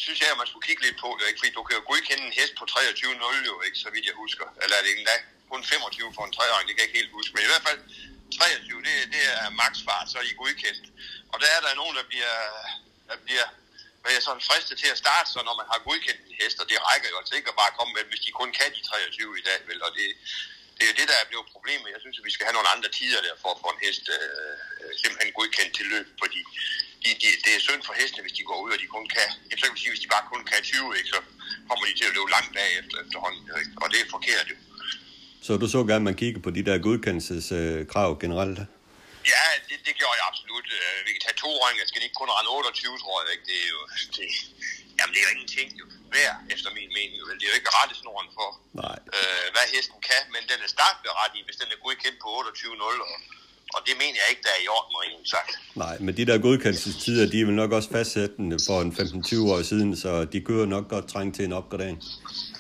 [0.06, 1.40] synes jeg, at man skulle kigge lidt på det, ikke?
[1.42, 4.46] fordi du kan jo godkende en hest på 23.0 jo, ikke, så vidt jeg husker.
[4.62, 5.16] Eller er det endda
[5.52, 7.34] kun 25 for en 3 det kan jeg ikke helt huske.
[7.34, 7.80] Men i hvert fald
[8.32, 10.86] 23, det, det er maksfart, så er I godkendt.
[11.32, 12.36] Og der er der nogen, der bliver,
[13.10, 13.48] der bliver
[14.08, 16.68] hvad jeg sådan fristet til at starte, så når man har godkendt en hest, og
[16.72, 19.41] det rækker jo altså ikke at bare komme med, hvis de kun kan de 23
[19.41, 19.80] i dag, vel?
[19.88, 20.05] Og det,
[20.76, 21.88] det er jo det, der er blevet problemet.
[21.95, 24.03] Jeg synes, at vi skal have nogle andre tider der for at få en hest
[24.18, 26.39] øh, øh simpelthen godkendt til løb, fordi
[27.03, 29.28] de, de, det er synd for hestene, hvis de går ud, og de kun kan,
[29.49, 31.20] jeg kan sige, hvis de bare kun kan 20, ikke, så
[31.68, 33.72] kommer de til at løbe langt bagefter efterhånden, ikke?
[33.82, 34.58] og det er forkert jo.
[35.45, 38.60] Så du så gerne, at man kigger på de der godkendelseskrav øh, generelt?
[39.34, 40.68] Ja, det, det gjorde jeg absolut.
[40.78, 43.30] Øh, vi kan tage to rønge, skal det ikke kun rende 28, tror jeg.
[43.36, 43.46] Ikke?
[43.52, 43.82] Det er jo,
[44.16, 44.26] det,
[44.98, 45.86] jamen, det er jo ingenting jo.
[46.14, 47.18] Hver, efter min mening.
[47.28, 47.38] Vel?
[47.40, 48.50] Det er jo ikke rettesnoren for,
[48.84, 48.98] Nej.
[49.18, 50.70] Øh, hvad hesten kan, men den er
[51.22, 53.18] ret i, hvis den er godkendt på 28-0, og,
[53.76, 55.52] og det mener jeg ikke, der er i orden, rent sagt.
[55.84, 59.62] Nej, men de der godkendelsestider, de er vel nok også fastsættende for en 15-20 år
[59.72, 61.98] siden, så de kunne nok godt trænge til en opgradering.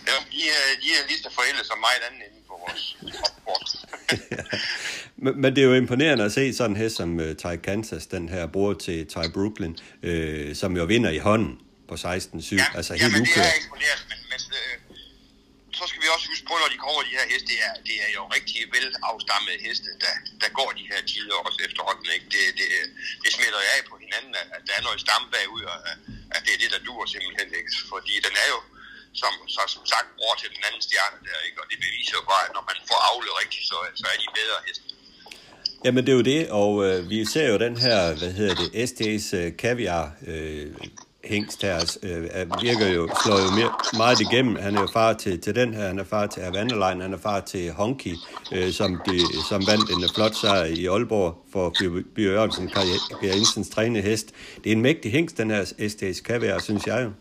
[0.09, 2.36] Ja, de er, de er lige så forældre som mig anden
[2.67, 3.69] opsport.
[5.23, 8.05] Men, men det er jo imponerende at se sådan en hest som uh, Ty Kansas,
[8.07, 11.53] den her bror til Ty Brooklyn, øh, som jo vinder i hånden
[11.89, 11.99] på 16-7.
[12.01, 14.75] Ja, altså helt men det er imponerende, men, men øh,
[15.79, 17.97] så skal vi også huske på, når de kommer de her heste, det er, det
[18.05, 22.07] er jo rigtig vel afstammede heste, der, der går de her tider også efterhånden.
[22.15, 22.27] Ikke?
[22.35, 22.67] Det, det,
[23.23, 25.77] det smitter af på hinanden, at, at der er noget stamme bagud, og
[26.35, 27.49] at det er det, der dur simpelthen.
[27.59, 27.71] Ikke?
[27.93, 28.59] Fordi den er jo,
[29.21, 31.57] som, så, som sagt, bror til den anden stjerne der, ikke?
[31.61, 34.27] og det beviser jo bare, at når man får avlet rigtigt, så, så er de
[34.39, 34.83] bedre heste.
[35.85, 38.69] Jamen det er jo det, og øh, vi ser jo den her, hvad hedder det,
[38.89, 40.67] SD's øh, kaviar øh,
[41.27, 44.55] hængst her, altså, øh, virker jo, slår jo mere, meget igennem.
[44.55, 47.17] Han er jo far til, til den her, han er far til Havana han er
[47.17, 48.15] far til Honky,
[48.51, 49.19] øh, som, de,
[49.49, 52.69] som vandt en flot sejr i Aalborg for Bjørn Jørgensen,
[53.21, 53.75] Bjørn Jensens
[54.05, 54.27] hest.
[54.63, 57.11] Det er en mægtig hængst, den her SD's kaviar, synes jeg jo.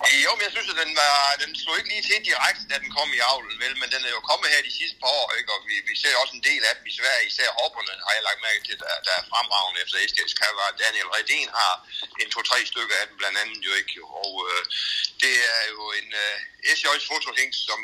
[0.00, 2.90] Jo, men jeg synes, at den, var, den slog ikke lige til direkte, da den
[2.96, 3.74] kom i avlen, vel?
[3.80, 5.50] Men den er jo kommet her de sidste par år, ikke?
[5.54, 8.24] Og vi, vi ser også en del af dem i Sverige, især hopperne har jeg
[8.28, 10.66] lagt mærke til, der, der er fremragende efter STS cover.
[10.84, 11.74] Daniel Redén har
[12.22, 13.94] en to-tre stykker af dem, blandt andet jo ikke.
[14.22, 14.62] Og øh,
[15.22, 16.36] det er jo en øh,
[16.76, 17.80] SJ's fotohæng, som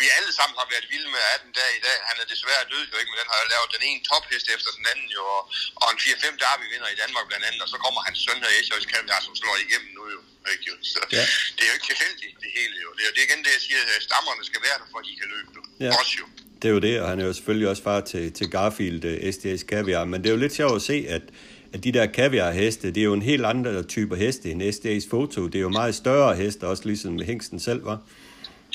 [0.00, 1.98] vi alle sammen har været vilde med af den dag i dag.
[2.10, 4.70] Han er desværre død jo ikke, men den har jo lavet den ene tophest efter
[4.78, 5.42] den anden jo, og,
[5.82, 8.52] og en 4-5 derby vinder i Danmark blandt andet, og så kommer hans søn her,
[8.66, 10.20] SJ's Kaviar, som slår igennem nu jo.
[10.52, 10.70] Ikke?
[10.92, 11.24] Så ja.
[11.56, 12.88] det er jo ikke tilfældigt, det hele jo.
[12.96, 15.06] Det er, det er igen det, jeg siger, at stammerne skal være der, for at
[15.08, 15.48] de kan løbe.
[15.56, 15.62] Jo.
[15.84, 15.90] Ja.
[16.00, 16.26] Også jo.
[16.60, 19.12] Det er jo det, og han er jo selvfølgelig også far til, til Garfield uh,
[19.12, 21.22] øh, STS Caviar, men det er jo lidt sjovt at se, at,
[21.74, 25.40] at de der kaviar-heste, det er jo en helt andre typer heste end STA's foto.
[25.46, 27.98] Det er jo meget større heste, også ligesom Hengsten selv var.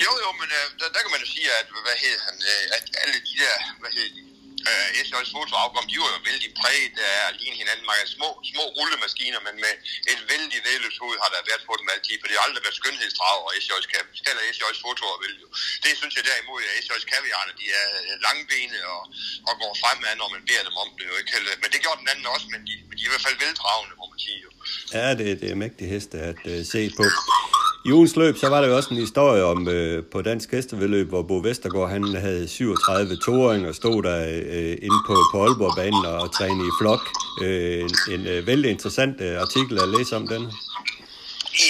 [0.04, 2.76] Jo, jo, men uh, der, der kan man jo sige, at, hvad hedder han, uh,
[2.76, 4.22] at alle de der, hvad hedder de,
[4.68, 7.84] øh, SJ's fotoafkom, de var jo vældig præget af at ligne hinanden.
[7.92, 9.74] Mange små, små rullemaskiner, men med
[10.12, 12.80] et vældig vedløst hoved har der været på dem altid, for det har aldrig været
[12.80, 13.86] skønhedsdrag og SJ's,
[14.30, 15.48] eller SJ's fotoer vil jo.
[15.84, 19.02] Det synes jeg derimod, at SJ's kaviarne, de er øh, langbenede og,
[19.48, 21.04] og går fremad, når man beder dem om det.
[21.10, 21.32] Jo, ikke?
[21.38, 23.94] Øh, men det gjorde den anden også, men de, de er i hvert fald veldragende,
[24.00, 24.38] må man sige.
[24.46, 24.50] Jo.
[24.98, 27.04] Ja, det, det er mægtige heste at uh, se på.
[27.86, 31.08] I ugens løb, så var der jo også en historie om øh, på Dansk Hestevedløb,
[31.12, 34.20] hvor Bo Vestergaard han havde 37 toring og stod der
[34.56, 37.02] øh, inde på, på Aalborg-banen og trænede i flok.
[37.44, 40.42] Øh, en en øh, vældig interessant øh, artikel at læse om den.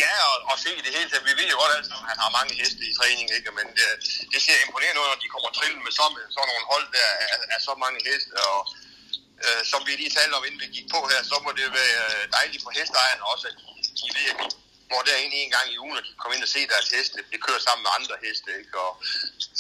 [0.03, 1.29] Ja, og, og se i det hele taget.
[1.31, 3.51] Vi ved jo godt, at han har mange heste i træning, ikke?
[3.59, 3.89] men det,
[4.33, 7.09] det ser imponerende ud, når de kommer trillende med sådan, sådan nogle hold der
[7.55, 8.31] er, så mange heste.
[8.51, 8.61] Og,
[9.45, 12.05] øh, som vi lige talte om, inden vi gik på her, så må det være
[12.17, 13.65] øh, dejligt for hesteejerne også, at de,
[14.01, 14.49] de ved, at de
[14.91, 17.19] hvor der egentlig en gang i ugen, at de kommer ind og se deres heste.
[17.33, 18.75] Det kører sammen med andre heste, ikke?
[18.85, 18.91] Og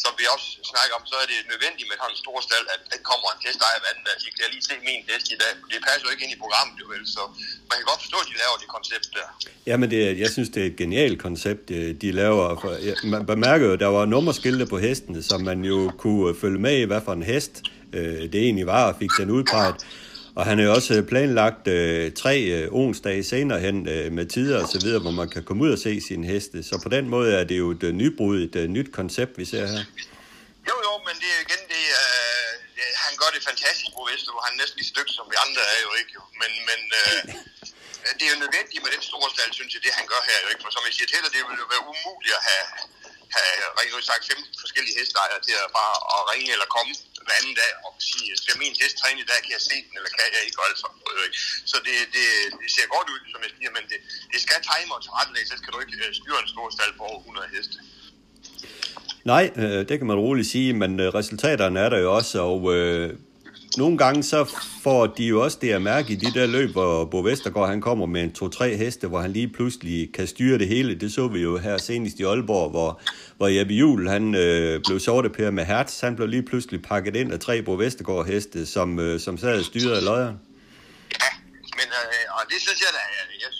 [0.02, 2.80] som vi også snakker om, så er det nødvendigt med sådan en stor stald, at
[2.90, 5.38] der kommer en hestejer hver anden, at altså, de kan lige se min hest i
[5.42, 5.52] dag.
[5.72, 7.22] Det passer jo ikke ind i programmet, jo vel, så
[7.68, 9.28] man kan godt forstå, at de laver det koncept der.
[9.70, 12.44] Jamen, det, jeg synes, det er et genialt koncept, øh, de laver.
[12.62, 12.70] For,
[13.14, 16.84] man bemærker jo, der var nummerskilte på hestene, så man jo kunne følge med i,
[16.90, 17.54] hvad for en hest
[17.92, 19.76] øh, det egentlig var, og fik den udpeget.
[20.38, 24.26] Og han har jo også øh, planlagt øh, tre øh, onsdage senere hen øh, med
[24.26, 26.58] tider og så videre, hvor man kan komme ud og se sine heste.
[26.68, 29.44] Så på den måde er det jo et øh, nybrud, et øh, nyt koncept, vi
[29.52, 29.82] ser her.
[30.68, 34.32] Jo, jo, men det er igen det, øh, det han gør det fantastisk på Vester,
[34.46, 36.10] han er næsten lige så dygtig som vi andre er jo ikke.
[36.18, 36.22] Jo.
[36.40, 37.20] Men, men øh,
[38.18, 40.48] det er jo nødvendigt med den store stald, synes jeg, det han gør her jo
[40.52, 40.62] ikke.
[40.64, 42.66] For som jeg siger til dig, det ville jo være umuligt at have,
[43.36, 46.92] have øh, rigtig sagt 15 forskellige hestejere til at bare at ringe eller komme
[47.26, 49.76] hver anden dag og sige, øh, skal min hest træne i dag, kan jeg se
[49.86, 50.58] den, eller kan jeg ikke?
[50.68, 50.86] Altså,
[51.70, 52.26] så det, det,
[52.60, 53.98] det ser godt ud, som jeg siger, men det,
[54.32, 57.02] det skal time og tilrettelægge, så skal du ikke øh, styre en stor stald på
[57.10, 57.76] over 100 heste.
[59.32, 62.60] Nej, øh, det kan man roligt sige, men øh, resultaterne er der jo også, og
[62.76, 63.08] øh,
[63.76, 64.44] nogle gange så
[64.82, 67.80] får de jo også det at mærke i de der løb, hvor Bo Vestergaard han
[67.80, 70.94] kommer med en to-tre heste, hvor han lige pludselig kan styre det hele.
[70.94, 73.00] Det så vi jo her senest i Aalborg, hvor,
[73.36, 76.00] hvor Jeppe Juhl han øh, blev sortepære med Hertz.
[76.00, 79.64] Han blev lige pludselig pakket ind af tre Bo Vestergaard heste, som, øh, som sad
[79.64, 80.36] styrede af løjeren.
[81.22, 81.30] Ja,
[81.78, 83.50] men øh, og det synes jeg da, jeg, jeg,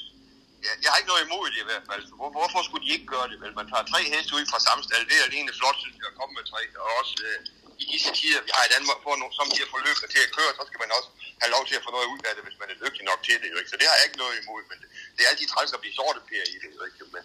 [0.67, 2.03] jeg, jeg har ikke noget imod det i hvert fald.
[2.19, 3.37] Hvor, hvorfor skulle de ikke gøre det?
[3.43, 3.53] Vel?
[3.61, 5.05] Man tager tre heste ud fra samme stald.
[5.11, 6.63] Det er alene flot, synes jeg, at komme med tre.
[6.85, 7.39] Og også, øh,
[7.83, 10.33] i disse tider, vi har i Danmark, for nogle, som de har forløb til at
[10.39, 11.11] køre, så skal man også
[11.43, 13.37] have lov til at få noget ud af det, hvis man er dygtig nok til
[13.43, 13.49] det.
[13.53, 13.71] Jo, ikke?
[13.73, 15.95] Så det har jeg ikke noget imod, men det, det er altid træls at blive
[16.01, 16.71] sortepære i det.
[16.77, 16.99] Jo, ikke?
[17.15, 17.23] Men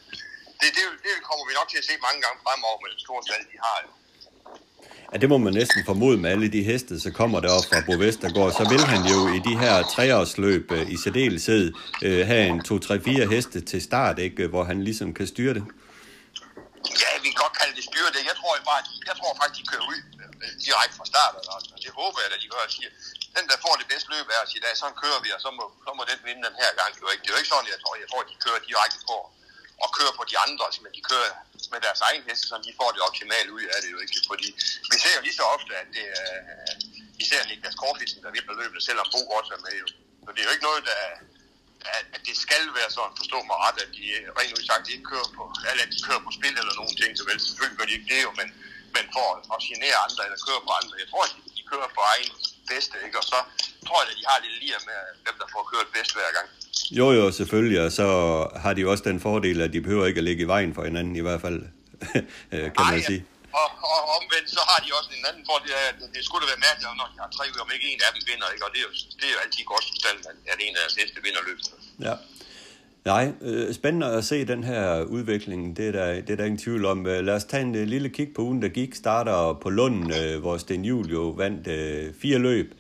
[0.60, 3.22] det, det, det, kommer vi nok til at se mange gange fremover med den store
[3.30, 3.78] salg, de har.
[3.86, 3.90] Jo.
[5.12, 7.80] Ja, det må man næsten formode med alle de heste, så kommer der op fra
[7.88, 8.52] Bo Vestergaard.
[8.60, 11.66] Så vil han jo i de her treårsløb øh, i særdeleshed
[12.06, 15.64] øh, have en 2-3-4 heste til start, ikke, hvor han ligesom kan styre det.
[17.04, 18.22] Ja, vi kan godt kalde det styre det.
[18.32, 20.00] Jeg tror, bare, jeg tror faktisk, de kører ud
[20.66, 21.34] direkte fra start.
[21.38, 21.72] Altså.
[21.76, 22.64] Og Det håber jeg, at de gør.
[22.68, 22.74] at
[23.38, 25.50] den, der får det bedste løb af os i dag, så kører vi, og så
[25.58, 26.90] må, så må den vinde den her gang.
[26.96, 27.94] Det er jo ikke sådan, jeg tror.
[28.04, 29.18] Jeg tror, at de kører direkte på
[29.84, 31.32] og kører på de andre, altså, men de kører
[31.74, 34.16] med deres egen heste, så de får det optimale ud af det jo ikke.
[34.32, 34.48] Fordi
[34.92, 36.30] vi ser jo lige så ofte, at det er
[37.24, 39.88] især Niklas Korfitsen, der vinder løbet, selvom Bo også er med jo.
[40.26, 41.00] Så det er jo ikke noget, der,
[41.98, 44.06] at, at det skal være sådan, forstå mig ret, at de
[44.38, 47.12] rent ud sagt ikke kører på, eller at de kører på spil eller nogen ting,
[47.18, 48.48] så vel selvfølgelig gør de ikke det jo, men,
[48.98, 50.94] men for at genere andre eller køre på andre.
[51.04, 52.30] Jeg tror, at de, kører på egen
[52.72, 53.18] bedste, ikke?
[53.22, 53.40] og så
[53.88, 56.48] tror jeg, at de har lidt lige med dem, der får kørt bedst hver gang.
[57.00, 58.08] Jo, jo, selvfølgelig, og så
[58.64, 61.16] har de også den fordel, at de behøver ikke at ligge i vejen for hinanden,
[61.22, 61.60] i hvert fald,
[62.76, 63.22] kan Ej, man sige.
[63.26, 63.34] Ja.
[63.62, 66.64] Og, og omvendt, så har de også en anden fordel, at det skulle da være
[66.68, 68.64] mærkeligt, når de har tre om ikke en af dem vinder, ikke?
[68.66, 70.18] og det er jo, det er jo altid godt stand,
[70.52, 71.66] at en af deres heste vinder løbet.
[72.08, 72.16] Ja.
[73.06, 76.58] Nej, øh, spændende at se den her udvikling, det er, der, det er der ingen
[76.58, 77.08] tvivl om.
[77.08, 78.96] Øh, lad os tage en øh, lille kig på ugen, der gik.
[78.96, 81.70] Starter på Lunden, uh, øh, hvor Sten Julio vandt
[82.22, 82.74] fire løb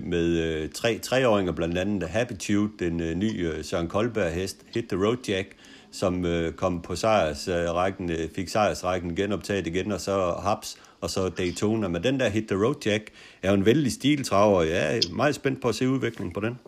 [0.00, 5.48] med tre treåringer, blandt andet Habitude, den nye Søren Koldberg hest, Hit the Road Jack,
[5.92, 11.88] som kom på sejrsrækken, fik sejrsrækken genoptaget igen, og så Haps, og så Daytona.
[11.88, 13.10] Men den der Hit the Road Jack
[13.42, 16.58] er jo en vældig stiltraver, jeg er meget spændt på at se udviklingen på den.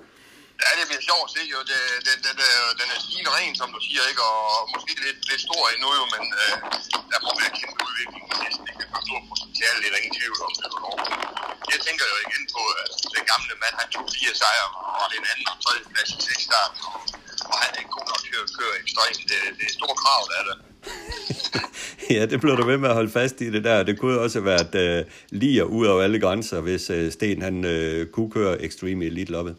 [0.62, 1.59] Ja, det bliver sjovt at se jo.
[1.70, 4.22] Det, det, det, den, den er stigende ren, som du siger, ikke?
[4.30, 4.40] og
[4.74, 6.55] måske lidt, lidt stor endnu jo, men øh,
[7.10, 8.24] der må være kæmpe udvikling.
[8.44, 10.52] Næsten ikke er stor potentiale, det er der ingen tvivl om.
[10.60, 10.68] Det
[11.72, 14.68] jeg tænker jo igen på, at den gamle mand, han tog fire sejre,
[15.01, 16.97] og den anden og tredje plads i seks starten, og,
[17.51, 19.20] og han er ikke god nok til køre, køre ekstremt.
[19.30, 20.56] Det, det er store krav, der er der.
[22.16, 23.82] ja, det blev du ved med at holde fast i det der.
[23.89, 27.64] Det kunne også have været øh, lige ud over alle grænser, hvis øh, Sten han
[27.64, 29.56] øh, kunne køre Extreme Elite loppet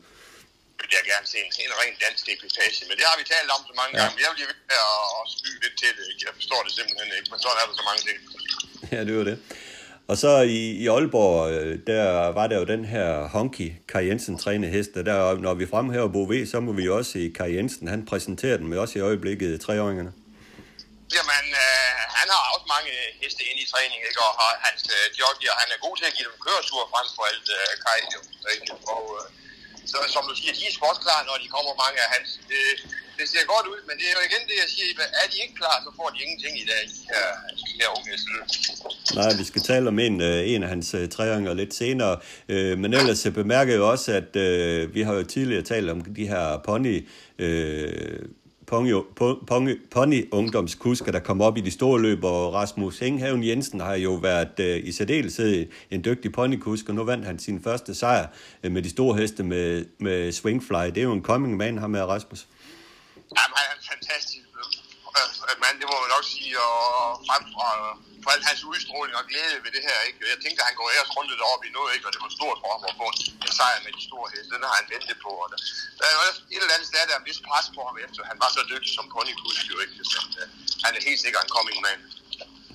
[0.84, 3.62] vil jeg gerne se en, en ren dansk ekvipage, men det har vi talt om
[3.70, 4.00] så mange ja.
[4.00, 4.16] gange.
[4.24, 6.08] Jeg vil ved at, at spyge lidt til det.
[6.28, 8.18] Jeg forstår det simpelthen ikke, men sådan er der så mange ting.
[8.94, 9.38] Ja, det var det.
[10.12, 12.06] Og så i, i Aalborg, øh, der
[12.38, 16.24] var der jo den her Honky Kai Jensen træne hest, der når vi fremhæver Bo
[16.32, 19.62] V, så må vi også se Kai Jensen, han præsenterer den med også i øjeblikket
[19.66, 20.14] treåringerne.
[21.18, 22.92] Jamen, øh, han har også mange
[23.22, 24.20] heste inde i træning, ikke?
[24.28, 24.34] og
[24.68, 27.72] hans øh, jogger, han er god til at give dem køretur frem for alt øh,
[27.86, 28.00] Kai.
[28.16, 28.20] Jo,
[28.54, 28.68] ikke?
[28.96, 29.43] Og, øh,
[29.94, 32.30] så som du siger, de er også klar, når de kommer mange af hans.
[32.52, 32.64] Det,
[33.20, 34.88] det ser godt ud, men det er jo igen det, jeg siger,
[35.22, 37.26] er de ikke klar, så får de ingenting i dag, de her,
[37.62, 38.12] de her unge
[39.20, 42.14] Nej, vi skal tale om en, øh, en af hans uh, lidt senere,
[42.50, 44.32] øh, men ellers jeg bemærker jeg også, at
[44.96, 46.96] vi har jo tidligere talt om de her pony
[47.40, 48.20] uh,
[49.92, 54.60] pony-ungdomskusker, der kom op i de store løb, og Rasmus Enghaven Jensen har jo været
[54.60, 58.28] øh, i særdeleshed en dygtig ponykusk, og nu vandt han sin første sejr
[58.64, 60.86] øh, med de store heste med, med Swingfly.
[60.86, 62.48] Det er jo en coming man, ham med Rasmus.
[63.16, 66.78] Jamen, han er en fantastisk øh, øh, mand, det må man nok sige, og
[67.28, 67.70] frem fra
[68.24, 69.98] for al hans udstråling og glæde ved det her.
[70.08, 70.18] Ikke?
[70.34, 72.06] Jeg tænkte, at han går ellers rundt deroppe i noget, ikke?
[72.08, 73.08] og det var stort for ham at få
[73.48, 74.50] en sejr med de store heste.
[74.56, 75.32] Den har han ventet på.
[75.44, 75.60] Og der,
[76.00, 78.20] der er også et eller andet sted, der er en vis pres på ham efter.
[78.32, 79.94] Han var så dygtig som ponykusk, jo ikke?
[80.12, 80.46] Så, uh,
[80.86, 82.00] han er helt sikkert en coming man.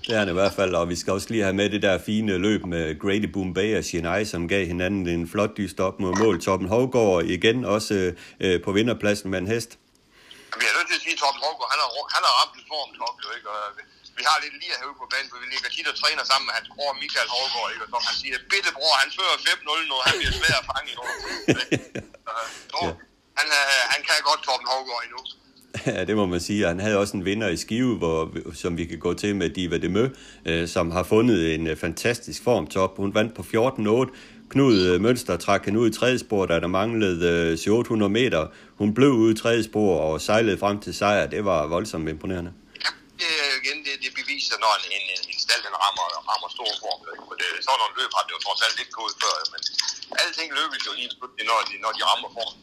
[0.09, 2.05] Det er han i hvert fald, og vi skal også lige have med det der
[2.11, 6.12] fine løb med Grady Bombay og Shinai, som gav hinanden en flot dyst op mod
[6.23, 6.37] mål.
[6.45, 7.95] Torben Hovgaard igen også
[8.45, 9.70] øh, på vinderpladsen med en hest.
[10.61, 12.65] Jeg er nødt til at sige, at Torben Hovgaard, han har, han har ramt en
[12.73, 13.49] form top, jo ikke?
[13.55, 13.62] Og
[14.20, 16.47] vi har lidt lige at hæve på banen, for vi ligger tit og træner sammen
[16.49, 17.82] med hans bror Michael Hårgaard, ikke?
[17.85, 20.89] og som han siger, bitte bror, han fører 5-0 nu, han bliver svær at fange
[20.95, 21.11] i år.
[22.73, 22.93] Så, ja.
[23.39, 23.47] han,
[23.93, 25.20] han kan godt Torben Hårgaard endnu.
[25.97, 26.66] Ja, det må man sige.
[26.66, 29.78] Han havde også en vinder i Skive, hvor, som vi kan gå til med Diva
[29.78, 30.09] de Mø,
[30.47, 32.97] øh, som har fundet en øh, fantastisk formtop.
[32.97, 34.16] Hun vandt på 14-8.
[34.51, 38.47] Knud øh, Mønster trak hende ud i tredje spor, da der manglede øh, 800 meter.
[38.78, 41.27] Hun blev ude i tredje spor og sejlede frem til sejr.
[41.27, 42.53] Det var voldsomt imponerende
[43.20, 46.70] det er igen det, det beviser, når en, en, en stald den rammer, rammer stor
[46.82, 47.01] form.
[47.28, 49.62] For det, sådan nogle løb har det jo trods alt ikke gået før, men
[50.23, 51.09] alting løbes jo lige
[51.51, 52.55] når de, når de rammer form.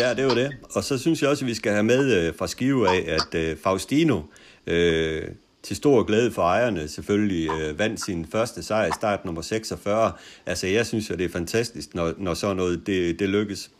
[0.00, 0.48] Ja, det var det.
[0.76, 3.30] Og så synes jeg også, at vi skal have med øh, fra Skive af, at
[3.42, 4.18] øh, Faustino,
[4.66, 5.28] øh,
[5.66, 10.12] til stor glæde for ejerne selvfølgelig øh, vandt sin første sejr i start nummer 46.
[10.46, 13.70] Altså jeg synes jo, det er fantastisk, når, når sådan noget det, det lykkes.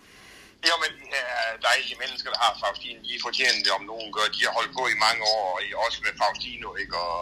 [0.69, 1.06] Jo, men de her
[1.69, 4.27] dejlige mennesker, der har Faustino, de fortjener det, om nogen gør.
[4.37, 6.95] De har holdt på i mange år, og også med Faustino, ikke?
[7.07, 7.21] Og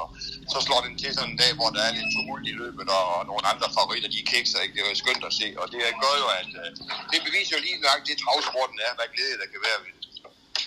[0.52, 3.08] så slår den til sådan en dag, hvor der er lidt tumult i løbet, og
[3.30, 4.74] nogle andre favoritter, de kikser, ikke?
[4.74, 6.68] Det er jo skønt at se, og det gør jo, at øh,
[7.12, 10.04] det beviser jo lige nok, det travsporten er, hvad glæde der kan være ved det.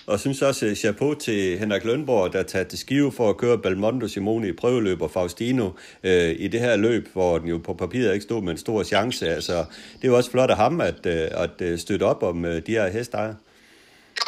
[0.08, 3.58] Og synes også, øh, chapeau til Henrik Lønborg, der tager til Skive for at køre
[3.58, 5.70] Belmondo Simone i prøveløb og Faustino
[6.04, 8.82] øh, i det her løb, hvor den jo på papiret ikke stod med en stor
[8.82, 9.28] chance.
[9.28, 9.56] Altså,
[9.96, 12.66] det er jo også flot af ham at, øh, at øh, støtte op om øh,
[12.66, 13.36] de her hestejere.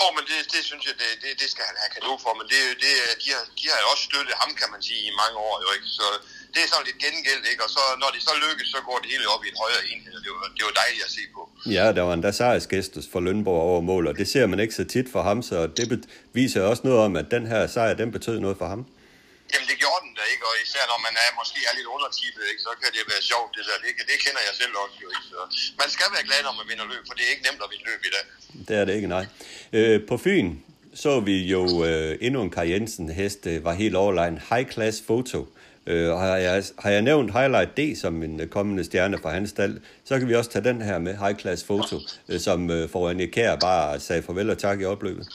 [0.01, 2.47] Jo, men det, det synes jeg, det, det, det skal han have kado for, men
[2.53, 5.37] det, det, de, har, de har jo også støttet ham, kan man sige, i mange
[5.49, 5.89] år, jo ikke?
[5.99, 6.07] Så
[6.53, 7.63] det er sådan lidt gengæld, ikke?
[7.67, 10.13] Og så, når det så lykkes, så går det hele op i en højere enhed,
[10.19, 11.41] og det var, det var dejligt at se på.
[11.77, 14.85] Ja, der var endda sejrsgæstes for Lønborg over mål, og det ser man ikke så
[14.95, 15.85] tit for ham, så det
[16.39, 18.83] viser også noget om, at den her sejr, den betød noget for ham.
[19.53, 22.43] Jamen det gjorde den da ikke, og især når man er måske er lidt undertippet,
[22.51, 23.77] ikke, så kan det være sjovt det der.
[23.85, 25.27] Det, det kender jeg selv også jo ikke.
[25.33, 25.41] Så
[25.83, 27.87] man skal være glad, når man vinder løb, for det er ikke nemt at vinde
[27.91, 28.25] løb i dag.
[28.69, 29.25] Det er det ikke, nej.
[29.79, 30.49] Øh, på Fyn
[30.95, 34.41] så vi jo øh, endnu en Kai Jensen hest, øh, var helt overlegen.
[34.51, 35.49] High class foto.
[35.87, 39.51] Øh, har, jeg, har jeg nævnt Highlight D som en øh, kommende stjerne fra hans
[39.51, 41.97] stald, så kan vi også tage den her med High Class Foto,
[42.29, 45.29] øh, som øh, foran Kær bare sagde farvel og tak i opløbet.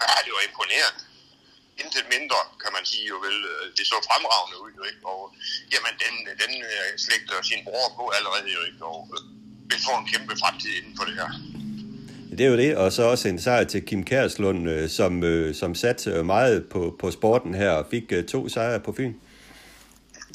[0.00, 1.01] Ja, det var imponerende
[1.92, 3.38] intet mindre, kan man sige jo vel.
[3.52, 5.02] Øh, det så fremragende ud, jo ikke?
[5.12, 5.20] Og
[5.72, 8.82] jamen, den, den øh, slægter sin bror på allerede, jo ikke?
[8.90, 9.22] Og øh,
[9.70, 11.30] vil få en kæmpe fremtid inden for det her.
[12.36, 15.12] Det er jo det, og så også en sejr til Kim Kærslund, som,
[15.60, 19.14] som satte meget på, på sporten her og fik to sejre på Fyn.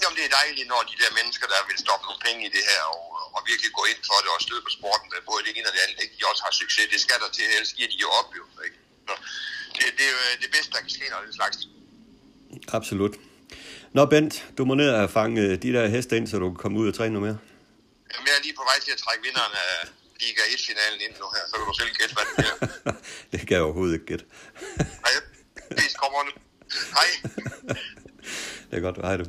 [0.01, 2.63] Jamen, det er dejligt, når de der mennesker, der vil stoppe nogle penge i det
[2.71, 3.05] her, og,
[3.35, 5.81] og virkelig gå ind for det og støtte på sporten, både det ene og det
[5.85, 6.15] andet, ikke?
[6.17, 6.85] de også har succes.
[6.93, 8.43] Det skal der til, ellers giver de jo op, jo.
[8.67, 8.77] Ikke?
[9.07, 9.13] Så,
[9.77, 11.57] det, det er jo øh, det bedste, der kan ske, når det slags.
[12.77, 13.15] Absolut.
[13.93, 16.55] Nå Bent, du må ned og fange øh, de der heste ind, så du kan
[16.63, 17.37] komme ud og træne noget mere.
[18.11, 19.73] Jamen, jeg er lige på vej til at trække vinderen af
[20.21, 22.91] Liga 1-finalen ind nu her, så kan du selv gætte, hvad det er.
[23.31, 24.25] det kan jeg overhovedet ikke gætte.
[24.77, 25.13] Nej,
[25.69, 26.31] det kommer nu.
[26.97, 27.09] Hej.
[28.69, 29.25] det er godt, hej du.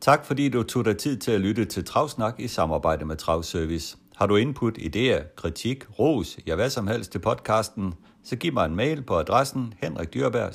[0.00, 3.96] Tak fordi du tog dig tid til at lytte til Travsnak i samarbejde med Travservice.
[4.22, 7.94] Har du input, idéer, kritik, ros, ja hvad som helst til podcasten,
[8.24, 10.54] så giv mig en mail på adressen henrikdyrberg